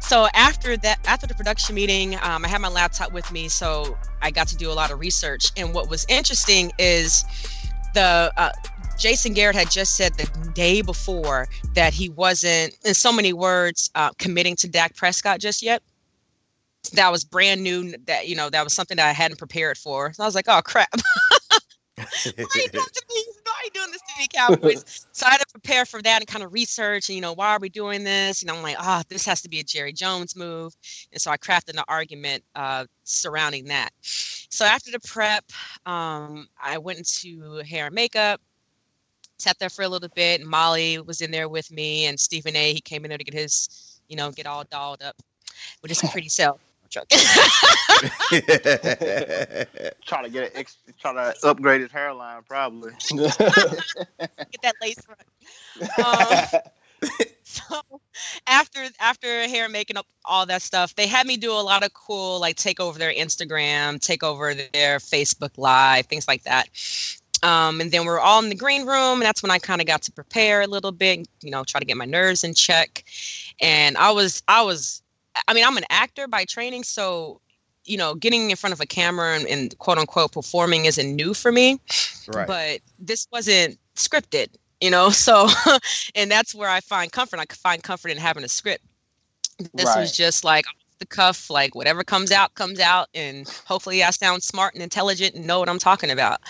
So 0.00 0.28
after 0.34 0.76
that, 0.76 0.98
after 1.06 1.26
the 1.26 1.34
production 1.34 1.74
meeting, 1.74 2.14
um, 2.16 2.44
I 2.44 2.48
had 2.48 2.60
my 2.60 2.68
laptop 2.68 3.12
with 3.12 3.32
me, 3.32 3.48
so 3.48 3.96
I 4.20 4.30
got 4.30 4.48
to 4.48 4.56
do 4.56 4.70
a 4.70 4.74
lot 4.74 4.90
of 4.90 5.00
research. 5.00 5.50
And 5.56 5.72
what 5.72 5.88
was 5.88 6.04
interesting 6.10 6.72
is 6.78 7.24
the 7.94 8.30
uh, 8.36 8.52
Jason 8.98 9.32
Garrett 9.32 9.56
had 9.56 9.70
just 9.70 9.96
said 9.96 10.12
the 10.14 10.26
day 10.52 10.82
before 10.82 11.48
that 11.74 11.94
he 11.94 12.10
wasn't, 12.10 12.76
in 12.84 12.92
so 12.92 13.10
many 13.10 13.32
words, 13.32 13.90
uh, 13.94 14.10
committing 14.18 14.56
to 14.56 14.68
Dak 14.68 14.94
Prescott 14.94 15.40
just 15.40 15.62
yet. 15.62 15.82
That 16.92 17.10
was 17.10 17.24
brand 17.24 17.62
new. 17.62 17.96
That 18.04 18.28
you 18.28 18.36
know, 18.36 18.50
that 18.50 18.62
was 18.62 18.74
something 18.74 18.98
that 18.98 19.08
I 19.08 19.12
hadn't 19.12 19.38
prepared 19.38 19.78
for. 19.78 20.12
So 20.12 20.22
I 20.22 20.26
was 20.26 20.34
like, 20.34 20.48
oh 20.48 20.60
crap. 20.60 20.90
Why 21.96 22.04
you 22.36 22.68
doing 22.68 22.84
to 22.92 23.02
me? 23.08 23.24
You 23.66 23.72
doing 23.72 23.90
this 23.90 24.02
to 24.02 24.20
me, 24.20 24.28
Cowboys? 24.32 25.08
so 25.12 25.26
I 25.26 25.30
had 25.30 25.38
to 25.38 25.46
prepare 25.50 25.84
for 25.84 26.00
that 26.00 26.20
and 26.20 26.28
kind 26.28 26.44
of 26.44 26.52
research, 26.52 27.08
and 27.08 27.16
you 27.16 27.20
know, 27.20 27.32
why 27.32 27.48
are 27.48 27.58
we 27.58 27.68
doing 27.68 28.04
this? 28.04 28.42
And 28.42 28.50
I'm 28.50 28.62
like, 28.62 28.76
ah, 28.78 29.02
this 29.08 29.26
has 29.26 29.42
to 29.42 29.48
be 29.48 29.58
a 29.58 29.64
Jerry 29.64 29.92
Jones 29.92 30.36
move. 30.36 30.72
And 31.10 31.20
so 31.20 31.32
I 31.32 31.36
crafted 31.36 31.70
an 31.70 31.82
argument 31.88 32.44
uh, 32.54 32.84
surrounding 33.02 33.64
that. 33.64 33.90
So 34.02 34.64
after 34.64 34.92
the 34.92 35.00
prep, 35.00 35.44
um, 35.84 36.46
I 36.62 36.78
went 36.78 36.98
into 36.98 37.56
hair 37.68 37.86
and 37.86 37.94
makeup, 37.94 38.40
sat 39.38 39.58
there 39.58 39.70
for 39.70 39.82
a 39.82 39.88
little 39.88 40.10
bit. 40.14 40.40
And 40.40 40.48
Molly 40.48 41.00
was 41.00 41.20
in 41.20 41.32
there 41.32 41.48
with 41.48 41.72
me, 41.72 42.06
and 42.06 42.20
Stephen 42.20 42.54
A. 42.54 42.72
He 42.72 42.80
came 42.80 43.04
in 43.04 43.08
there 43.08 43.18
to 43.18 43.24
get 43.24 43.34
his, 43.34 44.00
you 44.08 44.14
know, 44.14 44.30
get 44.30 44.46
all 44.46 44.62
dolled 44.70 45.02
up 45.02 45.16
with 45.82 45.90
his 45.90 46.08
pretty 46.12 46.28
self. 46.28 46.60
Joke. 46.90 47.08
Try 50.04 50.22
to 50.22 50.28
get 50.30 50.44
it, 50.44 50.52
ex- 50.54 50.78
try 50.98 51.12
to 51.12 51.34
upgrade 51.44 51.80
his 51.80 51.92
hairline, 51.92 52.42
probably. 52.48 52.92
get 53.10 54.62
that 54.62 54.74
lace 54.80 55.00
front. 55.04 55.20
Um, 56.04 56.60
so 57.42 57.80
after 58.46 58.80
after 59.00 59.26
hair 59.48 59.68
making 59.68 59.96
up 59.96 60.06
all 60.24 60.46
that 60.46 60.62
stuff 60.62 60.94
they 60.94 61.06
had 61.06 61.26
me 61.26 61.36
do 61.36 61.52
a 61.52 61.60
lot 61.60 61.84
of 61.84 61.92
cool 61.94 62.40
like 62.40 62.56
take 62.56 62.80
over 62.80 62.98
their 62.98 63.12
instagram 63.12 64.00
take 64.00 64.22
over 64.22 64.54
their 64.54 64.98
facebook 64.98 65.50
live 65.56 66.06
things 66.06 66.26
like 66.26 66.42
that 66.44 66.68
um, 67.42 67.82
and 67.82 67.92
then 67.92 68.02
we 68.02 68.08
are 68.08 68.18
all 68.18 68.42
in 68.42 68.48
the 68.48 68.54
green 68.54 68.86
room 68.86 69.14
and 69.14 69.22
that's 69.22 69.42
when 69.42 69.50
i 69.50 69.58
kind 69.58 69.80
of 69.80 69.86
got 69.86 70.02
to 70.02 70.12
prepare 70.12 70.62
a 70.62 70.66
little 70.66 70.92
bit 70.92 71.28
you 71.42 71.50
know 71.50 71.64
try 71.64 71.78
to 71.78 71.86
get 71.86 71.96
my 71.96 72.06
nerves 72.06 72.42
in 72.44 72.54
check 72.54 73.04
and 73.60 73.96
i 73.98 74.10
was 74.10 74.42
i 74.48 74.62
was 74.62 75.02
i 75.48 75.54
mean 75.54 75.64
i'm 75.64 75.76
an 75.76 75.84
actor 75.90 76.26
by 76.28 76.44
training 76.44 76.82
so 76.82 77.40
you 77.84 77.96
know 77.96 78.14
getting 78.14 78.50
in 78.50 78.56
front 78.56 78.72
of 78.72 78.80
a 78.80 78.86
camera 78.86 79.36
and, 79.36 79.46
and 79.46 79.78
quote 79.78 79.98
unquote 79.98 80.32
performing 80.32 80.84
isn't 80.86 81.14
new 81.14 81.32
for 81.34 81.52
me 81.52 81.80
right. 82.28 82.46
but 82.46 82.80
this 82.98 83.26
wasn't 83.32 83.78
scripted 83.94 84.48
you 84.80 84.90
know 84.90 85.10
so 85.26 85.48
and 86.14 86.30
that's 86.30 86.54
where 86.54 86.68
i 86.68 86.80
find 86.80 87.12
comfort 87.12 87.38
i 87.38 87.44
find 87.54 87.82
comfort 87.82 88.10
in 88.10 88.18
having 88.18 88.44
a 88.44 88.48
script 88.48 88.84
this 89.74 89.86
Right. 89.86 90.00
was 90.00 90.16
just 90.16 90.44
like 90.44 90.66
off 90.66 90.74
the 90.98 91.06
cuff 91.06 91.50
like 91.50 91.74
whatever 91.74 92.02
comes 92.02 92.32
out 92.32 92.54
comes 92.54 92.80
out 92.80 93.08
and 93.14 93.46
hopefully 93.66 94.02
i 94.02 94.10
sound 94.10 94.42
smart 94.42 94.74
and 94.74 94.82
intelligent 94.82 95.34
and 95.34 95.46
know 95.46 95.58
what 95.58 95.68
i'm 95.68 95.78
talking 95.78 96.10
about 96.10 96.40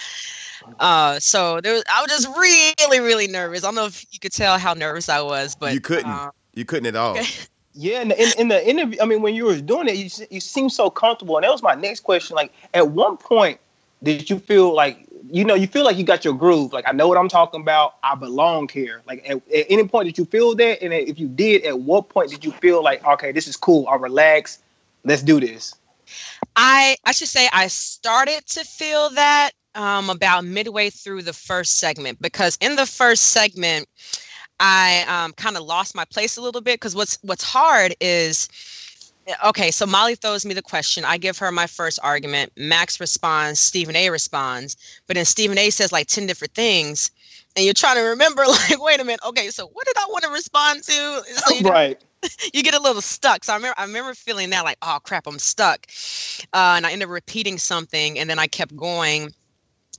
uh 0.80 1.18
so 1.18 1.60
there 1.60 1.72
was, 1.74 1.82
i 1.92 2.00
was 2.00 2.10
just 2.10 2.28
really 2.38 3.00
really 3.00 3.26
nervous 3.26 3.62
i 3.64 3.66
don't 3.66 3.74
know 3.74 3.86
if 3.86 4.04
you 4.12 4.18
could 4.20 4.32
tell 4.32 4.56
how 4.58 4.72
nervous 4.72 5.08
i 5.08 5.20
was 5.20 5.54
but 5.56 5.74
You 5.74 5.80
couldn't. 5.80 6.10
uh, 6.10 6.30
you 6.54 6.64
couldn't 6.64 6.86
at 6.86 6.96
all. 6.96 7.18
Yeah, 7.78 8.00
in, 8.00 8.10
in, 8.12 8.28
in 8.38 8.48
the 8.48 8.66
interview, 8.66 8.98
I 9.02 9.04
mean, 9.04 9.20
when 9.20 9.34
you 9.34 9.44
were 9.44 9.60
doing 9.60 9.86
it, 9.86 9.96
you 9.96 10.26
you 10.30 10.40
seemed 10.40 10.72
so 10.72 10.88
comfortable, 10.88 11.36
and 11.36 11.44
that 11.44 11.52
was 11.52 11.62
my 11.62 11.74
next 11.74 12.00
question. 12.00 12.34
Like, 12.34 12.50
at 12.72 12.88
one 12.88 13.18
point, 13.18 13.60
did 14.02 14.30
you 14.30 14.38
feel 14.38 14.74
like 14.74 15.06
you 15.30 15.44
know 15.44 15.54
you 15.54 15.66
feel 15.66 15.84
like 15.84 15.98
you 15.98 16.04
got 16.04 16.24
your 16.24 16.32
groove? 16.32 16.72
Like, 16.72 16.88
I 16.88 16.92
know 16.92 17.06
what 17.06 17.18
I'm 17.18 17.28
talking 17.28 17.60
about. 17.60 17.96
I 18.02 18.14
belong 18.14 18.70
here. 18.70 19.02
Like, 19.06 19.28
at, 19.28 19.36
at 19.54 19.66
any 19.68 19.86
point 19.86 20.06
did 20.06 20.16
you 20.16 20.24
feel 20.24 20.54
that? 20.54 20.82
And 20.82 20.94
if 20.94 21.20
you 21.20 21.28
did, 21.28 21.64
at 21.64 21.78
what 21.80 22.08
point 22.08 22.30
did 22.30 22.46
you 22.46 22.50
feel 22.50 22.82
like, 22.82 23.04
okay, 23.06 23.30
this 23.30 23.46
is 23.46 23.58
cool. 23.58 23.86
I'll 23.88 23.98
relax. 23.98 24.58
Let's 25.04 25.22
do 25.22 25.38
this. 25.38 25.74
I 26.56 26.96
I 27.04 27.12
should 27.12 27.28
say 27.28 27.46
I 27.52 27.66
started 27.66 28.46
to 28.46 28.64
feel 28.64 29.10
that 29.10 29.50
um, 29.74 30.08
about 30.08 30.46
midway 30.46 30.88
through 30.88 31.22
the 31.22 31.34
first 31.34 31.78
segment 31.78 32.22
because 32.22 32.56
in 32.62 32.76
the 32.76 32.86
first 32.86 33.24
segment 33.24 33.86
I 34.60 35.04
um, 35.08 35.32
kind 35.32 35.56
of 35.56 35.64
lost 35.64 35.94
my 35.94 36.04
place 36.04 36.36
a 36.36 36.40
little 36.40 36.60
bit 36.60 36.74
because 36.74 36.94
what's 36.94 37.18
what's 37.22 37.44
hard 37.44 37.94
is 38.00 38.48
okay 39.44 39.70
so 39.70 39.86
Molly 39.86 40.14
throws 40.14 40.46
me 40.46 40.54
the 40.54 40.62
question 40.62 41.04
I 41.04 41.18
give 41.18 41.36
her 41.38 41.50
my 41.50 41.66
first 41.66 41.98
argument 42.02 42.52
Max 42.56 43.00
responds 43.00 43.58
Stephen 43.60 43.96
A 43.96 44.08
responds 44.10 44.76
but 45.06 45.16
then 45.16 45.24
Stephen 45.24 45.58
A 45.58 45.70
says 45.70 45.92
like 45.92 46.06
10 46.06 46.26
different 46.26 46.54
things 46.54 47.10
and 47.56 47.64
you're 47.64 47.74
trying 47.74 47.96
to 47.96 48.02
remember 48.02 48.44
like 48.46 48.80
wait 48.82 49.00
a 49.00 49.04
minute 49.04 49.20
okay 49.26 49.48
so 49.48 49.66
what 49.66 49.86
did 49.86 49.96
I 49.98 50.06
want 50.08 50.24
to 50.24 50.30
respond 50.30 50.82
to 50.84 50.92
so 51.26 51.54
you 51.54 51.68
right. 51.68 52.00
you 52.54 52.62
get 52.62 52.74
a 52.74 52.82
little 52.82 53.02
stuck. 53.02 53.44
So 53.44 53.52
I 53.52 53.56
remember 53.56 53.74
I 53.78 53.84
remember 53.84 54.14
feeling 54.14 54.50
that 54.50 54.64
like, 54.64 54.78
oh 54.82 54.98
crap, 55.02 55.26
I'm 55.26 55.38
stuck. 55.38 55.86
Uh, 56.52 56.74
and 56.76 56.86
I 56.86 56.92
ended 56.92 57.08
up 57.08 57.12
repeating 57.12 57.58
something 57.58 58.18
and 58.18 58.28
then 58.28 58.38
I 58.38 58.46
kept 58.46 58.76
going. 58.76 59.32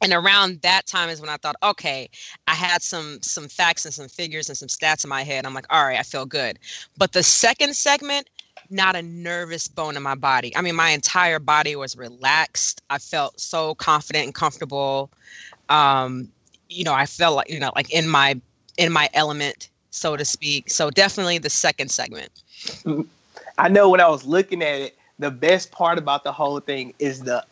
And 0.02 0.14
around 0.14 0.62
that 0.62 0.86
time 0.86 1.10
is 1.10 1.20
when 1.20 1.30
I 1.30 1.38
thought, 1.38 1.56
okay, 1.64 2.10
I 2.48 2.54
had 2.54 2.82
some 2.82 3.20
some 3.22 3.48
facts 3.48 3.86
and 3.86 3.94
some 3.94 4.08
figures 4.08 4.50
and 4.50 4.58
some 4.58 4.68
stats 4.68 5.04
in 5.04 5.10
my 5.10 5.24
head. 5.24 5.46
I'm 5.46 5.54
like, 5.54 5.66
all 5.70 5.86
right, 5.86 6.00
I 6.00 6.04
feel 6.04 6.26
good. 6.26 6.60
But 6.98 7.14
the 7.14 7.24
second 7.24 7.76
segment, 7.76 8.30
not 8.70 8.96
a 8.96 9.02
nervous 9.02 9.68
bone 9.68 9.98
in 9.98 10.04
my 10.04 10.16
body. 10.16 10.56
I 10.56 10.62
mean, 10.62 10.76
my 10.76 10.90
entire 10.90 11.40
body 11.40 11.76
was 11.76 11.98
relaxed. 11.98 12.82
I 12.90 13.00
felt 13.00 13.40
so 13.40 13.76
confident 13.76 14.26
and 14.26 14.36
comfortable. 14.36 15.10
Um, 15.70 16.30
you 16.70 16.84
know, 16.84 16.94
I 16.94 17.06
felt 17.06 17.36
like, 17.36 17.50
you 17.50 17.60
know, 17.60 17.72
like 17.76 17.90
in 17.92 18.08
my 18.08 18.40
in 18.78 18.92
my 18.92 19.10
element, 19.14 19.70
so 19.92 20.16
to 20.16 20.26
speak. 20.26 20.70
So 20.70 20.90
definitely 20.90 21.40
the 21.40 21.50
second 21.50 21.90
segment. 21.90 22.30
I 23.58 23.70
know 23.70 23.90
when 23.90 24.02
I 24.02 24.10
was 24.10 24.26
looking 24.26 24.62
at 24.62 24.80
it, 24.80 24.98
the 25.20 25.32
best 25.32 25.72
part 25.72 25.98
about 25.98 26.24
the 26.24 26.32
whole 26.32 26.60
thing 26.60 26.94
is 27.00 27.22
the 27.22 27.44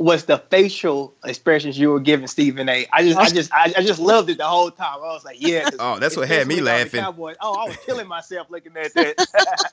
was 0.00 0.24
the 0.24 0.38
facial 0.38 1.14
expressions 1.26 1.78
you 1.78 1.90
were 1.90 2.00
giving 2.00 2.26
Stephen 2.26 2.70
A. 2.70 2.86
I 2.90 3.02
just, 3.02 3.18
I 3.18 3.26
oh. 3.26 3.28
just, 3.28 3.52
I, 3.52 3.72
I 3.76 3.82
just 3.82 4.00
loved 4.00 4.30
it 4.30 4.38
the 4.38 4.46
whole 4.46 4.70
time. 4.70 4.94
I 4.96 5.12
was 5.12 5.26
like, 5.26 5.36
yeah. 5.38 5.68
Oh, 5.78 5.98
that's 5.98 6.16
what 6.16 6.26
had 6.26 6.46
me 6.48 6.54
especially 6.54 6.62
about 6.62 6.72
the 6.72 6.84
laughing. 6.84 7.00
Cowboys. 7.00 7.36
Oh, 7.42 7.54
I 7.54 7.64
was 7.66 7.76
killing 7.84 8.08
myself 8.08 8.46
looking 8.48 8.74
at 8.78 8.94
that. 8.94 9.70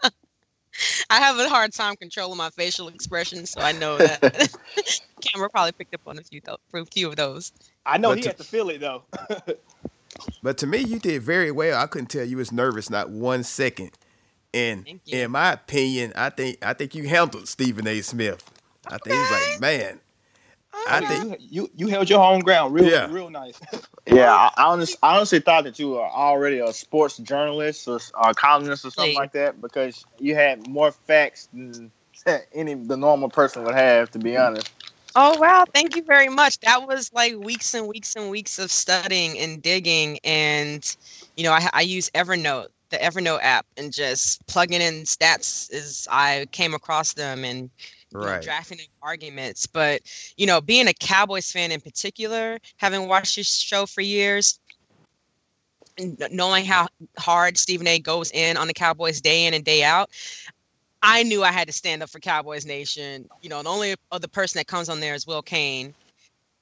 I 1.10 1.16
have 1.16 1.38
a 1.38 1.48
hard 1.48 1.72
time 1.72 1.96
controlling 1.96 2.38
my 2.38 2.50
facial 2.50 2.86
expressions, 2.88 3.50
so 3.50 3.60
I 3.60 3.72
know 3.72 3.98
that 3.98 4.56
camera 5.20 5.50
probably 5.50 5.72
picked 5.72 5.94
up 5.94 6.02
on 6.06 6.18
a 6.18 6.22
few 6.22 6.40
th- 6.40 6.58
a 6.72 6.84
few 6.86 7.08
of 7.08 7.16
those. 7.16 7.52
I 7.84 7.98
know 7.98 8.10
But 8.10 8.18
he 8.18 8.22
to- 8.22 8.28
had 8.28 8.38
to 8.38 8.44
feel 8.44 8.70
it 8.70 8.80
though. 8.80 9.02
But 10.42 10.58
to 10.58 10.66
me, 10.66 10.78
you 10.78 10.98
did 10.98 11.22
very 11.22 11.50
well. 11.50 11.80
I 11.80 11.86
couldn't 11.86 12.08
tell 12.08 12.24
you 12.24 12.36
was 12.36 12.52
nervous 12.52 12.90
not 12.90 13.10
one 13.10 13.42
second. 13.42 13.90
And 14.54 15.00
in 15.06 15.30
my 15.30 15.52
opinion, 15.52 16.12
I 16.14 16.30
think 16.30 16.64
I 16.64 16.74
think 16.74 16.94
you 16.94 17.08
handled 17.08 17.48
Stephen 17.48 17.86
A. 17.86 18.00
Smith. 18.02 18.51
I 18.88 18.98
think 18.98 19.16
he's 19.16 19.30
like, 19.30 19.60
man, 19.60 20.00
I 20.86 21.00
Okay. 21.00 21.06
think- 21.06 21.22
you, 21.22 21.36
you 21.50 21.70
you 21.76 21.86
held 21.88 22.08
your 22.10 22.18
home 22.20 22.40
ground 22.40 22.74
real 22.74 22.86
Yeah. 22.86 23.06
real 23.06 23.30
nice. 23.30 23.60
Yeah, 24.06 24.32
I, 24.32 24.50
I, 24.56 24.64
honestly, 24.64 24.96
I 25.02 25.16
honestly 25.16 25.40
thought 25.40 25.64
that 25.64 25.78
you 25.78 25.90
were 25.90 26.02
already 26.04 26.58
a 26.58 26.72
sports 26.72 27.18
journalist 27.18 27.86
or, 27.88 28.00
or 28.14 28.30
a 28.30 28.34
columnist 28.34 28.84
or 28.84 28.90
something 28.90 29.14
Please. 29.14 29.16
like 29.16 29.32
that 29.32 29.60
because 29.60 30.04
you 30.18 30.34
had 30.34 30.66
more 30.68 30.90
facts 30.90 31.48
than 31.52 31.92
any 32.52 32.74
the 32.74 32.96
normal 32.96 33.28
person 33.28 33.64
would 33.64 33.74
have. 33.74 34.10
To 34.12 34.18
be 34.18 34.36
honest, 34.36 34.70
Oh 35.14 35.38
wow, 35.38 35.64
thank 35.72 35.94
you 35.96 36.02
very 36.04 36.28
much. 36.28 36.58
That 36.60 36.86
was 36.86 37.12
like 37.12 37.36
weeks 37.36 37.74
and 37.74 37.86
weeks 37.88 38.16
and 38.16 38.30
weeks 38.30 38.58
of 38.58 38.70
studying 38.70 39.38
and 39.38 39.62
digging 39.62 40.18
and 40.24 40.84
you 41.36 41.44
know, 41.44 41.52
I 41.52 41.68
I 41.72 41.80
use 41.82 42.10
Evernote, 42.10 42.68
the 42.90 42.96
Evernote 42.98 43.40
app 43.42 43.66
and 43.76 43.92
just 43.92 44.46
plugging 44.46 44.80
in 44.80 45.02
stats 45.02 45.72
as 45.72 46.06
I 46.10 46.46
came 46.52 46.74
across 46.74 47.14
them 47.14 47.44
and 47.44 47.70
you 48.12 48.20
know, 48.20 48.40
drafting 48.40 48.80
arguments. 49.02 49.66
But 49.66 50.02
you 50.36 50.46
know, 50.46 50.60
being 50.60 50.88
a 50.88 50.94
Cowboys 50.94 51.50
fan 51.50 51.72
in 51.72 51.80
particular, 51.80 52.58
having 52.76 53.08
watched 53.08 53.36
this 53.36 53.48
show 53.48 53.86
for 53.86 54.00
years, 54.00 54.58
and 55.98 56.22
knowing 56.30 56.64
how 56.64 56.88
hard 57.18 57.58
Stephen 57.58 57.86
A. 57.86 57.98
goes 57.98 58.30
in 58.32 58.56
on 58.56 58.66
the 58.66 58.74
Cowboys 58.74 59.20
day 59.20 59.46
in 59.46 59.54
and 59.54 59.64
day 59.64 59.82
out, 59.82 60.10
I 61.02 61.22
knew 61.24 61.42
I 61.42 61.52
had 61.52 61.66
to 61.66 61.72
stand 61.72 62.02
up 62.02 62.10
for 62.10 62.20
Cowboys 62.20 62.64
Nation. 62.64 63.28
You 63.42 63.48
know, 63.48 63.62
the 63.62 63.68
only 63.68 63.94
other 64.10 64.28
person 64.28 64.58
that 64.58 64.66
comes 64.66 64.88
on 64.88 65.00
there 65.00 65.14
is 65.14 65.26
Will 65.26 65.42
Cain. 65.42 65.94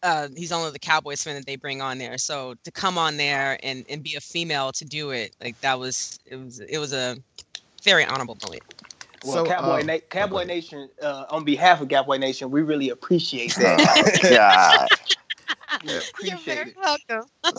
Uh, 0.03 0.28
he's 0.34 0.51
only 0.51 0.70
the 0.70 0.78
Cowboys 0.78 1.22
fan 1.22 1.34
that 1.34 1.44
they 1.44 1.57
bring 1.57 1.82
on 1.82 1.98
there. 1.98 2.16
So 2.16 2.55
to 2.64 2.70
come 2.70 2.96
on 2.96 3.18
there 3.18 3.59
and, 3.62 3.84
and 3.90 4.03
be 4.03 4.14
a 4.14 4.20
female 4.20 4.72
to 4.72 4.84
do 4.84 5.11
it, 5.11 5.36
like 5.42 5.61
that 5.61 5.78
was 5.78 6.18
it 6.24 6.36
was 6.36 6.61
it 6.61 6.78
was 6.78 6.94
a 6.94 7.16
very 7.82 8.05
honorable 8.07 8.36
moment. 8.46 8.62
Well, 9.24 9.32
So, 9.34 9.46
Cowboy, 9.46 9.80
um, 9.80 9.86
Na- 9.86 9.92
oh, 9.94 10.00
Cowboy. 10.10 10.44
Nation, 10.44 10.88
uh, 11.02 11.26
on 11.30 11.44
behalf 11.44 11.80
of 11.80 11.88
Cowboy 11.88 12.16
Nation, 12.18 12.50
we 12.50 12.62
really 12.62 12.88
appreciate 12.90 13.54
that. 13.56 14.20
yeah. 14.30 14.86
You're 15.82 16.00
appreciate 16.10 16.40
very 16.44 16.70
it. 16.70 16.76
welcome. 16.76 17.28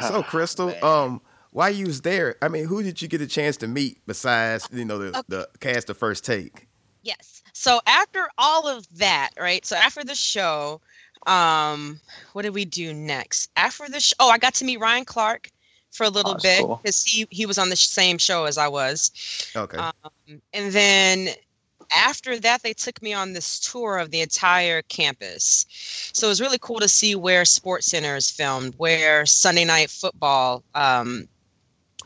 So 0.00 0.22
Chrystal, 0.22 0.68
Man. 0.68 0.82
um, 0.84 1.20
while 1.50 1.68
you 1.70 1.86
was 1.86 2.00
there, 2.00 2.36
I 2.40 2.48
mean, 2.48 2.64
who 2.64 2.82
did 2.82 3.02
you 3.02 3.08
get 3.08 3.20
a 3.20 3.26
chance 3.26 3.58
to 3.58 3.68
meet 3.68 3.98
besides 4.06 4.66
you 4.72 4.84
know 4.86 4.96
the, 4.98 5.08
Okay. 5.18 5.22
the 5.28 5.48
cast 5.60 5.90
of 5.90 5.98
First 5.98 6.24
Take? 6.24 6.66
Yes. 7.02 7.42
So 7.52 7.80
after 7.86 8.26
all 8.38 8.66
of 8.68 8.86
that, 8.98 9.30
right? 9.38 9.66
So 9.66 9.76
after 9.76 10.02
the 10.02 10.14
show, 10.14 10.80
um, 11.26 12.00
what 12.32 12.42
did 12.42 12.54
we 12.54 12.64
do 12.64 12.94
next? 12.94 13.50
After 13.56 13.86
the 13.88 14.00
show, 14.00 14.14
oh, 14.20 14.30
I 14.30 14.38
got 14.38 14.54
to 14.54 14.64
meet 14.64 14.78
Ryan 14.80 15.04
Clark 15.04 15.50
for 15.92 16.04
a 16.04 16.08
little 16.10 16.32
that's 16.32 16.42
bit 16.42 16.60
cool. 16.60 16.80
because 16.82 17.04
he 17.04 17.26
he 17.30 17.46
was 17.46 17.58
on 17.58 17.70
the 17.70 17.76
same 17.76 18.18
show 18.18 18.44
as 18.44 18.58
I 18.58 18.68
was. 18.68 19.10
Okay. 19.54 19.78
Um, 19.78 19.92
and 20.52 20.72
then 20.72 21.28
after 21.96 22.38
that, 22.40 22.62
they 22.62 22.72
took 22.72 23.00
me 23.02 23.12
on 23.12 23.32
this 23.34 23.60
tour 23.60 23.98
of 23.98 24.10
the 24.10 24.20
entire 24.22 24.82
campus. 24.82 25.66
So 26.12 26.26
it 26.26 26.30
was 26.30 26.40
really 26.40 26.58
cool 26.58 26.80
to 26.80 26.88
see 26.88 27.14
where 27.14 27.44
Sports 27.44 27.86
Center 27.86 28.16
is 28.16 28.30
filmed, 28.30 28.74
where 28.78 29.26
Sunday 29.26 29.64
Night 29.64 29.90
Football, 29.90 30.62
um, 30.74 31.28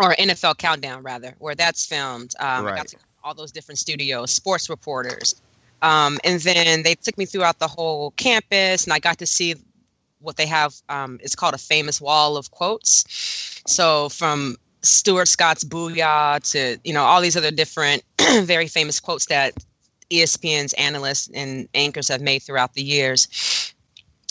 or 0.00 0.14
NFL 0.16 0.58
Countdown 0.58 1.02
rather, 1.02 1.34
where 1.38 1.54
that's 1.54 1.86
filmed. 1.86 2.34
Um, 2.40 2.66
I 2.66 2.70
Right. 2.70 2.76
got 2.76 2.88
to 2.88 2.96
all 3.22 3.34
those 3.34 3.52
different 3.52 3.78
studios, 3.78 4.30
sports 4.32 4.68
reporters. 4.68 5.40
Um, 5.82 6.18
and 6.24 6.40
then 6.40 6.82
they 6.82 6.94
took 6.94 7.16
me 7.18 7.26
throughout 7.26 7.58
the 7.58 7.68
whole 7.68 8.12
campus, 8.12 8.84
and 8.84 8.92
I 8.92 8.98
got 8.98 9.18
to 9.18 9.26
see 9.26 9.54
what 10.20 10.36
they 10.36 10.46
have. 10.46 10.74
Um, 10.88 11.18
it's 11.22 11.34
called 11.34 11.54
a 11.54 11.58
famous 11.58 12.00
wall 12.00 12.36
of 12.36 12.50
quotes. 12.50 13.04
So 13.66 14.08
from 14.08 14.56
Stuart 14.82 15.28
Scott's 15.28 15.64
"Booyah" 15.64 16.40
to 16.52 16.78
you 16.84 16.92
know 16.92 17.04
all 17.04 17.20
these 17.20 17.36
other 17.36 17.50
different 17.50 18.02
very 18.42 18.68
famous 18.68 19.00
quotes 19.00 19.26
that 19.26 19.54
ESPN's 20.10 20.72
analysts 20.74 21.28
and 21.34 21.68
anchors 21.74 22.08
have 22.08 22.20
made 22.20 22.40
throughout 22.40 22.74
the 22.74 22.82
years. 22.82 23.72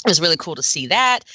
It 0.06 0.10
was 0.10 0.22
really 0.22 0.38
cool 0.38 0.56
to 0.56 0.64
see 0.64 0.88
that. 0.88 1.26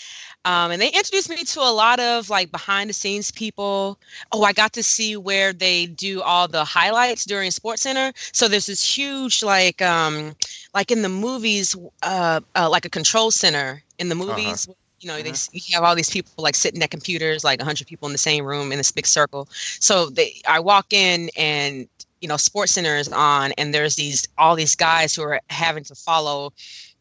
Um, 0.47 0.71
and 0.71 0.81
they 0.81 0.89
introduced 0.89 1.29
me 1.29 1.45
to 1.45 1.61
a 1.61 1.71
lot 1.71 2.01
of 2.01 2.31
like 2.31 2.51
behind 2.51 2.89
the 2.89 2.95
scenes 2.95 3.31
people. 3.31 3.99
Oh, 4.33 4.43
I 4.43 4.55
got 4.55 4.73
to 4.73 4.83
see 4.83 5.15
where 5.17 5.53
they 5.53 5.85
do 5.87 6.23
all 6.23 6.49
the 6.49 6.65
highlights 6.65 7.27
during 7.27 7.51
Sports 7.51 7.83
Center. 7.83 8.13
So 8.33 8.49
there's 8.49 8.67
this 8.67 8.83
huge 8.83 9.43
like 9.43 9.83
um 9.83 10.35
like 10.73 10.91
in 10.91 11.03
the 11.03 11.11
movies 11.11 11.77
uh, 12.03 12.41
uh 12.57 12.71
like 12.71 12.87
a 12.87 12.91
control 12.91 13.31
center 13.31 13.83
in 14.01 14.09
the 14.09 14.17
movies. 14.17 14.69
You 14.99 15.09
know, 15.09 15.23
they 15.23 15.33
you 15.53 15.75
have 15.75 15.85
all 15.85 15.95
these 15.95 16.11
people 16.11 16.33
like 16.37 16.55
sitting 16.55 16.83
at 16.83 16.91
computers, 16.91 17.43
like 17.45 17.59
100 17.59 17.87
people 17.87 18.07
in 18.07 18.13
the 18.13 18.19
same 18.19 18.45
room 18.45 18.71
in 18.71 18.77
this 18.79 18.91
big 18.91 19.07
circle. 19.07 19.49
So 19.53 20.11
they, 20.11 20.43
I 20.47 20.61
walk 20.61 20.93
in 20.93 21.31
and 21.39 21.89
you 22.21 22.29
know, 22.29 22.37
Sports 22.37 22.73
Center 22.73 22.97
is 22.97 23.09
on, 23.09 23.53
and 23.53 23.73
there's 23.73 23.97
these 23.97 24.29
all 24.37 24.55
these 24.55 24.77
guys 24.77 25.15
who 25.15 25.23
are 25.23 25.41
having 25.49 25.85
to 25.85 25.95
follow, 25.95 26.53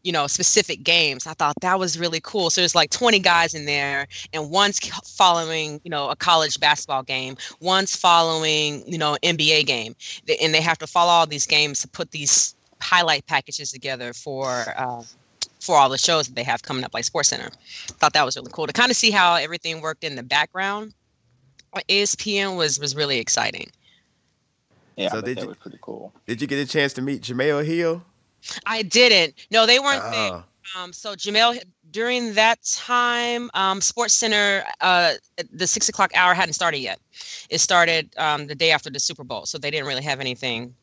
you 0.04 0.12
know, 0.12 0.28
specific 0.28 0.84
games. 0.84 1.28
I 1.28 1.34
thought 1.34 1.56
that 1.62 1.78
was 1.78 2.00
really 2.00 2.22
cool. 2.22 2.50
So 2.50 2.62
there's 2.62 2.76
like 2.76 2.90
20 2.90 3.20
guys 3.20 3.54
in 3.54 3.66
there, 3.66 4.08
and 4.32 4.50
one's 4.50 4.80
following, 4.80 5.82
you 5.84 5.92
know, 5.92 6.10
a 6.10 6.16
college 6.16 6.60
basketball 6.60 7.04
game, 7.04 7.36
one's 7.60 7.96
following, 7.96 8.84
you 8.88 8.98
know, 8.98 9.18
NBA 9.24 9.66
game, 9.66 9.96
and 10.42 10.54
they 10.54 10.62
have 10.62 10.78
to 10.78 10.88
follow 10.88 11.12
all 11.12 11.28
these 11.28 11.46
games 11.46 11.82
to 11.82 11.88
put 11.90 12.12
these 12.12 12.56
highlight 12.82 13.26
packages 13.28 13.72
together 13.72 14.14
for. 14.14 14.74
Uh, 14.78 15.04
for 15.60 15.76
all 15.78 15.90
the 15.90 15.98
shows 15.98 16.28
that 16.28 16.36
they 16.36 16.44
have 16.44 16.62
coming 16.64 16.84
up, 16.84 16.94
like 16.94 17.04
Sports 17.04 17.30
Center, 17.30 17.50
thought 18.00 18.14
that 18.14 18.26
was 18.26 18.36
really 18.36 18.52
cool 18.54 18.68
to 18.68 18.74
kind 18.74 18.90
of 18.92 18.98
see 18.98 19.12
how 19.12 19.36
everything 19.36 19.82
worked 19.82 20.04
in 20.04 20.16
the 20.16 20.24
background. 20.24 20.94
ESPN 21.90 22.58
was 22.58 22.80
was 22.80 22.96
really 22.96 23.20
exciting. 23.20 23.70
Yeah, 24.96 25.10
So 25.12 25.22
did 25.22 25.38
that 25.38 25.42
you- 25.44 25.48
was 25.50 25.58
pretty 25.58 25.78
cool. 25.82 26.12
Did 26.28 26.42
you 26.42 26.48
get 26.48 26.60
a 26.60 26.66
chance 26.70 26.94
to 26.94 27.02
meet 27.02 27.22
Jemele 27.22 27.64
Hill? 27.66 28.04
I 28.66 28.82
didn't. 28.84 29.36
No, 29.52 29.66
they 29.66 29.80
weren't 29.80 30.02
there. 30.12 30.32
Oh, 30.34 30.44
Um, 30.78 30.94
so 30.94 31.16
Jamel, 31.16 31.62
during 31.92 32.34
that 32.36 32.64
time, 32.64 33.50
um, 33.54 33.82
Sports 33.82 34.14
Center, 34.14 34.64
uh, 34.82 35.14
the 35.52 35.66
six 35.68 35.90
o'clock 35.90 36.12
hour 36.16 36.34
hadn't 36.34 36.54
started 36.54 36.78
yet. 36.80 37.00
It 37.50 37.60
started 37.60 38.10
um, 38.18 38.48
the 38.48 38.56
day 38.56 38.72
after 38.72 38.90
the 38.90 39.00
Super 39.00 39.24
Bowl, 39.24 39.46
so 39.46 39.58
they 39.58 39.72
didn't 39.72 39.88
really 39.88 40.04
have 40.04 40.20
anything. 40.20 40.74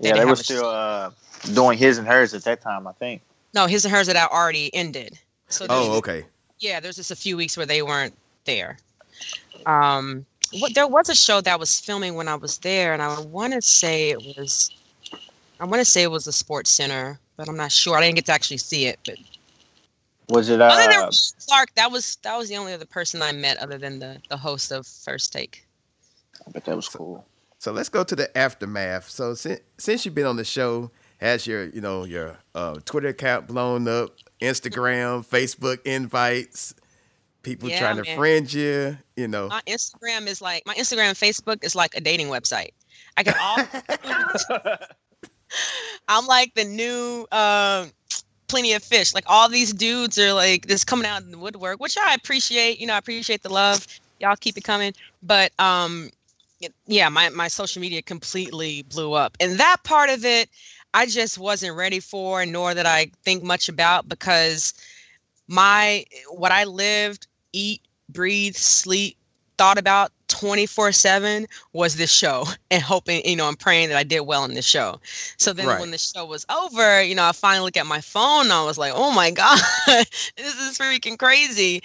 They 0.00 0.08
Yeah, 0.08 0.16
they 0.16 0.24
were 0.24 0.36
still 0.36 0.66
uh, 0.66 1.10
doing 1.54 1.78
his 1.78 1.98
and 1.98 2.06
hers 2.06 2.34
at 2.34 2.44
that 2.44 2.60
time. 2.60 2.86
I 2.86 2.92
think. 2.92 3.22
No, 3.56 3.66
his 3.66 3.86
and 3.86 3.92
hers 3.94 4.06
that 4.06 4.16
had 4.16 4.28
already 4.28 4.72
ended. 4.74 5.18
So 5.48 5.66
there's- 5.66 5.86
oh, 5.86 5.92
okay. 5.96 6.26
yeah, 6.58 6.78
there's 6.78 6.96
just 6.96 7.10
a 7.10 7.16
few 7.16 7.36
weeks 7.38 7.56
where 7.56 7.64
they 7.64 7.80
weren't 7.80 8.14
there. 8.44 8.78
Um, 9.64 10.26
what 10.60 10.74
there 10.74 10.86
was 10.86 11.08
a 11.08 11.14
show 11.14 11.40
that 11.40 11.58
was 11.58 11.80
filming 11.80 12.14
when 12.16 12.28
I 12.28 12.34
was 12.34 12.58
there, 12.58 12.92
and 12.92 13.00
I 13.02 13.18
want 13.20 13.54
to 13.54 13.62
say 13.62 14.10
it 14.10 14.22
was, 14.36 14.70
I 15.58 15.64
want 15.64 15.80
to 15.80 15.86
say 15.86 16.02
it 16.02 16.10
was 16.10 16.26
the 16.26 16.32
Sports 16.32 16.70
Center, 16.70 17.18
but 17.38 17.48
I'm 17.48 17.56
not 17.56 17.72
sure. 17.72 17.96
I 17.96 18.02
didn't 18.02 18.16
get 18.16 18.26
to 18.26 18.32
actually 18.32 18.58
see 18.58 18.84
it, 18.86 18.98
but 19.06 19.16
Was 20.28 20.50
it? 20.50 20.60
other 20.60 20.92
than 20.92 21.04
Uh, 21.04 21.10
Clark, 21.48 21.74
that 21.76 21.90
was 21.90 22.16
that 22.22 22.36
was 22.36 22.48
the 22.50 22.56
only 22.56 22.74
other 22.74 22.84
person 22.84 23.22
I 23.22 23.32
met 23.32 23.56
other 23.56 23.78
than 23.78 23.98
the 24.00 24.20
the 24.28 24.36
host 24.36 24.70
of 24.70 24.86
First 24.86 25.32
Take. 25.32 25.66
I 26.46 26.50
bet 26.50 26.66
that 26.66 26.76
was 26.76 26.88
cool. 26.88 27.24
So 27.58 27.72
let's 27.72 27.88
go 27.88 28.04
to 28.04 28.14
the 28.14 28.36
aftermath. 28.36 29.08
So 29.08 29.34
since 29.34 29.60
since 29.78 30.04
you've 30.04 30.14
been 30.14 30.26
on 30.26 30.36
the 30.36 30.44
show, 30.44 30.90
has 31.18 31.46
your 31.46 31.66
you 31.66 31.80
know 31.80 32.04
your 32.04 32.38
uh, 32.54 32.78
Twitter 32.84 33.08
account 33.08 33.46
blown 33.46 33.88
up, 33.88 34.10
Instagram, 34.40 35.26
Facebook 35.28 35.82
invites, 35.84 36.74
people 37.42 37.68
Yeah, 37.68 37.78
trying 37.78 37.96
to 37.96 38.04
man. 38.04 38.16
friend 38.16 38.52
you, 38.52 38.98
you 39.16 39.28
know. 39.28 39.48
My 39.48 39.62
Instagram 39.66 40.26
is 40.26 40.40
like 40.40 40.64
my 40.66 40.74
Instagram 40.74 41.08
and 41.08 41.16
Facebook 41.16 41.64
is 41.64 41.74
like 41.74 41.94
a 41.96 42.00
dating 42.00 42.28
website. 42.28 42.70
I 43.16 43.22
get 43.22 43.36
all 43.40 43.58
I'm 46.08 46.26
like 46.26 46.54
the 46.54 46.64
new 46.64 47.26
um 47.32 47.90
plenty 48.48 48.72
of 48.74 48.82
fish. 48.82 49.14
Like 49.14 49.24
all 49.26 49.48
these 49.48 49.72
dudes 49.72 50.18
are 50.18 50.32
like 50.32 50.66
just 50.66 50.86
coming 50.86 51.06
out 51.06 51.22
in 51.22 51.30
the 51.30 51.38
woodwork, 51.38 51.80
which 51.80 51.96
I 51.98 52.14
appreciate. 52.14 52.78
You 52.80 52.86
know, 52.86 52.94
I 52.94 52.98
appreciate 52.98 53.42
the 53.42 53.52
love. 53.52 53.86
Y'all 54.20 54.36
keep 54.36 54.56
it 54.56 54.64
coming. 54.64 54.92
But 55.22 55.52
um 55.58 56.10
yeah, 56.86 57.10
my, 57.10 57.28
my 57.28 57.48
social 57.48 57.82
media 57.82 58.00
completely 58.00 58.82
blew 58.84 59.12
up. 59.12 59.36
And 59.40 59.58
that 59.60 59.76
part 59.84 60.08
of 60.08 60.24
it 60.24 60.48
I 60.94 61.06
just 61.06 61.38
wasn't 61.38 61.76
ready 61.76 62.00
for, 62.00 62.44
nor 62.46 62.74
that 62.74 62.86
I 62.86 63.08
think 63.24 63.42
much 63.42 63.68
about 63.68 64.08
because 64.08 64.74
my 65.48 66.04
what 66.30 66.52
I 66.52 66.64
lived, 66.64 67.26
eat, 67.52 67.80
breathe, 68.08 68.54
sleep, 68.54 69.16
thought 69.58 69.78
about 69.78 70.12
24-7 70.28 71.46
was 71.72 71.96
this 71.96 72.10
show 72.12 72.44
and 72.70 72.82
hoping, 72.82 73.22
you 73.24 73.36
know, 73.36 73.46
I'm 73.46 73.56
praying 73.56 73.88
that 73.88 73.98
I 73.98 74.04
did 74.04 74.20
well 74.20 74.44
in 74.44 74.54
this 74.54 74.66
show. 74.66 75.00
So 75.36 75.52
then 75.52 75.76
Right. 75.76 75.78
when 75.78 75.90
the 75.90 75.98
show 75.98 76.24
was 76.26 76.44
over, 76.48 77.02
you 77.02 77.14
know, 77.14 77.24
I 77.24 77.32
finally 77.32 77.64
look 77.64 77.76
at 77.76 77.86
my 77.86 78.00
phone 78.00 78.44
and 78.44 78.52
I 78.52 78.64
was 78.64 78.78
like, 78.78 78.92
oh 78.94 79.12
my 79.12 79.30
God, 79.32 79.58
this 79.86 80.54
is 80.58 80.78
freaking 80.78 81.18
crazy. 81.18 81.82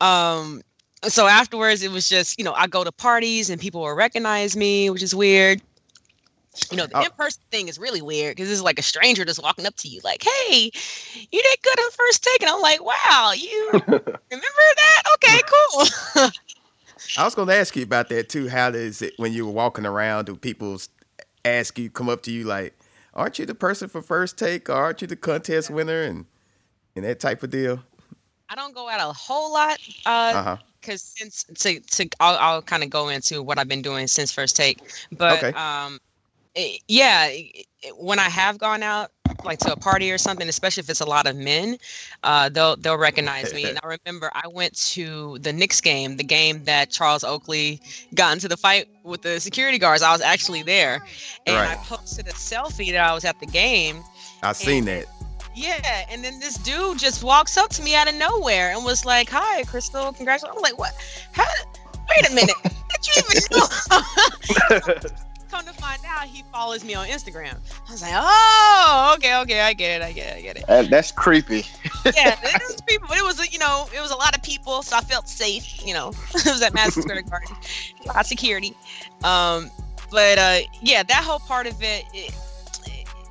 Um, 0.00 0.62
so 1.04 1.26
afterwards 1.26 1.82
it 1.82 1.90
was 1.90 2.08
just, 2.08 2.38
you 2.38 2.44
know, 2.44 2.52
I 2.52 2.66
go 2.66 2.84
to 2.84 2.92
parties 2.92 3.50
and 3.50 3.60
people 3.60 3.80
will 3.82 3.94
recognize 3.94 4.56
me, 4.56 4.90
which 4.90 5.02
is 5.02 5.14
weird. 5.14 5.60
You 6.70 6.76
know, 6.76 6.86
the 6.86 6.96
Oh. 6.96 7.02
in-person 7.04 7.42
thing 7.50 7.68
is 7.68 7.78
really 7.78 8.02
weird 8.02 8.36
because 8.36 8.50
it's 8.50 8.60
like 8.62 8.78
a 8.78 8.82
stranger 8.82 9.24
just 9.24 9.42
walking 9.42 9.66
up 9.66 9.74
to 9.76 9.88
you, 9.88 10.00
like, 10.04 10.22
"Hey, 10.22 10.70
you 11.14 11.42
did 11.42 11.58
good 11.62 11.78
on 11.80 11.90
first 11.92 12.22
take," 12.22 12.42
and 12.42 12.50
I'm 12.50 12.60
like, 12.60 12.82
"Wow, 12.84 13.32
you 13.36 13.70
remember 14.30 14.46
that? 14.76 15.02
Okay, 15.14 15.40
cool." 15.46 16.30
I 17.16 17.24
was 17.24 17.34
going 17.34 17.48
to 17.48 17.54
ask 17.56 17.74
you 17.76 17.82
about 17.82 18.08
that 18.10 18.28
too. 18.28 18.48
How 18.48 18.70
does 18.70 19.02
it 19.02 19.14
when 19.18 19.32
you 19.32 19.46
were 19.46 19.52
walking 19.52 19.86
around? 19.86 20.26
Do 20.26 20.36
people 20.36 20.78
ask 21.44 21.78
you, 21.78 21.90
come 21.90 22.08
up 22.08 22.22
to 22.22 22.30
you 22.32 22.44
like, 22.44 22.74
"Aren't 23.14 23.38
you 23.38 23.46
the 23.46 23.54
person 23.54 23.88
for 23.88 24.02
first 24.02 24.38
take? 24.38 24.68
Or 24.68 24.74
aren't 24.74 25.00
you 25.02 25.08
the 25.08 25.16
contest 25.16 25.70
winner?" 25.70 26.02
And 26.02 26.26
and 26.96 27.04
that 27.04 27.20
type 27.20 27.42
of 27.42 27.50
deal? 27.50 27.80
I 28.48 28.54
don't 28.54 28.74
go 28.74 28.88
out 28.88 29.00
a 29.00 29.12
whole 29.12 29.52
lot. 29.52 29.78
Uh, 30.06 30.30
Uh 30.34 30.42
huh. 30.42 30.56
because 30.80 31.02
since 31.02 31.44
to 31.60 31.80
to 31.80 32.08
I'll, 32.20 32.36
I'll 32.38 32.62
kind 32.62 32.82
of 32.82 32.90
go 32.90 33.08
into 33.08 33.42
what 33.42 33.58
I've 33.58 33.68
been 33.68 33.82
doing 33.82 34.06
since 34.06 34.30
first 34.30 34.54
take, 34.56 34.78
but 35.18 35.42
Okay. 35.44 35.58
um, 35.58 35.98
yeah, 36.88 37.26
it- 37.26 37.66
it- 37.82 37.96
when 37.98 38.18
I 38.18 38.28
have 38.30 38.58
gone 38.58 38.82
out 38.82 39.10
like 39.44 39.58
to 39.58 39.72
a 39.72 39.76
party 39.76 40.10
or 40.10 40.16
something, 40.16 40.48
especially 40.48 40.80
if 40.82 40.88
it's 40.88 41.00
a 41.00 41.04
lot 41.04 41.26
of 41.26 41.36
men, 41.36 41.76
uh, 42.22 42.48
they'll 42.48 42.76
they'll 42.76 42.96
recognize 42.96 43.52
me. 43.52 43.64
and 43.68 43.78
I 43.84 43.86
remember 44.06 44.30
I 44.34 44.48
went 44.48 44.74
to 44.92 45.38
the 45.40 45.52
Knicks 45.52 45.80
game, 45.82 46.16
the 46.16 46.24
game 46.24 46.64
that 46.64 46.90
Charles 46.90 47.24
Oakley 47.24 47.80
got 48.14 48.32
into 48.32 48.48
the 48.48 48.56
fight 48.56 48.88
with 49.02 49.20
the 49.22 49.38
security 49.40 49.78
guards. 49.78 50.02
I 50.02 50.12
was 50.12 50.22
actually 50.22 50.62
there, 50.62 51.04
and 51.46 51.56
I 51.56 51.74
posted 51.76 52.26
a 52.28 52.32
selfie 52.32 52.90
that 52.92 53.04
I 53.04 53.12
was 53.12 53.24
at 53.26 53.38
the 53.40 53.46
game. 53.46 54.02
I've 54.42 54.56
seen 54.56 54.86
that. 54.86 55.04
Yeah, 55.54 56.06
and 56.10 56.24
then 56.24 56.40
this 56.40 56.56
dude 56.58 56.98
just 56.98 57.22
walks 57.22 57.56
up 57.56 57.70
to 57.70 57.82
me 57.82 57.94
out 57.94 58.08
of 58.08 58.14
nowhere 58.14 58.70
and 58.72 58.84
was 58.84 59.04
like, 59.04 59.28
"Hi, 59.30 59.62
Chrystal, 59.64 60.16
congratulations." 60.16 60.56
I'm 60.56 60.62
like, 60.62 60.78
"What? 60.78 60.94
How? 61.32 61.44
Wait 62.08 62.30
a 62.30 62.34
minute, 62.34 62.56
did 62.62 63.06
you 63.06 63.22
even 63.28 63.42
know?" 63.50 65.10
Come 65.54 65.66
to 65.66 65.72
find 65.74 66.00
out, 66.04 66.24
he 66.24 66.42
follows 66.52 66.84
me 66.84 66.94
on 66.94 67.06
Instagram. 67.06 67.54
I 67.88 67.92
was 67.92 68.02
like, 68.02 68.10
"Oh, 68.12 69.14
okay, 69.16 69.38
okay, 69.42 69.60
I 69.60 69.72
get 69.72 70.00
it, 70.00 70.04
I 70.04 70.10
get 70.10 70.32
it, 70.32 70.38
I 70.38 70.42
get 70.42 70.56
it." 70.56 70.66
That- 70.66 70.90
that's 70.90 71.12
creepy. 71.12 71.64
Yeah, 72.04 72.36
it 72.42 72.60
was 72.68 72.80
people, 72.80 73.06
but 73.08 73.18
it 73.18 73.24
was 73.24 73.52
you 73.52 73.60
know, 73.60 73.86
it 73.94 74.00
was 74.00 74.10
a 74.10 74.16
lot 74.16 74.36
of 74.36 74.42
people, 74.42 74.82
so 74.82 74.96
I 74.96 75.00
felt 75.02 75.28
safe. 75.28 75.86
You 75.86 75.94
know, 75.94 76.08
it 76.34 76.44
was 76.44 76.60
at 76.60 76.74
Madison 76.74 77.02
Square 77.02 77.22
Garden, 77.22 77.54
a 78.04 78.08
lot 78.08 78.16
of 78.22 78.26
security. 78.26 78.74
Um, 79.22 79.70
but 80.10 80.38
uh, 80.38 80.58
yeah, 80.82 81.04
that 81.04 81.22
whole 81.22 81.38
part 81.38 81.68
of 81.68 81.80
it. 81.84 82.04
it 82.12 82.34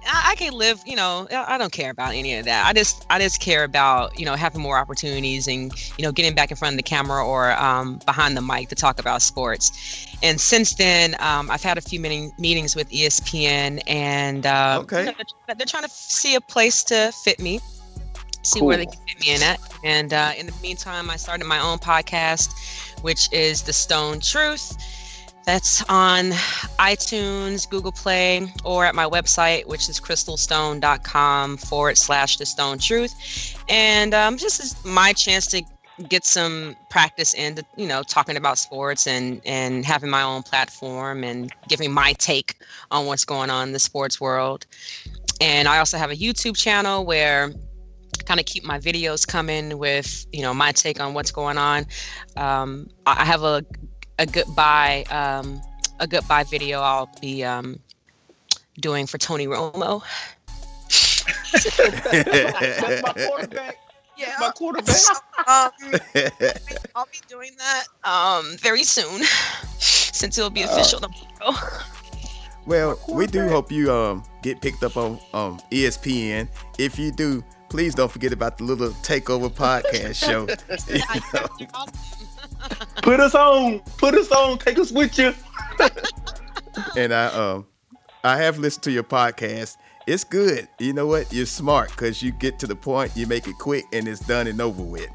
I, 0.05 0.31
I 0.31 0.35
can 0.35 0.53
live, 0.53 0.81
you 0.85 0.95
know. 0.95 1.27
I 1.31 1.57
don't 1.57 1.71
care 1.71 1.89
about 1.91 2.13
any 2.13 2.35
of 2.35 2.45
that. 2.45 2.65
I 2.65 2.73
just, 2.73 3.05
I 3.09 3.19
just 3.19 3.39
care 3.39 3.63
about, 3.63 4.17
you 4.19 4.25
know, 4.25 4.35
having 4.35 4.61
more 4.61 4.77
opportunities 4.77 5.47
and, 5.47 5.71
you 5.97 6.03
know, 6.03 6.11
getting 6.11 6.33
back 6.35 6.51
in 6.51 6.57
front 6.57 6.73
of 6.73 6.77
the 6.77 6.83
camera 6.83 7.25
or 7.25 7.51
um, 7.53 7.99
behind 8.05 8.35
the 8.37 8.41
mic 8.41 8.69
to 8.69 8.75
talk 8.75 8.99
about 8.99 9.21
sports. 9.21 9.71
And 10.21 10.39
since 10.39 10.73
then, 10.75 11.15
um, 11.19 11.49
I've 11.51 11.63
had 11.63 11.77
a 11.77 11.81
few 11.81 11.99
meeting, 11.99 12.31
meetings 12.37 12.75
with 12.75 12.89
ESPN, 12.89 13.81
and 13.87 14.45
uh, 14.45 14.79
Okay. 14.83 14.99
you 15.01 15.05
know, 15.07 15.13
they're, 15.47 15.55
they're 15.55 15.65
trying 15.65 15.83
to 15.83 15.89
see 15.89 16.35
a 16.35 16.41
place 16.41 16.83
to 16.85 17.11
fit 17.23 17.39
me, 17.39 17.59
see 18.43 18.61
where 18.61 18.77
they 18.77 18.85
can 18.85 18.99
fit 19.07 19.19
me 19.19 19.33
in 19.35 19.43
at. 19.43 19.59
And 19.83 20.13
uh, 20.13 20.31
in 20.37 20.45
the 20.47 20.53
meantime, 20.61 21.09
I 21.09 21.17
started 21.17 21.45
my 21.45 21.59
own 21.59 21.77
podcast, 21.79 22.99
which 23.01 23.31
is 23.31 23.61
The 23.63 23.73
Stone 23.73 24.21
Truth. 24.21 24.77
That's 25.45 25.83
on 25.89 26.31
iTunes, 26.79 27.69
Google 27.69 27.91
Play, 27.91 28.47
or 28.63 28.85
at 28.85 28.95
my 28.95 29.05
website, 29.05 29.65
which 29.67 29.89
is 29.89 29.99
crystalstone.com 29.99 31.57
forward 31.57 31.97
slash 31.97 32.37
the 32.37 32.45
stone 32.45 32.77
truth. 32.77 33.13
And 33.67 34.13
um, 34.13 34.37
just 34.37 34.61
is 34.61 34.75
my 34.85 35.11
chance 35.11 35.47
to 35.47 35.61
get 36.07 36.25
some 36.25 36.75
practice 36.89 37.33
into, 37.33 37.63
you 37.75 37.87
know, 37.87 38.03
talking 38.03 38.37
about 38.37 38.57
sports 38.57 39.05
and, 39.05 39.41
and 39.45 39.85
having 39.85 40.09
my 40.09 40.23
own 40.23 40.43
platform 40.43 41.23
and 41.23 41.51
giving 41.67 41.91
my 41.91 42.13
take 42.13 42.55
on 42.89 43.05
what's 43.05 43.25
going 43.25 43.49
on 43.49 43.67
in 43.67 43.73
the 43.73 43.79
sports 43.79 44.19
world. 44.19 44.65
And 45.41 45.67
I 45.67 45.79
also 45.79 45.97
have 45.97 46.09
a 46.09 46.15
YouTube 46.15 46.55
channel 46.55 47.05
where 47.05 47.51
I 48.19 48.23
kind 48.23 48.39
of 48.39 48.45
keep 48.45 48.63
my 48.63 48.79
videos 48.79 49.27
coming 49.27 49.77
with, 49.77 50.25
you 50.31 50.41
know, 50.41 50.53
my 50.53 50.71
take 50.71 51.01
on 51.01 51.13
what's 51.13 51.31
going 51.31 51.57
on. 51.57 51.85
Um, 52.37 52.89
I 53.05 53.21
I 53.21 53.25
have 53.25 53.43
a 53.43 53.63
a 54.23 54.25
goodbye 54.25 55.03
um, 55.11 55.61
a 55.99 56.07
goodbye 56.07 56.43
video 56.43 56.79
I'll 56.79 57.09
be 57.21 57.43
um, 57.43 57.79
doing 58.79 59.05
for 59.05 59.17
Tony 59.17 59.47
Romo. 59.47 60.01
That's 61.51 63.03
my 63.03 63.13
quarterback. 63.27 63.77
Yeah, 64.17 64.35
My 64.39 64.51
quarterback. 64.51 64.95
um, 65.47 65.71
I'll 66.95 67.07
be 67.11 67.19
doing 67.27 67.51
that 67.57 67.85
um, 68.09 68.57
very 68.59 68.83
soon, 68.83 69.23
since 69.79 70.37
it'll 70.37 70.49
be 70.51 70.61
official 70.61 70.99
tomorrow. 70.99 71.57
well, 72.65 72.99
we 73.09 73.27
do 73.27 73.49
hope 73.49 73.71
you 73.71 73.91
um 73.91 74.23
get 74.41 74.61
picked 74.61 74.83
up 74.83 74.95
on 74.97 75.19
um 75.33 75.59
ESPN. 75.71 76.47
If 76.77 76.97
you 76.97 77.11
do, 77.11 77.43
please 77.69 77.93
don't 77.95 78.11
forget 78.11 78.31
about 78.31 78.57
the 78.57 78.63
little 78.63 78.89
takeover 79.01 79.49
podcast 79.49 80.15
show. 80.15 80.47
You 82.63 82.77
Yeah, 82.77 82.79
know? 82.79 82.85
you're 82.95 82.95
welcome. 82.95 83.01
Put 83.01 83.19
us 83.19 83.35
on. 83.35 83.79
Put 83.97 84.15
us 84.15 84.31
on. 84.31 84.57
Take 84.59 84.79
us 84.79 84.91
with 84.91 85.17
you. 85.17 85.33
and 86.97 87.13
I 87.13 87.25
um 87.27 87.67
I 88.23 88.37
have 88.37 88.57
listened 88.59 88.83
to 88.83 88.91
your 88.91 89.03
podcast. 89.03 89.77
It's 90.07 90.23
good. 90.23 90.67
You 90.79 90.93
know 90.93 91.07
what? 91.07 91.31
You're 91.31 91.45
smart 91.45 91.89
because 91.91 92.21
you 92.21 92.31
get 92.31 92.59
to 92.59 92.67
the 92.67 92.75
point, 92.75 93.11
you 93.15 93.25
make 93.27 93.47
it 93.47 93.57
quick, 93.57 93.85
and 93.93 94.07
it's 94.07 94.19
done 94.19 94.47
and 94.47 94.59
over 94.61 94.83
with. 94.83 95.09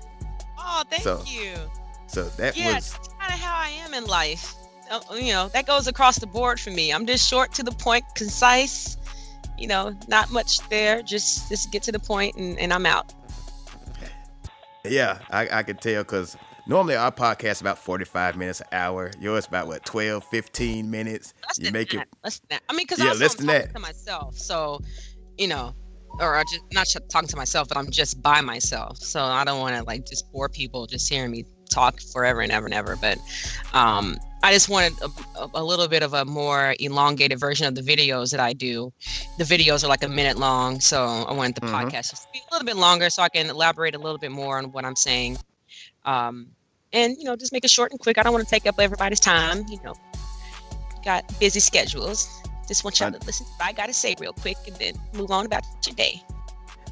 Oh, 0.58 0.82
thank 0.90 1.02
So, 1.02 1.22
you. 1.26 1.54
So 2.06 2.24
that 2.30 2.56
Yeah, 2.56 2.74
was 2.74 2.92
that's 2.92 3.08
kind 3.08 3.32
of 3.32 3.38
how 3.40 3.54
I 3.58 3.68
am 3.84 3.94
in 3.94 4.04
life. 4.06 4.54
Uh, 4.90 5.00
you 5.14 5.32
know, 5.32 5.48
that 5.48 5.66
goes 5.66 5.86
across 5.88 6.18
the 6.18 6.26
board 6.26 6.58
for 6.58 6.70
me. 6.70 6.90
I'm 6.92 7.06
just 7.06 7.28
short 7.28 7.52
to 7.54 7.62
the 7.62 7.72
point, 7.72 8.04
concise. 8.14 8.96
You 9.58 9.66
know, 9.68 9.94
not 10.08 10.30
much 10.30 10.66
there. 10.70 11.02
Just 11.02 11.48
just 11.50 11.70
get 11.70 11.82
to 11.84 11.92
the 11.92 11.98
point, 11.98 12.36
and, 12.36 12.58
and 12.58 12.72
I'm 12.72 12.86
out. 12.86 13.12
yeah, 14.84 15.18
I, 15.30 15.48
I 15.58 15.62
could 15.62 15.80
tell 15.80 16.02
because 16.02 16.36
normally 16.68 16.94
our 16.96 17.10
podcast 17.10 17.60
about 17.60 17.78
45 17.78 18.36
minutes 18.36 18.60
an 18.60 18.66
hour. 18.72 19.10
Yours 19.20 19.46
about 19.46 19.66
what 19.66 19.84
12, 19.84 20.24
15 20.24 20.90
minutes. 20.90 21.34
Less 21.46 21.58
You 21.58 21.72
make 21.72 21.90
that. 21.90 22.02
it 22.02 22.08
Less 22.22 22.38
than 22.38 22.46
that. 22.50 22.62
I 22.68 22.72
mean, 22.74 22.86
because 22.86 22.98
Yeah, 23.00 23.12
less 23.12 23.38
I'm 23.40 23.46
than 23.46 23.54
talking 23.56 23.68
that. 23.68 23.74
to 23.74 23.80
myself, 23.80 24.38
so 24.38 24.80
you 25.36 25.48
know, 25.48 25.74
or 26.20 26.36
I 26.36 26.42
just 26.42 26.62
not 26.72 26.86
talking 27.10 27.28
to 27.28 27.36
myself, 27.36 27.68
but 27.68 27.76
I'm 27.76 27.90
just 27.90 28.22
by 28.22 28.40
myself. 28.40 28.98
So 28.98 29.22
I 29.22 29.44
don't 29.44 29.60
want 29.60 29.76
to 29.76 29.82
like 29.84 30.06
just 30.06 30.30
bore 30.32 30.48
people 30.48 30.86
just 30.86 31.08
hearing 31.08 31.30
me 31.30 31.44
talk 31.70 32.00
forever 32.00 32.40
and 32.40 32.50
ever 32.50 32.64
and 32.66 32.74
ever. 32.74 32.96
But 32.96 33.18
um, 33.74 34.16
I 34.42 34.52
just 34.52 34.68
wanted 34.70 34.94
a, 35.02 35.48
a- 35.54 35.62
little 35.62 35.86
bit 35.86 36.02
of 36.02 36.14
a 36.14 36.24
more 36.24 36.74
elongated 36.80 37.38
version 37.38 37.66
of 37.66 37.74
the 37.74 37.82
videos 37.82 38.30
that 38.30 38.40
I 38.40 38.52
do. 38.54 38.90
The 39.36 39.44
videos 39.44 39.84
are 39.84 39.88
like 39.88 40.02
a 40.02 40.08
minute 40.08 40.38
long, 40.38 40.80
so 40.80 41.04
I 41.04 41.32
wanted 41.32 41.56
the 41.56 41.60
Mhm. 41.66 41.72
podcast 41.90 42.10
to 42.10 42.16
be 42.32 42.40
a 42.50 42.54
little 42.54 42.66
bit 42.66 42.76
longer 42.76 43.10
so 43.10 43.22
I 43.22 43.28
can 43.28 43.48
elaborate 43.50 43.94
a 43.94 43.98
little 43.98 44.18
bit 44.18 44.32
more 44.32 44.58
on 44.58 44.72
what 44.72 44.84
I'm 44.86 44.96
saying. 44.96 45.36
Um, 46.04 46.48
and 46.92 47.16
you 47.18 47.24
know, 47.24 47.36
just 47.36 47.52
make 47.52 47.64
it 47.64 47.70
short 47.70 47.90
and 47.90 48.00
quick. 48.00 48.18
I 48.18 48.22
don't 48.22 48.32
want 48.32 48.44
to 48.44 48.50
take 48.50 48.66
up 48.66 48.78
everybody's 48.78 49.20
time. 49.20 49.64
You 49.68 49.78
know, 49.84 49.94
got 51.04 51.24
busy 51.38 51.60
schedules. 51.60 52.28
Just 52.66 52.84
want 52.84 53.00
y'all 53.00 53.10
to 53.10 53.18
listen 53.26 53.46
to 53.46 53.52
what 53.52 53.66
I 53.68 53.72
gotta 53.72 53.94
say 53.94 54.14
real 54.20 54.32
quick 54.34 54.56
and 54.66 54.76
then 54.76 54.94
move 55.14 55.30
on 55.30 55.46
about 55.46 55.64
your 55.86 55.94
day. 55.94 56.22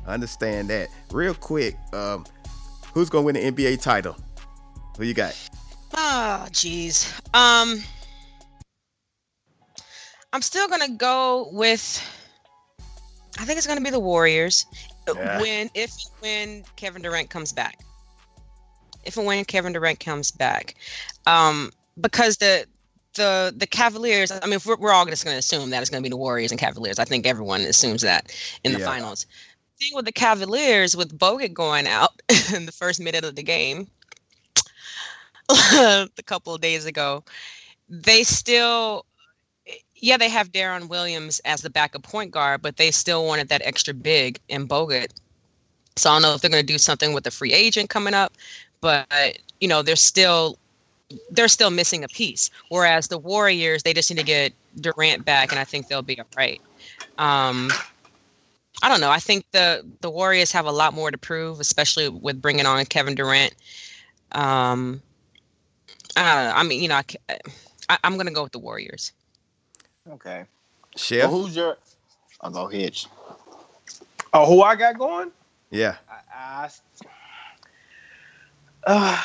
I 0.07 0.14
understand 0.14 0.68
that. 0.70 0.88
Real 1.12 1.34
quick, 1.34 1.76
um, 1.92 2.24
who's 2.94 3.11
gonna 3.11 3.24
win 3.24 3.34
the 3.34 3.42
NBA 3.53 3.82
title? 3.82 4.16
Who 4.97 5.05
you 5.05 5.14
got? 5.14 5.36
Oh, 5.94 6.47
jeez. 6.51 7.12
Um, 7.34 7.82
I'm 10.32 10.42
still 10.42 10.68
gonna 10.68 10.90
go 10.90 11.49
with. 11.53 12.03
I 13.38 13.44
think 13.44 13.59
it's 13.59 13.66
gonna 13.66 13.80
be 13.82 13.90
the 13.90 14.01
Warriors 14.01 14.64
Yeah. 15.07 15.40
when 15.40 15.70
if 15.74 15.92
when 16.20 16.64
Kevin 16.76 17.03
Durant 17.03 17.28
comes 17.30 17.53
back. 17.53 17.78
If 19.07 19.17
and 19.17 19.27
when 19.27 19.45
Kevin 19.45 19.73
Durant 19.73 20.01
comes 20.01 20.31
back, 20.31 20.75
um, 21.27 21.71
because 22.01 22.37
the 22.39 22.67
the 23.15 23.53
the 23.57 23.67
Cavaliers. 23.67 24.31
I 24.31 24.45
mean, 24.45 24.55
if 24.55 24.67
we're, 24.67 24.77
we're 24.77 24.93
all 24.93 25.07
just 25.07 25.25
gonna 25.25 25.39
assume 25.39 25.71
that 25.71 25.81
it's 25.81 25.91
gonna 25.91 26.03
be 26.03 26.09
the 26.09 26.17
Warriors 26.17 26.51
and 26.51 26.61
Cavaliers. 26.61 26.99
I 26.99 27.05
think 27.05 27.27
everyone 27.27 27.63
assumes 27.63 28.03
that 28.03 28.33
in 28.65 28.73
the 28.73 28.79
Yeah. 28.79 28.87
finals. 28.87 29.27
Thing 29.79 29.93
with 29.95 30.07
the 30.07 30.13
Cavaliers, 30.13 30.97
with 30.97 31.19
Bogut 31.19 31.53
going 31.53 31.87
out 31.87 32.23
in 32.55 32.67
the 32.67 32.73
first 32.73 33.01
minute 33.01 33.25
of 33.25 33.35
the 33.37 33.43
game, 33.43 33.89
a 35.51 36.09
couple 36.25 36.55
of 36.55 36.61
days 36.61 36.87
ago, 36.87 37.23
they 37.89 38.23
still, 38.25 39.05
yeah, 39.95 40.17
they 40.17 40.29
have 40.31 40.51
Deron 40.51 40.89
Williams 40.89 41.41
as 41.45 41.61
the 41.61 41.71
backup 41.71 42.03
point 42.03 42.31
guard, 42.31 42.63
but 42.63 42.79
they 42.79 42.91
still 42.91 43.27
wanted 43.27 43.49
that 43.51 43.63
extra 43.65 43.95
big 43.95 44.39
in 44.49 44.67
Bogut. 44.67 45.09
So 45.97 46.11
I 46.11 46.15
don't 46.15 46.23
know 46.23 46.35
if 46.35 46.41
they're 46.41 46.51
going 46.51 46.67
to 46.67 46.73
do 46.73 46.79
something 46.79 47.13
with 47.13 47.25
the 47.25 47.31
free 47.31 47.53
agent 47.53 47.89
coming 47.89 48.15
up, 48.15 48.33
but 48.81 49.39
you 49.61 49.68
know 49.68 49.83
they're 49.83 49.97
still 49.97 50.59
they're 51.31 51.49
still 51.49 51.70
missing 51.70 52.05
a 52.05 52.09
piece. 52.09 52.51
Whereas 52.68 53.09
the 53.09 53.18
Warriors, 53.18 53.83
they 53.83 53.93
just 53.93 54.11
need 54.11 54.18
to 54.18 54.24
get 54.24 54.53
Durant 54.81 55.24
back, 55.24 55.51
and 55.51 55.59
I 55.59 55.64
think 55.64 55.89
they'll 55.89 56.03
be 56.03 56.18
all 56.18 56.27
right. 56.37 56.61
Um, 57.18 57.70
I 58.83 58.89
don't 58.89 59.01
know. 59.01 59.11
I 59.11 59.18
think 59.18 59.45
the 59.53 59.85
the 60.01 60.11
Warriors 60.11 60.53
have 60.53 60.66
a 60.66 60.72
lot 60.72 60.95
more 60.95 61.11
to 61.11 61.18
prove, 61.18 61.61
especially 61.61 62.09
with 62.09 62.41
bringing 62.41 62.66
on 62.66 62.85
Kevin 62.87 63.14
Durant. 63.14 63.55
Um, 64.33 65.01
I 66.16 66.35
don't 66.35 66.45
know. 66.45 66.53
I 66.57 66.62
mean, 66.62 66.83
you 66.83 66.89
know, 66.89 66.97
I, 66.97 67.03
ca- 67.03 67.39
I, 67.89 67.99
I'm 68.05 68.16
gonna 68.16 68.33
go 68.33 68.43
with 68.43 68.53
the 68.53 68.59
Warriors. 68.59 69.12
Okay. 70.11 70.45
Chef? 70.97 71.31
Well, 71.31 71.43
who's 71.43 71.57
your? 71.57 71.77
I'll 72.41 72.51
go 72.51 72.68
ahead. 72.68 72.97
Oh, 74.33 74.47
who 74.47 74.62
I 74.62 74.77
got 74.77 74.99
going? 74.99 75.31
yeah. 75.70 75.97
I, 76.11 76.64
I, 76.64 76.68
uh, 78.87 79.22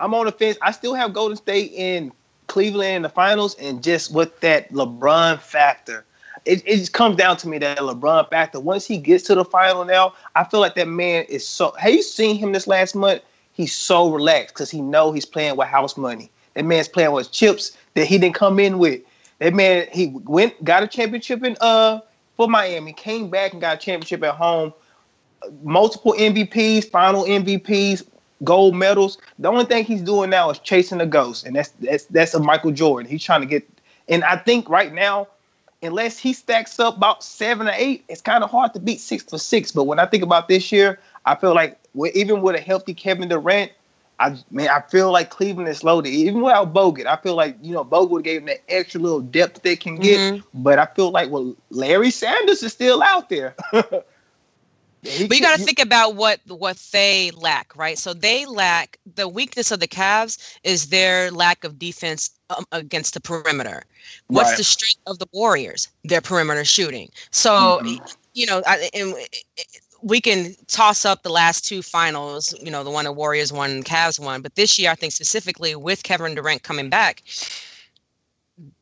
I'm 0.00 0.14
on 0.14 0.26
the 0.26 0.32
fence. 0.32 0.58
I 0.62 0.72
still 0.72 0.94
have 0.94 1.12
Golden 1.12 1.36
State 1.36 1.72
in 1.72 2.12
Cleveland 2.48 2.96
in 2.96 3.02
the 3.02 3.08
finals, 3.08 3.54
and 3.56 3.82
just 3.82 4.12
with 4.12 4.40
that 4.40 4.72
LeBron 4.72 5.40
factor, 5.40 6.04
it, 6.44 6.62
it 6.66 6.76
just 6.76 6.92
comes 6.92 7.16
down 7.16 7.36
to 7.38 7.48
me 7.48 7.58
that 7.58 7.78
LeBron 7.78 8.28
factor. 8.30 8.60
Once 8.60 8.86
he 8.86 8.98
gets 8.98 9.24
to 9.24 9.34
the 9.34 9.44
final 9.44 9.84
now, 9.84 10.14
I 10.34 10.44
feel 10.44 10.60
like 10.60 10.74
that 10.74 10.88
man 10.88 11.24
is 11.28 11.46
so. 11.46 11.72
Have 11.72 11.92
you 11.92 12.02
seen 12.02 12.36
him 12.36 12.52
this 12.52 12.66
last 12.66 12.94
month? 12.94 13.22
He's 13.52 13.74
so 13.74 14.10
relaxed 14.10 14.54
because 14.54 14.70
he 14.70 14.80
know 14.80 15.12
he's 15.12 15.26
playing 15.26 15.56
with 15.56 15.68
house 15.68 15.96
money. 15.96 16.30
That 16.54 16.64
man's 16.64 16.88
playing 16.88 17.12
with 17.12 17.32
chips 17.32 17.76
that 17.94 18.06
he 18.06 18.18
didn't 18.18 18.34
come 18.34 18.58
in 18.58 18.78
with. 18.78 19.02
That 19.40 19.54
man, 19.54 19.86
he 19.92 20.08
went 20.24 20.64
got 20.64 20.82
a 20.82 20.86
championship 20.86 21.44
in 21.44 21.56
uh 21.60 22.00
for 22.36 22.48
Miami, 22.48 22.92
came 22.92 23.30
back 23.30 23.52
and 23.52 23.60
got 23.60 23.76
a 23.76 23.78
championship 23.78 24.22
at 24.22 24.34
home. 24.34 24.72
Multiple 25.62 26.14
MVPs, 26.18 26.88
final 26.88 27.24
MVPs, 27.24 28.04
gold 28.44 28.74
medals. 28.74 29.18
The 29.38 29.48
only 29.48 29.64
thing 29.64 29.84
he's 29.84 30.02
doing 30.02 30.30
now 30.30 30.50
is 30.50 30.58
chasing 30.58 30.98
the 30.98 31.06
ghost, 31.06 31.44
and 31.44 31.56
that's 31.56 31.70
that's 31.80 32.04
that's 32.06 32.34
a 32.34 32.40
Michael 32.40 32.72
Jordan. 32.72 33.10
He's 33.10 33.24
trying 33.24 33.40
to 33.40 33.46
get, 33.46 33.68
and 34.08 34.24
I 34.24 34.36
think 34.36 34.68
right 34.68 34.92
now, 34.92 35.28
unless 35.82 36.18
he 36.18 36.32
stacks 36.32 36.78
up 36.78 36.96
about 36.96 37.22
seven 37.22 37.68
or 37.68 37.74
eight, 37.74 38.04
it's 38.08 38.20
kind 38.20 38.44
of 38.44 38.50
hard 38.50 38.74
to 38.74 38.80
beat 38.80 39.00
six 39.00 39.22
for 39.22 39.38
six. 39.38 39.72
But 39.72 39.84
when 39.84 39.98
I 39.98 40.06
think 40.06 40.22
about 40.22 40.48
this 40.48 40.70
year, 40.72 40.98
I 41.24 41.34
feel 41.34 41.54
like 41.54 41.78
even 42.14 42.42
with 42.42 42.56
a 42.56 42.60
healthy 42.60 42.94
Kevin 42.94 43.28
Durant, 43.28 43.72
I 44.20 44.36
man, 44.50 44.68
I 44.68 44.80
feel 44.88 45.12
like 45.12 45.30
Cleveland 45.30 45.68
is 45.68 45.84
loaded. 45.84 46.10
Even 46.10 46.42
without 46.42 46.74
Bogut, 46.74 47.06
I 47.06 47.16
feel 47.16 47.34
like 47.34 47.56
you 47.62 47.72
know 47.72 47.84
Bogut 47.84 48.24
gave 48.24 48.40
them 48.40 48.46
that 48.46 48.62
extra 48.68 49.00
little 49.00 49.20
depth 49.20 49.62
they 49.62 49.76
can 49.76 49.96
get. 49.96 50.18
Mm-hmm. 50.18 50.62
But 50.62 50.78
I 50.78 50.86
feel 50.86 51.10
like 51.10 51.30
well, 51.30 51.54
Larry 51.70 52.10
Sanders 52.10 52.62
is 52.62 52.72
still 52.72 53.02
out 53.02 53.28
there. 53.28 53.54
but 55.02 55.36
you 55.36 55.40
got 55.40 55.58
to 55.58 55.64
think 55.64 55.78
about 55.78 56.14
what 56.16 56.40
what 56.46 56.76
they 56.92 57.30
lack, 57.32 57.76
right? 57.76 57.98
So 57.98 58.14
they 58.14 58.46
lack 58.46 58.98
the 59.14 59.28
weakness 59.28 59.70
of 59.70 59.80
the 59.80 59.88
Cavs 59.88 60.58
is 60.64 60.88
their 60.88 61.30
lack 61.30 61.64
of 61.64 61.78
defense 61.78 62.30
um, 62.50 62.64
against 62.72 63.14
the 63.14 63.20
perimeter. 63.20 63.84
What's 64.28 64.50
right. 64.50 64.58
the 64.58 64.64
strength 64.64 65.00
of 65.06 65.18
the 65.18 65.26
Warriors? 65.32 65.88
Their 66.04 66.20
perimeter 66.20 66.64
shooting. 66.64 67.10
So 67.30 67.80
mm-hmm. 67.82 68.04
you 68.34 68.46
know, 68.46 68.62
I, 68.66 68.90
and, 68.94 69.14
we 70.02 70.20
can 70.20 70.54
toss 70.68 71.04
up 71.04 71.22
the 71.22 71.30
last 71.30 71.64
two 71.64 71.82
finals, 71.82 72.54
you 72.62 72.70
know, 72.70 72.84
the 72.84 72.90
one 72.90 73.04
the 73.04 73.12
Warriors 73.12 73.52
won 73.52 73.70
and 73.70 73.84
Cavs 73.84 74.20
won. 74.20 74.42
But 74.42 74.54
this 74.54 74.78
year, 74.78 74.90
I 74.90 74.94
think 74.94 75.12
specifically 75.12 75.74
with 75.74 76.02
Kevin 76.02 76.34
Durant 76.34 76.62
coming 76.62 76.88
back, 76.88 77.22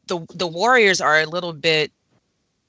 the 0.07 0.25
the 0.35 0.47
Warriors 0.47 1.01
are 1.01 1.21
a 1.21 1.27
little 1.27 1.53
bit, 1.53 1.91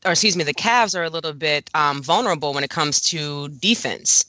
or 0.07 0.11
excuse 0.11 0.37
me, 0.37 0.43
the 0.43 0.53
Cavs 0.53 0.97
are 0.97 1.03
a 1.03 1.09
little 1.09 1.33
bit 1.33 1.69
um, 1.75 2.01
vulnerable 2.01 2.53
when 2.53 2.63
it 2.63 2.69
comes 2.69 3.01
to 3.01 3.49
defense. 3.49 4.25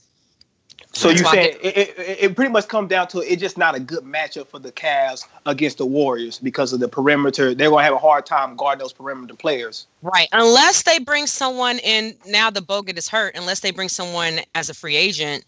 So 0.91 1.09
you 1.09 1.17
saying 1.17 1.55
it, 1.61 1.77
it, 1.77 2.17
it, 2.19 2.35
pretty 2.35 2.51
much 2.51 2.67
comes 2.67 2.89
down 2.89 3.07
to 3.09 3.19
it's 3.19 3.39
just 3.39 3.59
not 3.59 3.75
a 3.75 3.79
good 3.79 4.03
matchup 4.03 4.47
for 4.47 4.57
the 4.57 4.71
Cavs 4.71 5.25
against 5.45 5.77
the 5.77 5.85
Warriors 5.85 6.39
because 6.39 6.73
of 6.73 6.79
the 6.79 6.87
perimeter. 6.87 7.53
They're 7.53 7.69
gonna 7.69 7.83
have 7.83 7.93
a 7.93 7.99
hard 7.99 8.25
time 8.25 8.55
guarding 8.55 8.79
those 8.79 8.91
perimeter 8.91 9.35
players. 9.35 9.85
Right. 10.01 10.27
Unless 10.31 10.83
they 10.83 10.97
bring 10.97 11.27
someone 11.27 11.77
in 11.79 12.15
now 12.25 12.49
the 12.49 12.61
Bogut 12.61 12.97
is 12.97 13.07
hurt, 13.07 13.35
unless 13.35 13.59
they 13.59 13.69
bring 13.69 13.87
someone 13.87 14.39
as 14.55 14.69
a 14.69 14.73
free 14.73 14.95
agent, 14.95 15.45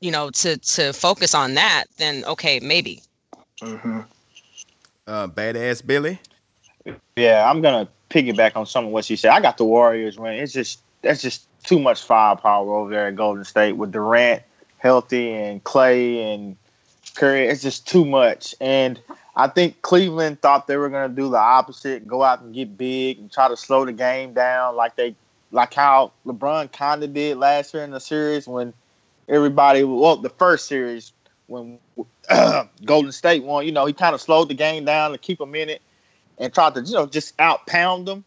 you 0.00 0.10
know, 0.10 0.28
to 0.30 0.58
to 0.58 0.92
focus 0.92 1.34
on 1.34 1.54
that, 1.54 1.84
then 1.96 2.24
okay, 2.26 2.60
maybe. 2.60 3.00
Mm-hmm. 3.62 4.00
Uh, 5.06 5.28
badass 5.28 5.86
Billy. 5.86 6.20
Yeah, 7.16 7.50
I'm 7.50 7.62
gonna 7.62 7.88
piggyback 8.10 8.56
on 8.56 8.66
some 8.66 8.86
of 8.86 8.90
what 8.92 9.04
she 9.04 9.16
said. 9.16 9.30
I 9.30 9.40
got 9.40 9.56
the 9.56 9.64
Warriors 9.64 10.18
win. 10.18 10.34
It's 10.34 10.52
just 10.52 10.80
that's 11.02 11.22
just 11.22 11.46
too 11.62 11.78
much 11.78 12.02
firepower 12.02 12.74
over 12.74 12.90
there 12.90 13.08
at 13.08 13.16
Golden 13.16 13.44
State 13.44 13.72
with 13.72 13.92
Durant 13.92 14.42
healthy 14.78 15.32
and 15.32 15.62
Clay 15.64 16.32
and 16.32 16.56
Curry. 17.14 17.46
It's 17.48 17.62
just 17.62 17.88
too 17.88 18.04
much. 18.04 18.54
And 18.60 19.00
I 19.34 19.48
think 19.48 19.82
Cleveland 19.82 20.40
thought 20.40 20.66
they 20.66 20.76
were 20.76 20.88
going 20.88 21.10
to 21.10 21.14
do 21.14 21.28
the 21.28 21.38
opposite, 21.38 22.06
go 22.06 22.22
out 22.22 22.40
and 22.40 22.54
get 22.54 22.78
big 22.78 23.18
and 23.18 23.30
try 23.30 23.48
to 23.48 23.56
slow 23.56 23.84
the 23.84 23.92
game 23.92 24.32
down, 24.32 24.76
like 24.76 24.96
they, 24.96 25.14
like 25.50 25.74
how 25.74 26.12
LeBron 26.24 26.72
kind 26.72 27.02
of 27.02 27.12
did 27.12 27.36
last 27.36 27.74
year 27.74 27.84
in 27.84 27.90
the 27.90 28.00
series 28.00 28.46
when 28.46 28.72
everybody, 29.28 29.84
well, 29.84 30.16
the 30.16 30.30
first 30.30 30.66
series 30.66 31.12
when 31.46 31.78
Golden 32.84 33.12
State 33.12 33.44
won. 33.44 33.66
You 33.66 33.72
know, 33.72 33.86
he 33.86 33.92
kind 33.92 34.14
of 34.14 34.20
slowed 34.20 34.48
the 34.48 34.54
game 34.54 34.84
down 34.84 35.12
to 35.12 35.18
keep 35.18 35.38
them 35.38 35.54
in 35.54 35.68
it 35.68 35.82
and 36.38 36.52
tried 36.52 36.74
to, 36.74 36.82
you 36.82 36.94
know, 36.94 37.06
just 37.06 37.34
out 37.38 37.66
pound 37.66 38.06
them. 38.06 38.24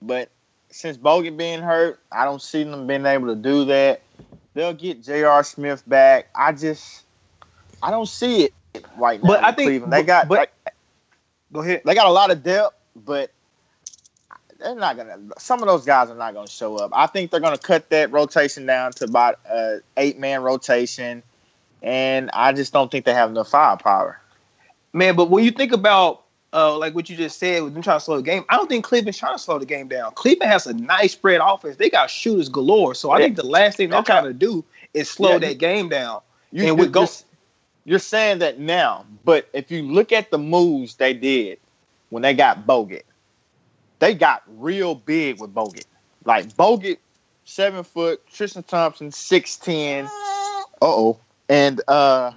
But 0.00 0.30
since 0.70 0.96
Bogut 0.96 1.36
being 1.36 1.62
hurt, 1.62 2.00
I 2.10 2.24
don't 2.24 2.42
see 2.42 2.64
them 2.64 2.86
being 2.86 3.06
able 3.06 3.28
to 3.28 3.36
do 3.36 3.66
that. 3.66 4.02
They'll 4.54 4.74
get 4.74 5.02
J.R. 5.02 5.44
Smith 5.44 5.82
back. 5.86 6.28
I 6.34 6.52
just 6.52 7.04
I 7.82 7.90
don't 7.90 8.08
see 8.08 8.44
it 8.44 8.84
right 8.96 9.22
now. 9.22 9.28
But 9.28 9.44
I 9.44 9.52
think 9.52 9.68
Cleveland. 9.68 9.92
they 9.92 10.02
got. 10.02 10.28
But, 10.28 10.38
like, 10.38 10.52
go 11.52 11.60
ahead. 11.60 11.82
They 11.84 11.94
got 11.94 12.06
a 12.06 12.12
lot 12.12 12.30
of 12.30 12.42
depth, 12.42 12.74
but 12.94 13.30
they're 14.58 14.74
not 14.74 14.96
gonna. 14.96 15.18
Some 15.38 15.60
of 15.60 15.68
those 15.68 15.84
guys 15.84 16.10
are 16.10 16.16
not 16.16 16.34
gonna 16.34 16.48
show 16.48 16.76
up. 16.76 16.90
I 16.94 17.06
think 17.06 17.30
they're 17.30 17.40
gonna 17.40 17.58
cut 17.58 17.90
that 17.90 18.12
rotation 18.12 18.66
down 18.66 18.92
to 18.94 19.04
about 19.04 19.40
a 19.50 19.80
eight 19.96 20.18
man 20.18 20.42
rotation, 20.42 21.22
and 21.82 22.30
I 22.32 22.52
just 22.52 22.72
don't 22.72 22.90
think 22.90 23.04
they 23.04 23.14
have 23.14 23.30
enough 23.30 23.50
firepower. 23.50 24.20
Man, 24.92 25.16
but 25.16 25.30
when 25.30 25.44
you 25.44 25.50
think 25.50 25.72
about 25.72 26.21
uh, 26.52 26.76
like 26.76 26.94
what 26.94 27.08
you 27.08 27.16
just 27.16 27.38
said, 27.38 27.62
with 27.62 27.74
them 27.74 27.82
trying 27.82 27.98
to 27.98 28.04
slow 28.04 28.16
the 28.16 28.22
game, 28.22 28.44
I 28.48 28.56
don't 28.56 28.68
think 28.68 28.84
Cleveland's 28.84 29.18
trying 29.18 29.34
to 29.34 29.38
slow 29.38 29.58
the 29.58 29.66
game 29.66 29.88
down. 29.88 30.12
Cleveland 30.12 30.50
has 30.50 30.66
a 30.66 30.74
nice 30.74 31.12
spread 31.12 31.40
offense. 31.42 31.76
They 31.76 31.90
got 31.90 32.10
shooters 32.10 32.48
galore. 32.48 32.94
So 32.94 33.10
I 33.10 33.18
yeah. 33.18 33.24
think 33.24 33.36
the 33.36 33.46
last 33.46 33.76
thing 33.76 33.90
they're 33.90 34.02
trying 34.02 34.24
to 34.24 34.34
do 34.34 34.64
is 34.92 35.08
slow 35.08 35.32
yeah, 35.32 35.38
that 35.38 35.52
you, 35.52 35.58
game 35.58 35.88
down. 35.88 36.20
You, 36.50 36.68
and 36.68 36.78
with 36.78 36.92
go- 36.92 37.08
you're 37.84 37.98
saying 37.98 38.38
that 38.40 38.58
now, 38.58 39.06
but 39.24 39.48
if 39.52 39.70
you 39.70 39.82
look 39.82 40.12
at 40.12 40.30
the 40.30 40.38
moves 40.38 40.96
they 40.96 41.14
did 41.14 41.58
when 42.10 42.22
they 42.22 42.34
got 42.34 42.66
Bogut, 42.66 43.02
they 43.98 44.14
got 44.14 44.42
real 44.58 44.94
big 44.94 45.40
with 45.40 45.54
Bogut. 45.54 45.84
Like 46.24 46.48
Bogut, 46.54 46.98
seven 47.44 47.82
foot, 47.82 48.26
Tristan 48.26 48.62
Thompson, 48.62 49.10
six 49.10 49.56
ten. 49.56 50.04
Uh 50.04 50.60
oh. 50.82 51.18
And 51.48 51.80
uh 51.88 52.32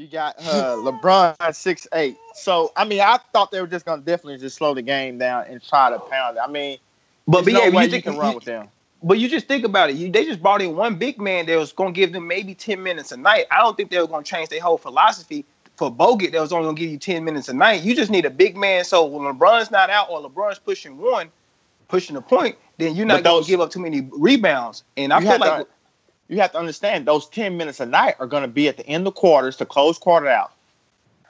you 0.00 0.06
got 0.06 0.36
uh, 0.38 0.76
LeBron 0.78 1.54
six 1.54 1.86
eight. 1.92 2.16
So 2.34 2.72
I 2.74 2.84
mean, 2.86 3.00
I 3.00 3.18
thought 3.32 3.50
they 3.50 3.60
were 3.60 3.66
just 3.66 3.84
gonna 3.84 4.02
definitely 4.02 4.38
just 4.38 4.56
slow 4.56 4.74
the 4.74 4.82
game 4.82 5.18
down 5.18 5.44
and 5.48 5.62
try 5.62 5.90
to 5.90 5.98
pound 5.98 6.38
it. 6.38 6.40
I 6.40 6.50
mean, 6.50 6.78
but, 7.26 7.44
but 7.44 7.52
no 7.52 7.60
yeah, 7.60 7.66
you, 7.66 7.90
think, 7.90 7.92
you 8.06 8.12
can 8.12 8.18
run 8.18 8.34
with 8.34 8.44
them. 8.44 8.68
But 9.02 9.18
you 9.18 9.28
just 9.28 9.46
think 9.46 9.64
about 9.64 9.90
it. 9.90 9.96
You, 9.96 10.10
they 10.10 10.24
just 10.24 10.42
brought 10.42 10.62
in 10.62 10.76
one 10.76 10.96
big 10.96 11.20
man 11.20 11.46
that 11.46 11.56
was 11.56 11.72
gonna 11.72 11.92
give 11.92 12.12
them 12.12 12.26
maybe 12.26 12.54
ten 12.54 12.82
minutes 12.82 13.12
a 13.12 13.16
night. 13.18 13.44
I 13.50 13.58
don't 13.58 13.76
think 13.76 13.90
they 13.90 13.98
were 13.98 14.06
gonna 14.06 14.24
change 14.24 14.48
their 14.48 14.62
whole 14.62 14.78
philosophy. 14.78 15.44
For 15.76 15.90
Bogut, 15.90 16.32
that 16.32 16.40
was 16.40 16.52
only 16.52 16.66
gonna 16.66 16.76
give 16.76 16.90
you 16.90 16.98
ten 16.98 17.24
minutes 17.24 17.48
a 17.48 17.54
night. 17.54 17.82
You 17.82 17.94
just 17.94 18.10
need 18.10 18.24
a 18.24 18.30
big 18.30 18.56
man. 18.56 18.84
So 18.84 19.04
when 19.04 19.22
LeBron's 19.22 19.70
not 19.70 19.90
out 19.90 20.08
or 20.10 20.22
LeBron's 20.22 20.58
pushing 20.58 20.96
one, 20.96 21.30
pushing 21.88 22.14
the 22.14 22.22
point, 22.22 22.56
then 22.78 22.96
you're 22.96 23.06
not 23.06 23.22
gonna 23.22 23.44
give 23.44 23.60
up 23.60 23.70
too 23.70 23.80
many 23.80 24.08
rebounds. 24.12 24.82
And 24.96 25.12
I 25.12 25.20
feel 25.20 25.38
like. 25.38 25.66
To, 25.66 25.66
you 26.30 26.40
have 26.40 26.52
to 26.52 26.58
understand 26.58 27.06
those 27.06 27.28
10 27.28 27.56
minutes 27.56 27.80
a 27.80 27.86
night 27.86 28.14
are 28.20 28.26
going 28.26 28.42
to 28.42 28.48
be 28.48 28.68
at 28.68 28.76
the 28.76 28.86
end 28.86 29.06
of 29.06 29.14
quarters 29.14 29.56
to 29.56 29.66
close 29.66 29.98
quarter 29.98 30.28
out. 30.28 30.52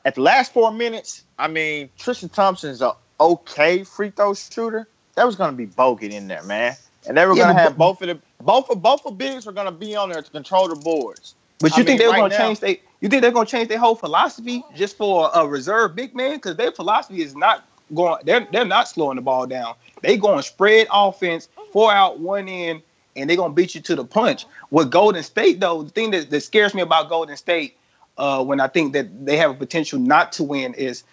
At 0.05 0.15
the 0.15 0.21
last 0.21 0.53
four 0.53 0.71
minutes, 0.71 1.25
I 1.39 1.49
mean, 1.49 1.89
Tristan 1.99 2.29
Thompson's 2.29 2.83
a 2.83 2.93
okay 3.19 3.83
free 3.83 4.11
throw 4.11 4.35
shooter. 4.35 4.87
That 5.15 5.25
was 5.25 5.37
going 5.37 5.51
to 5.51 5.57
be 5.57 5.67
Bogut 5.67 6.11
in 6.11 6.29
there, 6.29 6.43
man. 6.43 6.77
And 7.09 7.17
they 7.17 7.25
were 7.25 7.35
yeah, 7.35 7.45
going 7.45 7.57
to 7.57 7.63
have 7.63 7.79
both 7.79 8.03
of 8.03 8.09
the 8.09 8.19
both 8.43 8.69
of 8.71 8.83
both 8.83 9.05
of 9.07 9.17
bigs 9.17 9.47
were 9.47 9.53
going 9.53 9.67
to 9.67 9.73
be 9.73 9.97
on 9.97 10.11
there 10.11 10.23
to 10.23 10.31
control 10.31 10.69
the 10.69 10.77
boards. 10.77 11.35
But 11.59 11.77
you 11.77 11.83
I 11.83 11.87
think 11.87 11.99
they're 11.99 12.11
right 12.11 12.19
going 12.19 12.31
to 12.31 12.37
change 12.37 12.61
they 12.61 12.81
you 13.01 13.09
think 13.09 13.23
they're 13.23 13.31
going 13.31 13.47
to 13.47 13.51
change 13.51 13.69
their 13.69 13.79
whole 13.79 13.95
philosophy 13.95 14.63
just 14.75 14.99
for 14.99 15.31
a 15.35 15.47
reserve 15.47 15.95
big 15.95 16.15
man 16.15 16.37
because 16.37 16.57
their 16.57 16.73
philosophy 16.73 17.23
is 17.23 17.35
not 17.35 17.67
going 17.95 18.21
they're 18.25 18.47
they're 18.53 18.67
not 18.67 18.89
slowing 18.89 19.17
the 19.17 19.23
ball 19.23 19.47
down. 19.47 19.75
They 20.03 20.19
going 20.19 20.43
spread 20.43 20.89
offense, 20.93 21.49
four 21.73 21.93
out, 21.93 22.21
one 22.21 22.49
in, 22.49 22.83
and 23.17 23.29
they're 23.29 23.37
gonna 23.37 23.55
beat 23.55 23.75
you 23.75 23.81
to 23.83 23.97
the 23.97 24.05
punch. 24.05 24.47
With 24.71 24.91
Golden 24.91 25.23
State, 25.23 25.61
though, 25.61 25.83
the 25.83 25.91
thing 25.91 26.11
that, 26.13 26.31
that 26.31 26.41
scares 26.41 26.75
me 26.75 26.83
about 26.83 27.09
Golden 27.09 27.37
State, 27.37 27.77
uh, 28.19 28.45
when 28.45 28.61
I 28.61 28.69
think 28.69 28.93
that 28.93 29.27
they 29.27 29.37
have 29.37 29.51
a 29.51 29.55
potential 29.55 29.99
not 29.99 30.33
to 30.33 30.43
win, 30.43 30.75
is 30.75 31.05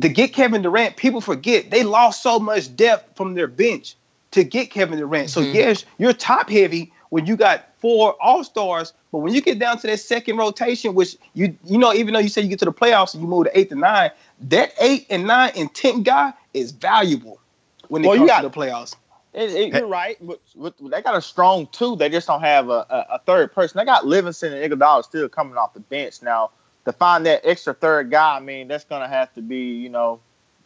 to 0.00 0.08
get 0.08 0.32
Kevin 0.32 0.62
Durant. 0.62 0.96
People 0.96 1.20
forget 1.20 1.70
they 1.70 1.82
lost 1.82 2.22
so 2.22 2.38
much 2.38 2.74
depth 2.74 3.16
from 3.16 3.34
their 3.34 3.46
bench 3.46 3.96
to 4.32 4.44
get 4.44 4.70
Kevin 4.70 4.98
Durant. 4.98 5.30
So 5.30 5.40
mm-hmm. 5.40 5.54
yes, 5.54 5.84
you're 5.98 6.12
top 6.12 6.50
heavy 6.50 6.92
when 7.10 7.26
you 7.26 7.36
got 7.36 7.68
four 7.78 8.16
All 8.20 8.42
Stars, 8.42 8.92
but 9.12 9.18
when 9.18 9.32
you 9.32 9.40
get 9.40 9.58
down 9.58 9.78
to 9.78 9.86
that 9.86 10.00
second 10.00 10.36
rotation, 10.36 10.94
which 10.94 11.16
you 11.34 11.56
you 11.64 11.78
know, 11.78 11.92
even 11.92 12.14
though 12.14 12.20
you 12.20 12.28
say 12.28 12.42
you 12.42 12.48
get 12.48 12.58
to 12.58 12.64
the 12.64 12.72
playoffs 12.72 13.14
and 13.14 13.22
you 13.22 13.28
move 13.28 13.44
to 13.44 13.58
eight 13.58 13.70
and 13.70 13.80
nine, 13.80 14.10
that 14.40 14.72
eight 14.80 15.06
and 15.10 15.26
nine 15.26 15.52
and 15.56 15.72
tenth 15.74 16.04
guy 16.04 16.32
is 16.52 16.72
valuable 16.72 17.40
when 17.88 18.04
it 18.04 18.08
well, 18.08 18.16
comes 18.16 18.30
got, 18.30 18.40
to 18.42 18.48
the 18.48 18.54
playoffs. 18.54 18.96
It, 19.34 19.50
it, 19.50 19.74
you're 19.74 19.86
eh. 19.86 19.88
right. 19.88 20.16
But, 20.20 20.40
but, 20.56 20.74
they 20.78 21.02
got 21.02 21.16
a 21.16 21.22
strong 21.22 21.66
two. 21.72 21.96
They 21.96 22.08
just 22.08 22.26
don't 22.26 22.40
have 22.40 22.68
a, 22.68 22.86
a, 22.88 23.06
a 23.14 23.18
third 23.26 23.52
person. 23.52 23.78
They 23.78 23.84
got 23.84 24.06
Livingston 24.06 24.52
and 24.52 24.72
Iguodala 24.72 25.04
still 25.04 25.28
coming 25.28 25.56
off 25.56 25.74
the 25.74 25.80
bench 25.80 26.22
now. 26.22 26.50
To 26.84 26.92
find 26.92 27.24
that 27.26 27.40
extra 27.44 27.72
third 27.72 28.10
guy, 28.10 28.36
I 28.36 28.40
mean, 28.40 28.68
that's 28.68 28.84
gonna 28.84 29.08
have 29.08 29.32
to 29.34 29.42
be, 29.42 29.74
you 29.74 29.88
know, 29.88 30.20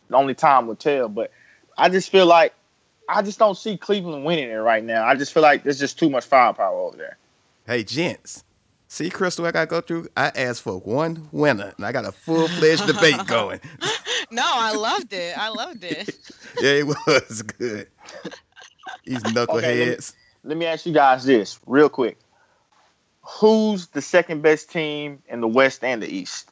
the 0.08 0.16
only 0.16 0.34
time 0.34 0.66
will 0.66 0.76
tell. 0.76 1.08
But 1.08 1.30
I 1.76 1.88
just 1.88 2.10
feel 2.10 2.26
like 2.26 2.52
I 3.08 3.22
just 3.22 3.38
don't 3.38 3.56
see 3.56 3.76
Cleveland 3.76 4.24
winning 4.24 4.50
it 4.50 4.56
right 4.56 4.84
now. 4.84 5.04
I 5.04 5.14
just 5.14 5.32
feel 5.32 5.42
like 5.42 5.62
there's 5.62 5.78
just 5.78 5.98
too 5.98 6.10
much 6.10 6.24
firepower 6.24 6.76
over 6.76 6.96
there. 6.96 7.16
Hey, 7.66 7.84
gents. 7.84 8.44
See, 8.88 9.10
Chrystal, 9.10 9.46
I 9.46 9.52
got 9.52 9.60
to 9.60 9.66
go 9.66 9.80
through. 9.82 10.08
I 10.16 10.32
asked 10.34 10.62
for 10.62 10.78
one 10.78 11.28
winner, 11.30 11.74
and 11.76 11.84
I 11.84 11.92
got 11.92 12.06
a 12.06 12.12
full 12.12 12.48
fledged 12.48 12.86
debate 12.86 13.20
going. 13.26 13.60
no, 14.30 14.42
I 14.44 14.72
loved 14.72 15.12
it. 15.12 15.36
I 15.36 15.50
loved 15.50 15.84
it. 15.84 16.18
yeah, 16.60 16.70
it 16.70 16.86
was 16.86 17.42
good. 17.42 17.88
These 19.08 19.22
knuckleheads. 19.22 20.14
Let 20.44 20.56
me 20.56 20.66
ask 20.66 20.86
you 20.86 20.92
guys 20.92 21.24
this 21.24 21.58
real 21.66 21.88
quick. 21.88 22.18
Who's 23.22 23.88
the 23.88 24.00
second 24.02 24.42
best 24.42 24.70
team 24.70 25.22
in 25.28 25.40
the 25.40 25.48
West 25.48 25.82
and 25.84 26.02
the 26.02 26.08
East? 26.08 26.50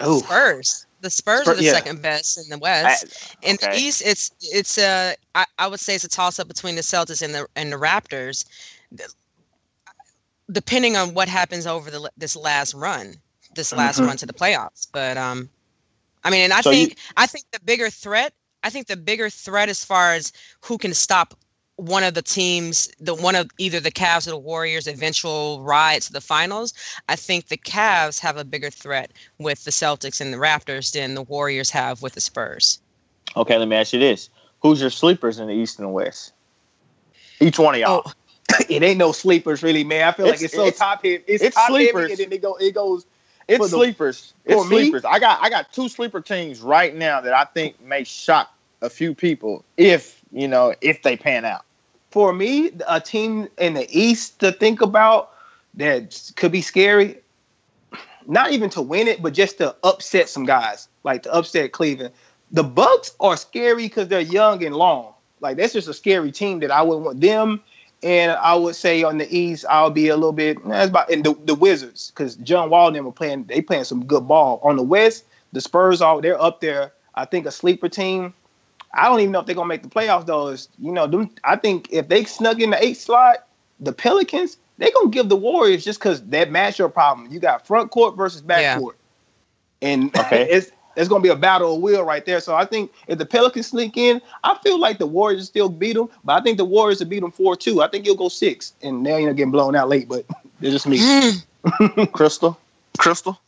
Oh, 0.00 0.20
Spurs. 0.20 0.86
The 1.02 1.10
Spurs 1.10 1.42
Spur- 1.42 1.52
are 1.52 1.54
the 1.56 1.64
yeah. 1.64 1.72
second 1.72 2.00
best 2.02 2.38
in 2.38 2.48
the 2.48 2.58
West. 2.58 3.36
I- 3.42 3.48
In 3.50 3.56
the. 3.60 3.74
East, 3.76 4.02
it's 4.04 4.30
it's 4.40 4.78
uh, 4.78 5.12
I, 5.34 5.44
I 5.58 5.66
would 5.66 5.80
say 5.80 5.94
it's 5.94 6.04
a 6.04 6.08
toss 6.08 6.38
up 6.38 6.48
between 6.48 6.76
the 6.76 6.80
Celtics 6.82 7.20
and 7.22 7.34
the 7.34 7.46
and 7.56 7.70
the 7.70 7.76
Raptors, 7.76 8.44
D- 8.94 9.04
depending 10.50 10.96
on 10.96 11.12
what 11.14 11.28
happens 11.28 11.66
over 11.66 11.90
the 11.90 12.10
this 12.16 12.34
last 12.36 12.72
run, 12.74 13.14
this 13.54 13.72
last 13.72 14.00
Mhm. 14.00 14.06
run 14.06 14.16
to 14.16 14.26
the 14.26 14.32
playoffs. 14.32 14.86
But 14.90 15.16
um, 15.18 15.50
I 16.24 16.30
mean, 16.30 16.40
and 16.44 16.52
I 16.54 16.62
So 16.62 16.70
you- 16.70 16.86
think 16.86 16.98
I 17.18 17.26
think 17.26 17.44
the 17.52 17.60
bigger 17.60 17.90
threat, 17.90 18.32
I 18.64 18.70
think 18.70 18.86
the 18.88 18.96
bigger 18.96 19.28
threat 19.30 19.68
as 19.68 19.84
far 19.84 20.14
as 20.14 20.32
who 20.62 20.78
can 20.78 20.94
stop 20.94 21.34
one 21.76 22.02
of 22.04 22.14
the 22.14 22.22
teams, 22.22 22.90
the 23.00 23.14
one 23.14 23.34
of 23.34 23.50
either 23.58 23.78
the 23.80 23.90
Cavs 23.90 24.26
or 24.26 24.30
the 24.30 24.38
Warriors' 24.38 24.86
eventual 24.86 25.60
ride 25.62 26.02
to 26.02 26.12
the 26.12 26.20
finals. 26.20 26.72
I 27.08 27.16
think 27.16 27.48
the 27.48 27.56
Cavs 27.56 28.18
have 28.20 28.36
a 28.36 28.44
bigger 28.44 28.70
threat 28.70 29.10
with 29.38 29.64
the 29.64 29.70
Celtics 29.70 30.20
and 30.20 30.32
the 30.32 30.38
Raptors 30.38 30.92
than 30.92 31.14
the 31.14 31.22
Warriors 31.22 31.70
have 31.70 32.00
with 32.00 32.14
the 32.14 32.20
Spurs. 32.20 32.80
Okay, 33.36 33.58
let 33.58 33.68
me 33.68 33.76
ask 33.76 33.92
you 33.92 33.98
this: 33.98 34.30
Who's 34.62 34.80
your 34.80 34.90
sleepers 34.90 35.38
in 35.38 35.48
the 35.48 35.54
East 35.54 35.78
and 35.78 35.86
the 35.86 35.90
West? 35.92 36.32
Each 37.40 37.58
one 37.58 37.74
of 37.74 37.80
y'all. 37.80 38.02
Oh, 38.06 38.12
it 38.68 38.82
ain't 38.82 38.98
no 38.98 39.12
sleepers 39.12 39.62
really, 39.62 39.84
man. 39.84 40.06
I 40.08 40.12
feel 40.12 40.26
like 40.26 40.36
It's- 40.36 40.44
it's 40.44 40.54
so 40.54 40.62
it's- 40.66 40.78
top 40.78 41.02
heavy. 41.02 41.24
It's, 41.26 41.42
it's 41.42 41.56
top 41.56 41.68
sleepers. 41.68 42.10
heavy, 42.10 42.22
and 42.22 42.32
then 42.32 42.38
it 42.38 42.42
go 42.42 42.54
it 42.56 42.72
goes. 42.72 43.04
It's 43.48 43.70
the- 43.70 43.76
sleepers. 43.76 44.34
It's 44.44 44.54
for 44.54 44.68
me? 44.68 44.76
sleepers. 44.76 45.04
I 45.04 45.18
got 45.18 45.42
I 45.42 45.50
got 45.50 45.72
two 45.72 45.88
sleeper 45.88 46.20
teams 46.20 46.60
right 46.60 46.94
now 46.94 47.20
that 47.20 47.32
I 47.32 47.44
think 47.44 47.80
may 47.80 48.04
shock 48.04 48.52
a 48.82 48.90
few 48.90 49.14
people 49.14 49.64
if 49.76 50.22
you 50.32 50.48
know 50.48 50.74
if 50.80 51.02
they 51.02 51.16
pan 51.16 51.44
out. 51.44 51.64
For 52.10 52.32
me, 52.32 52.70
a 52.86 53.00
team 53.00 53.48
in 53.58 53.74
the 53.74 53.88
East 53.90 54.38
to 54.40 54.52
think 54.52 54.80
about 54.80 55.32
that 55.74 56.32
could 56.36 56.52
be 56.52 56.62
scary. 56.62 57.18
Not 58.26 58.52
even 58.52 58.70
to 58.70 58.82
win 58.82 59.08
it, 59.08 59.20
but 59.20 59.34
just 59.34 59.58
to 59.58 59.74
upset 59.82 60.28
some 60.28 60.46
guys, 60.46 60.88
like 61.02 61.24
to 61.24 61.32
upset 61.34 61.72
Cleveland. 61.72 62.14
The 62.52 62.62
Bucks 62.62 63.14
are 63.20 63.36
scary 63.36 63.82
because 63.82 64.08
they're 64.08 64.20
young 64.20 64.64
and 64.64 64.74
long. 64.74 65.12
Like 65.40 65.56
that's 65.56 65.72
just 65.72 65.88
a 65.88 65.94
scary 65.94 66.32
team 66.32 66.60
that 66.60 66.70
I 66.70 66.82
wouldn't 66.82 67.04
want 67.04 67.20
them. 67.20 67.62
And 68.04 68.32
I 68.32 68.54
would 68.54 68.76
say 68.76 69.02
on 69.02 69.18
the 69.18 69.36
East, 69.36 69.64
I'll 69.70 69.90
be 69.90 70.08
a 70.08 70.14
little 70.16 70.32
bit. 70.32 70.62
That's 70.68 70.90
about 70.90 71.10
and 71.10 71.24
the, 71.24 71.34
the 71.46 71.54
Wizards 71.54 72.12
because 72.14 72.36
John 72.36 72.68
Wall 72.70 72.88
and 72.88 72.96
them 72.96 73.06
were 73.06 73.12
playing. 73.12 73.44
They 73.44 73.62
playing 73.62 73.84
some 73.84 74.04
good 74.04 74.28
ball. 74.28 74.60
On 74.62 74.76
the 74.76 74.82
West, 74.82 75.24
the 75.52 75.60
Spurs 75.62 76.02
are 76.02 76.20
they're 76.20 76.40
up 76.40 76.60
there. 76.60 76.92
I 77.14 77.24
think 77.24 77.46
a 77.46 77.50
sleeper 77.50 77.88
team. 77.88 78.34
I 78.92 79.08
don't 79.08 79.20
even 79.20 79.32
know 79.32 79.40
if 79.40 79.46
they're 79.46 79.54
gonna 79.54 79.68
make 79.68 79.82
the 79.82 79.88
playoffs 79.88 80.26
though. 80.26 80.48
Is 80.48 80.68
you 80.78 80.92
know 80.92 81.06
them. 81.06 81.30
I 81.44 81.56
think 81.56 81.88
if 81.90 82.08
they 82.08 82.24
snuck 82.24 82.60
in 82.60 82.70
the 82.70 82.84
eighth 82.84 83.00
slot, 83.00 83.46
the 83.80 83.92
Pelicans 83.92 84.58
they 84.78 84.90
gonna 84.90 85.08
give 85.10 85.28
the 85.30 85.36
Warriors 85.36 85.84
just 85.84 85.98
because 85.98 86.22
that 86.26 86.50
matchup 86.50 86.92
problem. 86.92 87.32
You 87.32 87.40
got 87.40 87.66
front 87.66 87.90
court 87.90 88.16
versus 88.16 88.42
back 88.42 88.60
Yeah. 88.60 88.78
court, 88.78 88.98
and 89.80 90.14
Okay. 90.16 90.42
it's 90.50 90.70
it's 90.96 91.08
gonna 91.08 91.22
be 91.22 91.28
a 91.28 91.36
battle 91.36 91.76
of 91.76 91.82
will 91.82 92.04
right 92.04 92.24
there. 92.24 92.40
So 92.40 92.54
I 92.54 92.64
think 92.64 92.92
if 93.08 93.18
the 93.18 93.26
Pelicans 93.26 93.68
sneak 93.68 93.96
in, 93.96 94.20
I 94.42 94.56
feel 94.62 94.78
like 94.78 94.98
the 94.98 95.06
Warriors 95.06 95.46
still 95.46 95.68
beat 95.68 95.94
them, 95.94 96.08
but 96.24 96.40
I 96.40 96.42
think 96.42 96.58
the 96.58 96.64
Warriors 96.64 97.00
will 97.00 97.08
beat 97.08 97.20
them 97.20 97.30
four 97.30 97.56
two. 97.56 97.82
I 97.82 97.88
think 97.88 98.06
you'll 98.06 98.16
go 98.16 98.28
six, 98.28 98.72
and 98.82 99.04
they're 99.04 99.20
you 99.20 99.26
know 99.26 99.34
getting 99.34 99.52
blown 99.52 99.76
out 99.76 99.88
late, 99.88 100.08
but 100.08 100.24
it's 100.60 100.72
just 100.72 100.86
me. 100.86 100.98
Chrystal, 102.12 102.56
Chrystal. 102.98 103.38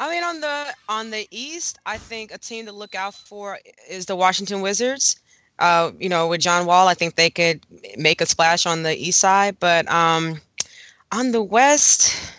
I 0.00 0.10
mean, 0.10 0.22
on 0.22 0.40
the 0.40 0.66
on 0.88 1.10
the 1.10 1.26
East, 1.30 1.78
I 1.86 1.98
think 1.98 2.32
a 2.32 2.38
team 2.38 2.66
to 2.66 2.72
look 2.72 2.94
out 2.94 3.14
for 3.14 3.58
is 3.88 4.06
the 4.06 4.16
Washington 4.16 4.60
Wizards. 4.60 5.16
Uh, 5.58 5.90
you 5.98 6.08
know, 6.08 6.28
with 6.28 6.40
John 6.40 6.66
Wall, 6.66 6.86
I 6.86 6.94
think 6.94 7.16
they 7.16 7.30
could 7.30 7.66
make 7.96 8.20
a 8.20 8.26
splash 8.26 8.64
on 8.64 8.84
the 8.84 8.96
East 8.96 9.18
side. 9.18 9.56
But 9.58 9.90
um, 9.90 10.40
on 11.10 11.32
the 11.32 11.42
West, 11.42 12.32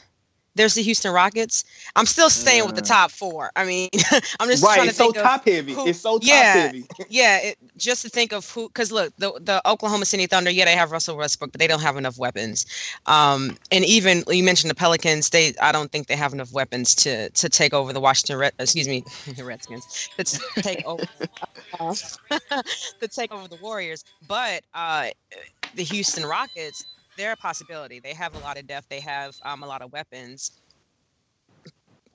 there's 0.55 0.73
the 0.75 0.81
Houston 0.81 1.11
Rockets. 1.13 1.63
I'm 1.95 2.05
still 2.05 2.29
staying 2.29 2.65
with 2.65 2.75
the 2.75 2.81
Mm. 2.81 2.87
top 2.87 3.11
four. 3.11 3.51
I 3.55 3.65
mean, 3.65 3.89
I'm 4.39 4.49
just 4.49 4.63
right, 4.63 4.75
trying 4.75 4.85
to 4.85 4.89
it's 4.89 4.97
so 4.97 5.05
think 5.05 5.17
of 5.17 5.23
top 5.23 5.45
heavy. 5.45 5.73
who- 5.73 5.87
It's 5.87 5.99
so 5.99 6.17
top 6.19 6.27
yeah. 6.27 6.53
heavy. 6.53 6.85
yeah, 7.09 7.37
it, 7.39 7.57
just 7.77 8.01
to 8.03 8.09
think 8.09 8.31
of 8.33 8.49
who, 8.49 8.67
because 8.67 8.91
look, 8.91 9.13
the 9.17 9.31
the 9.39 9.61
Oklahoma 9.69 10.05
City 10.05 10.25
Thunder, 10.27 10.49
yeah, 10.51 10.65
they 10.65 10.75
have 10.75 10.91
Russell 10.91 11.17
Westbrook, 11.17 11.51
but 11.51 11.59
they 11.59 11.67
don't 11.67 11.81
have 11.81 11.97
enough 11.97 12.17
weapons. 12.17 12.65
Um, 13.05 13.55
and 13.71 13.85
even 13.85 14.23
you 14.27 14.43
mentioned 14.43 14.69
the 14.69 14.75
Pelicans, 14.75 15.29
they 15.29 15.53
I 15.61 15.71
don't 15.71 15.91
think 15.91 16.07
they 16.07 16.15
have 16.15 16.33
enough 16.33 16.51
weapons 16.51 16.93
to 16.95 17.29
to 17.29 17.49
take 17.49 17.73
over 17.73 17.93
the 17.93 17.99
Washington 18.01 18.37
Red, 18.37 18.53
excuse 18.59 18.87
me, 18.87 19.03
the 19.35 19.43
Redskins, 19.45 20.09
to 20.17 20.23
take 20.61 20.85
over 20.85 21.05
to 22.99 23.07
take 23.07 23.31
over 23.31 23.47
the 23.47 23.57
Warriors. 23.61 24.03
But 24.27 24.63
uh, 24.73 25.07
the 25.73 25.83
Houston 25.83 26.25
Rockets, 26.25 26.85
they're 27.20 27.34
a 27.34 27.38
possibility. 27.38 27.99
They 27.99 28.13
have 28.13 28.34
a 28.34 28.39
lot 28.39 28.57
of 28.57 28.65
depth. 28.65 28.88
They 28.89 29.01
have 29.01 29.36
um, 29.43 29.61
a 29.61 29.67
lot 29.67 29.82
of 29.82 29.91
weapons. 29.91 30.51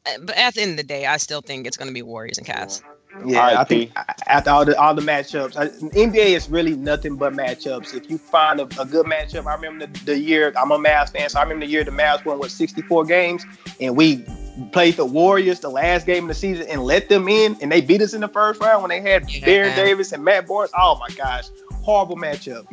Uh, 0.06 0.10
But 0.22 0.36
at 0.36 0.54
the 0.54 0.62
end 0.62 0.70
of 0.72 0.76
the 0.78 0.82
day, 0.82 1.06
I 1.06 1.18
still 1.18 1.42
think 1.42 1.66
it's 1.66 1.76
going 1.76 1.88
to 1.88 1.94
be 1.94 2.02
Warriors 2.02 2.38
and 2.38 2.46
Cavs. 2.46 2.82
Yeah, 3.24 3.38
All 3.38 3.44
right, 3.44 3.56
I 3.58 3.64
think 3.64 3.92
after 4.26 4.50
all 4.50 4.64
the 4.64 4.76
all 4.76 4.92
the 4.92 5.02
matchups, 5.02 5.56
I, 5.56 5.68
NBA 5.68 6.34
is 6.34 6.48
really 6.48 6.74
nothing 6.74 7.14
but 7.16 7.32
matchups. 7.32 7.94
If 7.94 8.10
you 8.10 8.18
find 8.18 8.58
a, 8.58 8.64
a 8.80 8.84
good 8.84 9.06
matchup, 9.06 9.46
I 9.46 9.54
remember 9.54 9.86
the, 9.86 10.04
the 10.04 10.18
year 10.18 10.52
I'm 10.56 10.72
a 10.72 10.78
Mavs 10.78 11.12
fan, 11.12 11.28
so 11.28 11.38
I 11.38 11.42
remember 11.44 11.64
the 11.64 11.70
year 11.70 11.84
the 11.84 11.92
Mavs 11.92 12.24
won 12.24 12.40
what 12.40 12.50
64 12.50 13.04
games, 13.04 13.44
and 13.78 13.96
we 13.96 14.24
played 14.72 14.96
the 14.96 15.04
Warriors 15.04 15.60
the 15.60 15.68
last 15.68 16.06
game 16.06 16.24
of 16.24 16.28
the 16.28 16.34
season 16.34 16.66
and 16.68 16.82
let 16.82 17.08
them 17.08 17.28
in, 17.28 17.56
and 17.60 17.70
they 17.70 17.80
beat 17.80 18.02
us 18.02 18.14
in 18.14 18.20
the 18.20 18.26
first 18.28 18.60
round 18.60 18.82
when 18.82 18.88
they 18.88 19.00
had 19.00 19.30
Yeah. 19.30 19.44
Baron 19.44 19.76
Davis 19.76 20.10
and 20.10 20.24
Matt 20.24 20.48
Barnes. 20.48 20.72
Oh 20.76 20.98
my 20.98 21.14
gosh, 21.14 21.44
horrible 21.84 22.16
matchup. 22.16 22.66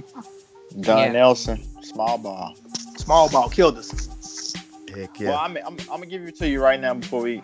Don 0.79 0.97
Yeah. 0.97 1.11
Nelson, 1.11 1.61
small 1.83 2.17
ball. 2.17 2.55
Small 2.97 3.29
ball 3.29 3.49
killed 3.49 3.77
us. 3.77 4.53
Heck 4.95 5.19
Well, 5.19 5.29
yeah. 5.29 5.37
I'm, 5.37 5.57
I'm, 5.57 5.77
I'm 5.79 5.85
gonna 5.87 6.05
give 6.05 6.23
it 6.23 6.35
to 6.37 6.47
you 6.47 6.61
right 6.61 6.79
now 6.79 6.93
before 6.93 7.21
we. 7.21 7.43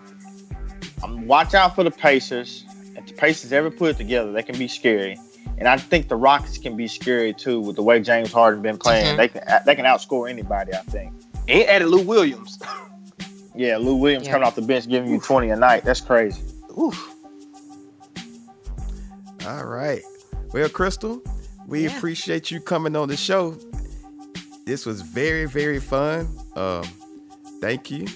Um, 1.04 1.28
watch 1.28 1.54
out 1.54 1.76
for 1.76 1.84
the 1.84 1.92
Pacers. 1.92 2.66
If 2.96 3.06
the 3.08 3.14
Pacers 3.14 3.54
ever 3.54 3.70
put 3.70 3.92
it 3.92 3.98
together, 3.98 4.32
they 4.32 4.42
can 4.44 4.58
be 4.58 4.68
scary. 4.68 5.18
And 5.60 5.68
I 5.68 5.78
think 5.78 6.08
the 6.08 6.16
Rockets 6.16 6.58
can 6.58 6.76
be 6.76 6.88
scary 6.88 7.34
too 7.34 7.60
with 7.62 7.76
the 7.76 7.84
way 7.84 8.00
James 8.00 8.32
Harden's 8.32 8.64
been 8.64 8.78
playing. 8.78 9.16
Mhm. 9.16 9.18
They 9.18 9.28
can 9.28 9.44
they 9.66 9.76
can 9.76 9.86
outscore 9.86 10.30
anybody. 10.30 10.74
I 10.74 10.78
think. 10.80 11.14
And 11.48 11.64
added 11.70 11.88
Lou 11.90 12.02
Williams. 12.04 12.60
Yeah, 13.56 13.78
Lou 13.78 13.96
Williams 13.96 14.28
Yeah. 14.28 14.34
coming 14.34 14.46
off 14.48 14.54
the 14.54 14.62
bench 14.62 14.88
giving 14.88 15.10
you 15.10 15.20
20 15.20 15.50
a 15.50 15.56
night. 15.56 15.84
That's 15.84 16.00
crazy. 16.00 16.40
Oof. 16.80 17.10
All 19.48 19.66
right. 19.66 20.02
Well, 20.54 20.70
Chrystal, 20.70 21.22
we 21.68 21.84
Yeah. 21.84 21.96
appreciate 21.98 22.50
you 22.50 22.60
coming 22.60 22.96
on 22.96 23.08
the 23.10 23.18
show. 23.18 23.58
This 24.66 24.86
was 24.86 25.02
very, 25.02 25.46
very 25.46 25.80
fun. 25.80 26.28
Um, 26.56 26.84
thank 27.62 27.92
you. 27.92 28.08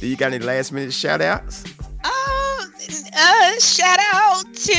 Do 0.00 0.06
you 0.06 0.16
got 0.16 0.32
any 0.32 0.44
last 0.44 0.72
minute 0.72 0.92
shout 0.92 1.20
outs? 1.20 1.64
Um, 2.04 2.72
uh, 3.16 3.58
shout 3.60 3.98
out 4.12 4.44
to 4.54 4.74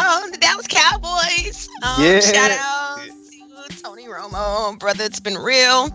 um 0.00 0.30
the 0.30 0.38
Dallas 0.40 0.66
Cowboys. 0.66 1.68
Um, 1.82 2.02
Yeah. 2.04 2.20
Shout 2.20 2.50
out 2.52 3.00
to 3.68 3.82
Tony 3.82 4.06
Romo, 4.06 4.78
brother. 4.78 5.04
It's 5.04 5.20
been 5.20 5.36
real. 5.38 5.88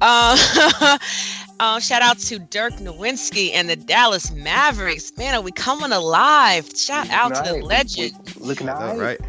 Uh, 0.00 0.98
uh, 1.60 1.78
shout 1.80 2.02
out 2.02 2.18
to 2.20 2.38
Dirk 2.40 2.74
Nowitzki 2.74 3.52
and 3.54 3.68
the 3.68 3.76
Dallas 3.76 4.32
Mavericks. 4.32 5.12
Man, 5.16 5.34
are 5.34 5.40
we 5.40 5.52
coming 5.52 5.92
alive? 5.92 6.68
Shout 6.76 7.08
out 7.10 7.34
to 7.36 7.42
the 7.42 7.54
Right. 7.58 7.62
legend. 7.64 8.12
Looking 8.36 8.68
all 8.68 8.82
All 8.82 8.96
right. 8.96 9.20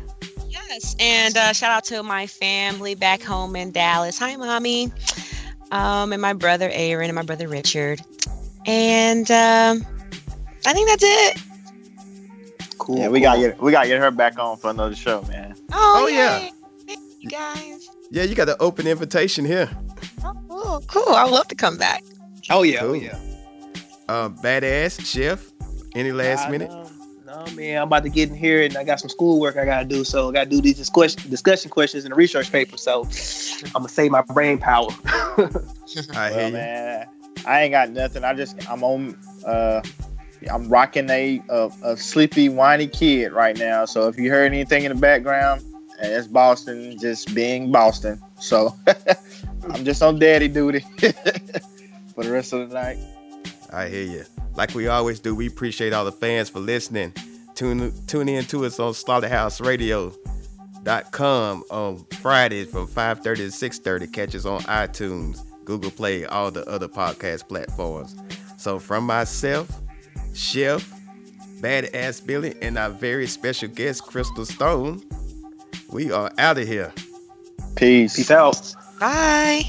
Right. 0.73 0.79
Yes, 0.81 0.95
and 0.99 1.37
uh, 1.37 1.53
shout 1.53 1.71
out 1.71 1.83
to 1.85 2.03
my 2.03 2.27
family 2.27 2.95
back 2.95 3.21
home 3.21 3.55
in 3.55 3.71
Dallas. 3.71 4.17
Hi, 4.19 4.35
mommy. 4.35 4.91
Um, 5.71 6.13
and 6.13 6.21
my 6.21 6.33
brother 6.33 6.69
Aaron 6.71 7.09
and 7.09 7.15
my 7.15 7.23
brother 7.23 7.47
Richard. 7.47 8.01
And 8.65 9.29
um, 9.31 9.85
I 10.65 10.73
think 10.73 10.87
that's 10.87 11.03
it. 11.03 11.37
Cool. 12.77 12.99
Yeah, 12.99 13.09
we 13.09 13.19
cool. 13.19 13.23
got 13.29 13.37
get 13.39 13.61
we 13.61 13.71
got 13.71 13.83
to 13.83 13.87
get 13.87 13.99
her 13.99 14.11
back 14.11 14.37
on 14.39 14.57
for 14.57 14.69
another 14.69 14.95
show, 14.95 15.21
man. 15.23 15.55
Oh, 15.71 16.03
Oh, 16.03 16.07
yeah. 16.07 16.49
Thank 16.87 16.99
you 17.19 17.29
guys. 17.29 17.89
Yeah, 18.11 18.23
you 18.23 18.35
got 18.35 18.49
an 18.49 18.55
open 18.59 18.87
invitation 18.87 19.45
here. 19.45 19.69
Oh, 20.23 20.33
cool, 20.49 20.83
cool. 20.87 21.13
I 21.15 21.23
would 21.23 21.33
love 21.33 21.47
to 21.49 21.55
come 21.55 21.77
back. 21.77 22.03
Oh 22.49 22.63
yeah. 22.63 22.79
Oh 22.81 22.93
yeah. 22.93 23.17
Um, 24.09 24.35
badass 24.37 25.05
chef. 25.05 25.49
Any 25.95 26.11
last 26.11 26.45
Nah, 26.45 26.51
minute? 26.51 26.69
No, 26.71 26.89
no, 27.33 27.45
man, 27.55 27.77
I'm 27.81 27.87
about 27.87 28.03
to 28.03 28.09
get 28.09 28.29
in 28.29 28.35
here 28.35 28.63
and 28.63 28.77
I 28.77 28.83
got 28.83 28.99
some 28.99 29.09
schoolwork 29.09 29.57
I 29.57 29.65
gotta 29.65 29.85
do. 29.85 30.03
So 30.03 30.29
I 30.29 30.33
gotta 30.33 30.49
do 30.49 30.61
these 30.61 30.77
discussion 30.77 31.29
discussion 31.29 31.69
questions 31.71 32.05
in 32.05 32.11
the 32.11 32.15
research 32.15 32.51
paper. 32.51 32.77
So 32.77 33.03
I'm 33.67 33.71
gonna 33.73 33.89
save 33.89 34.11
my 34.11 34.21
brain 34.21 34.57
power. 34.57 34.89
I 35.07 36.29
Well, 36.29 36.31
hear 36.31 36.47
you. 36.47 36.53
man, 36.53 37.07
I 37.45 37.61
ain't 37.63 37.71
got 37.71 37.89
nothing. 37.89 38.23
I 38.23 38.33
just 38.33 38.69
I'm 38.69 38.83
on. 38.83 39.17
Uh, 39.45 39.81
I'm 40.51 40.67
rocking 40.67 41.09
a, 41.09 41.41
a 41.49 41.71
a 41.83 41.97
sleepy, 41.97 42.49
whiny 42.49 42.87
kid 42.87 43.31
right 43.31 43.57
now. 43.57 43.85
So 43.85 44.07
if 44.09 44.17
you 44.17 44.29
heard 44.29 44.51
anything 44.51 44.83
in 44.83 44.93
the 44.93 44.99
background, 44.99 45.63
it's 46.01 46.27
Boston 46.27 46.97
just 46.99 47.33
being 47.33 47.71
Boston. 47.71 48.21
So 48.39 48.75
I'm 49.69 49.85
just 49.85 50.03
on 50.03 50.19
daddy 50.19 50.49
duty 50.49 50.79
for 52.13 52.23
the 52.23 52.31
rest 52.31 52.51
of 52.53 52.69
the 52.69 52.75
night. 52.75 52.97
I 53.71 53.87
hear 53.87 54.03
you. 54.03 54.25
Like 54.55 54.73
we 54.75 54.87
always 54.87 55.19
do, 55.19 55.35
we 55.35 55.47
appreciate 55.47 55.93
all 55.93 56.05
the 56.05 56.11
fans 56.11 56.49
for 56.49 56.59
listening. 56.59 57.13
Tune 57.55 57.93
tune 58.07 58.29
in 58.29 58.45
to 58.45 58.65
us 58.65 58.79
on 58.79 58.93
Slaughterhouse 58.93 59.61
Radio. 59.61 60.13
com 61.11 61.63
on 61.69 62.05
Fridays 62.21 62.69
from 62.69 62.87
5:30 62.87 63.35
to 63.37 63.51
6:30. 63.51 64.07
Catch 64.07 64.35
us 64.35 64.45
on 64.45 64.61
iTunes, 64.63 65.39
Google 65.65 65.91
Play, 65.91 66.25
all 66.25 66.51
the 66.51 66.65
other 66.67 66.87
podcast 66.87 67.47
platforms. 67.47 68.15
So 68.57 68.79
from 68.79 69.05
myself, 69.05 69.67
Chef, 70.33 70.89
Badass 71.61 72.25
Billy, 72.25 72.55
and 72.61 72.77
our 72.77 72.89
very 72.89 73.27
special 73.27 73.69
guest, 73.69 74.03
Chrystal 74.05 74.45
Stone, 74.45 75.03
we 75.89 76.11
are 76.11 76.31
out 76.37 76.57
of 76.57 76.67
here. 76.67 76.93
Peace. 77.75 78.15
Peace 78.15 78.31
out. 78.31 78.73
Bye. 78.99 79.63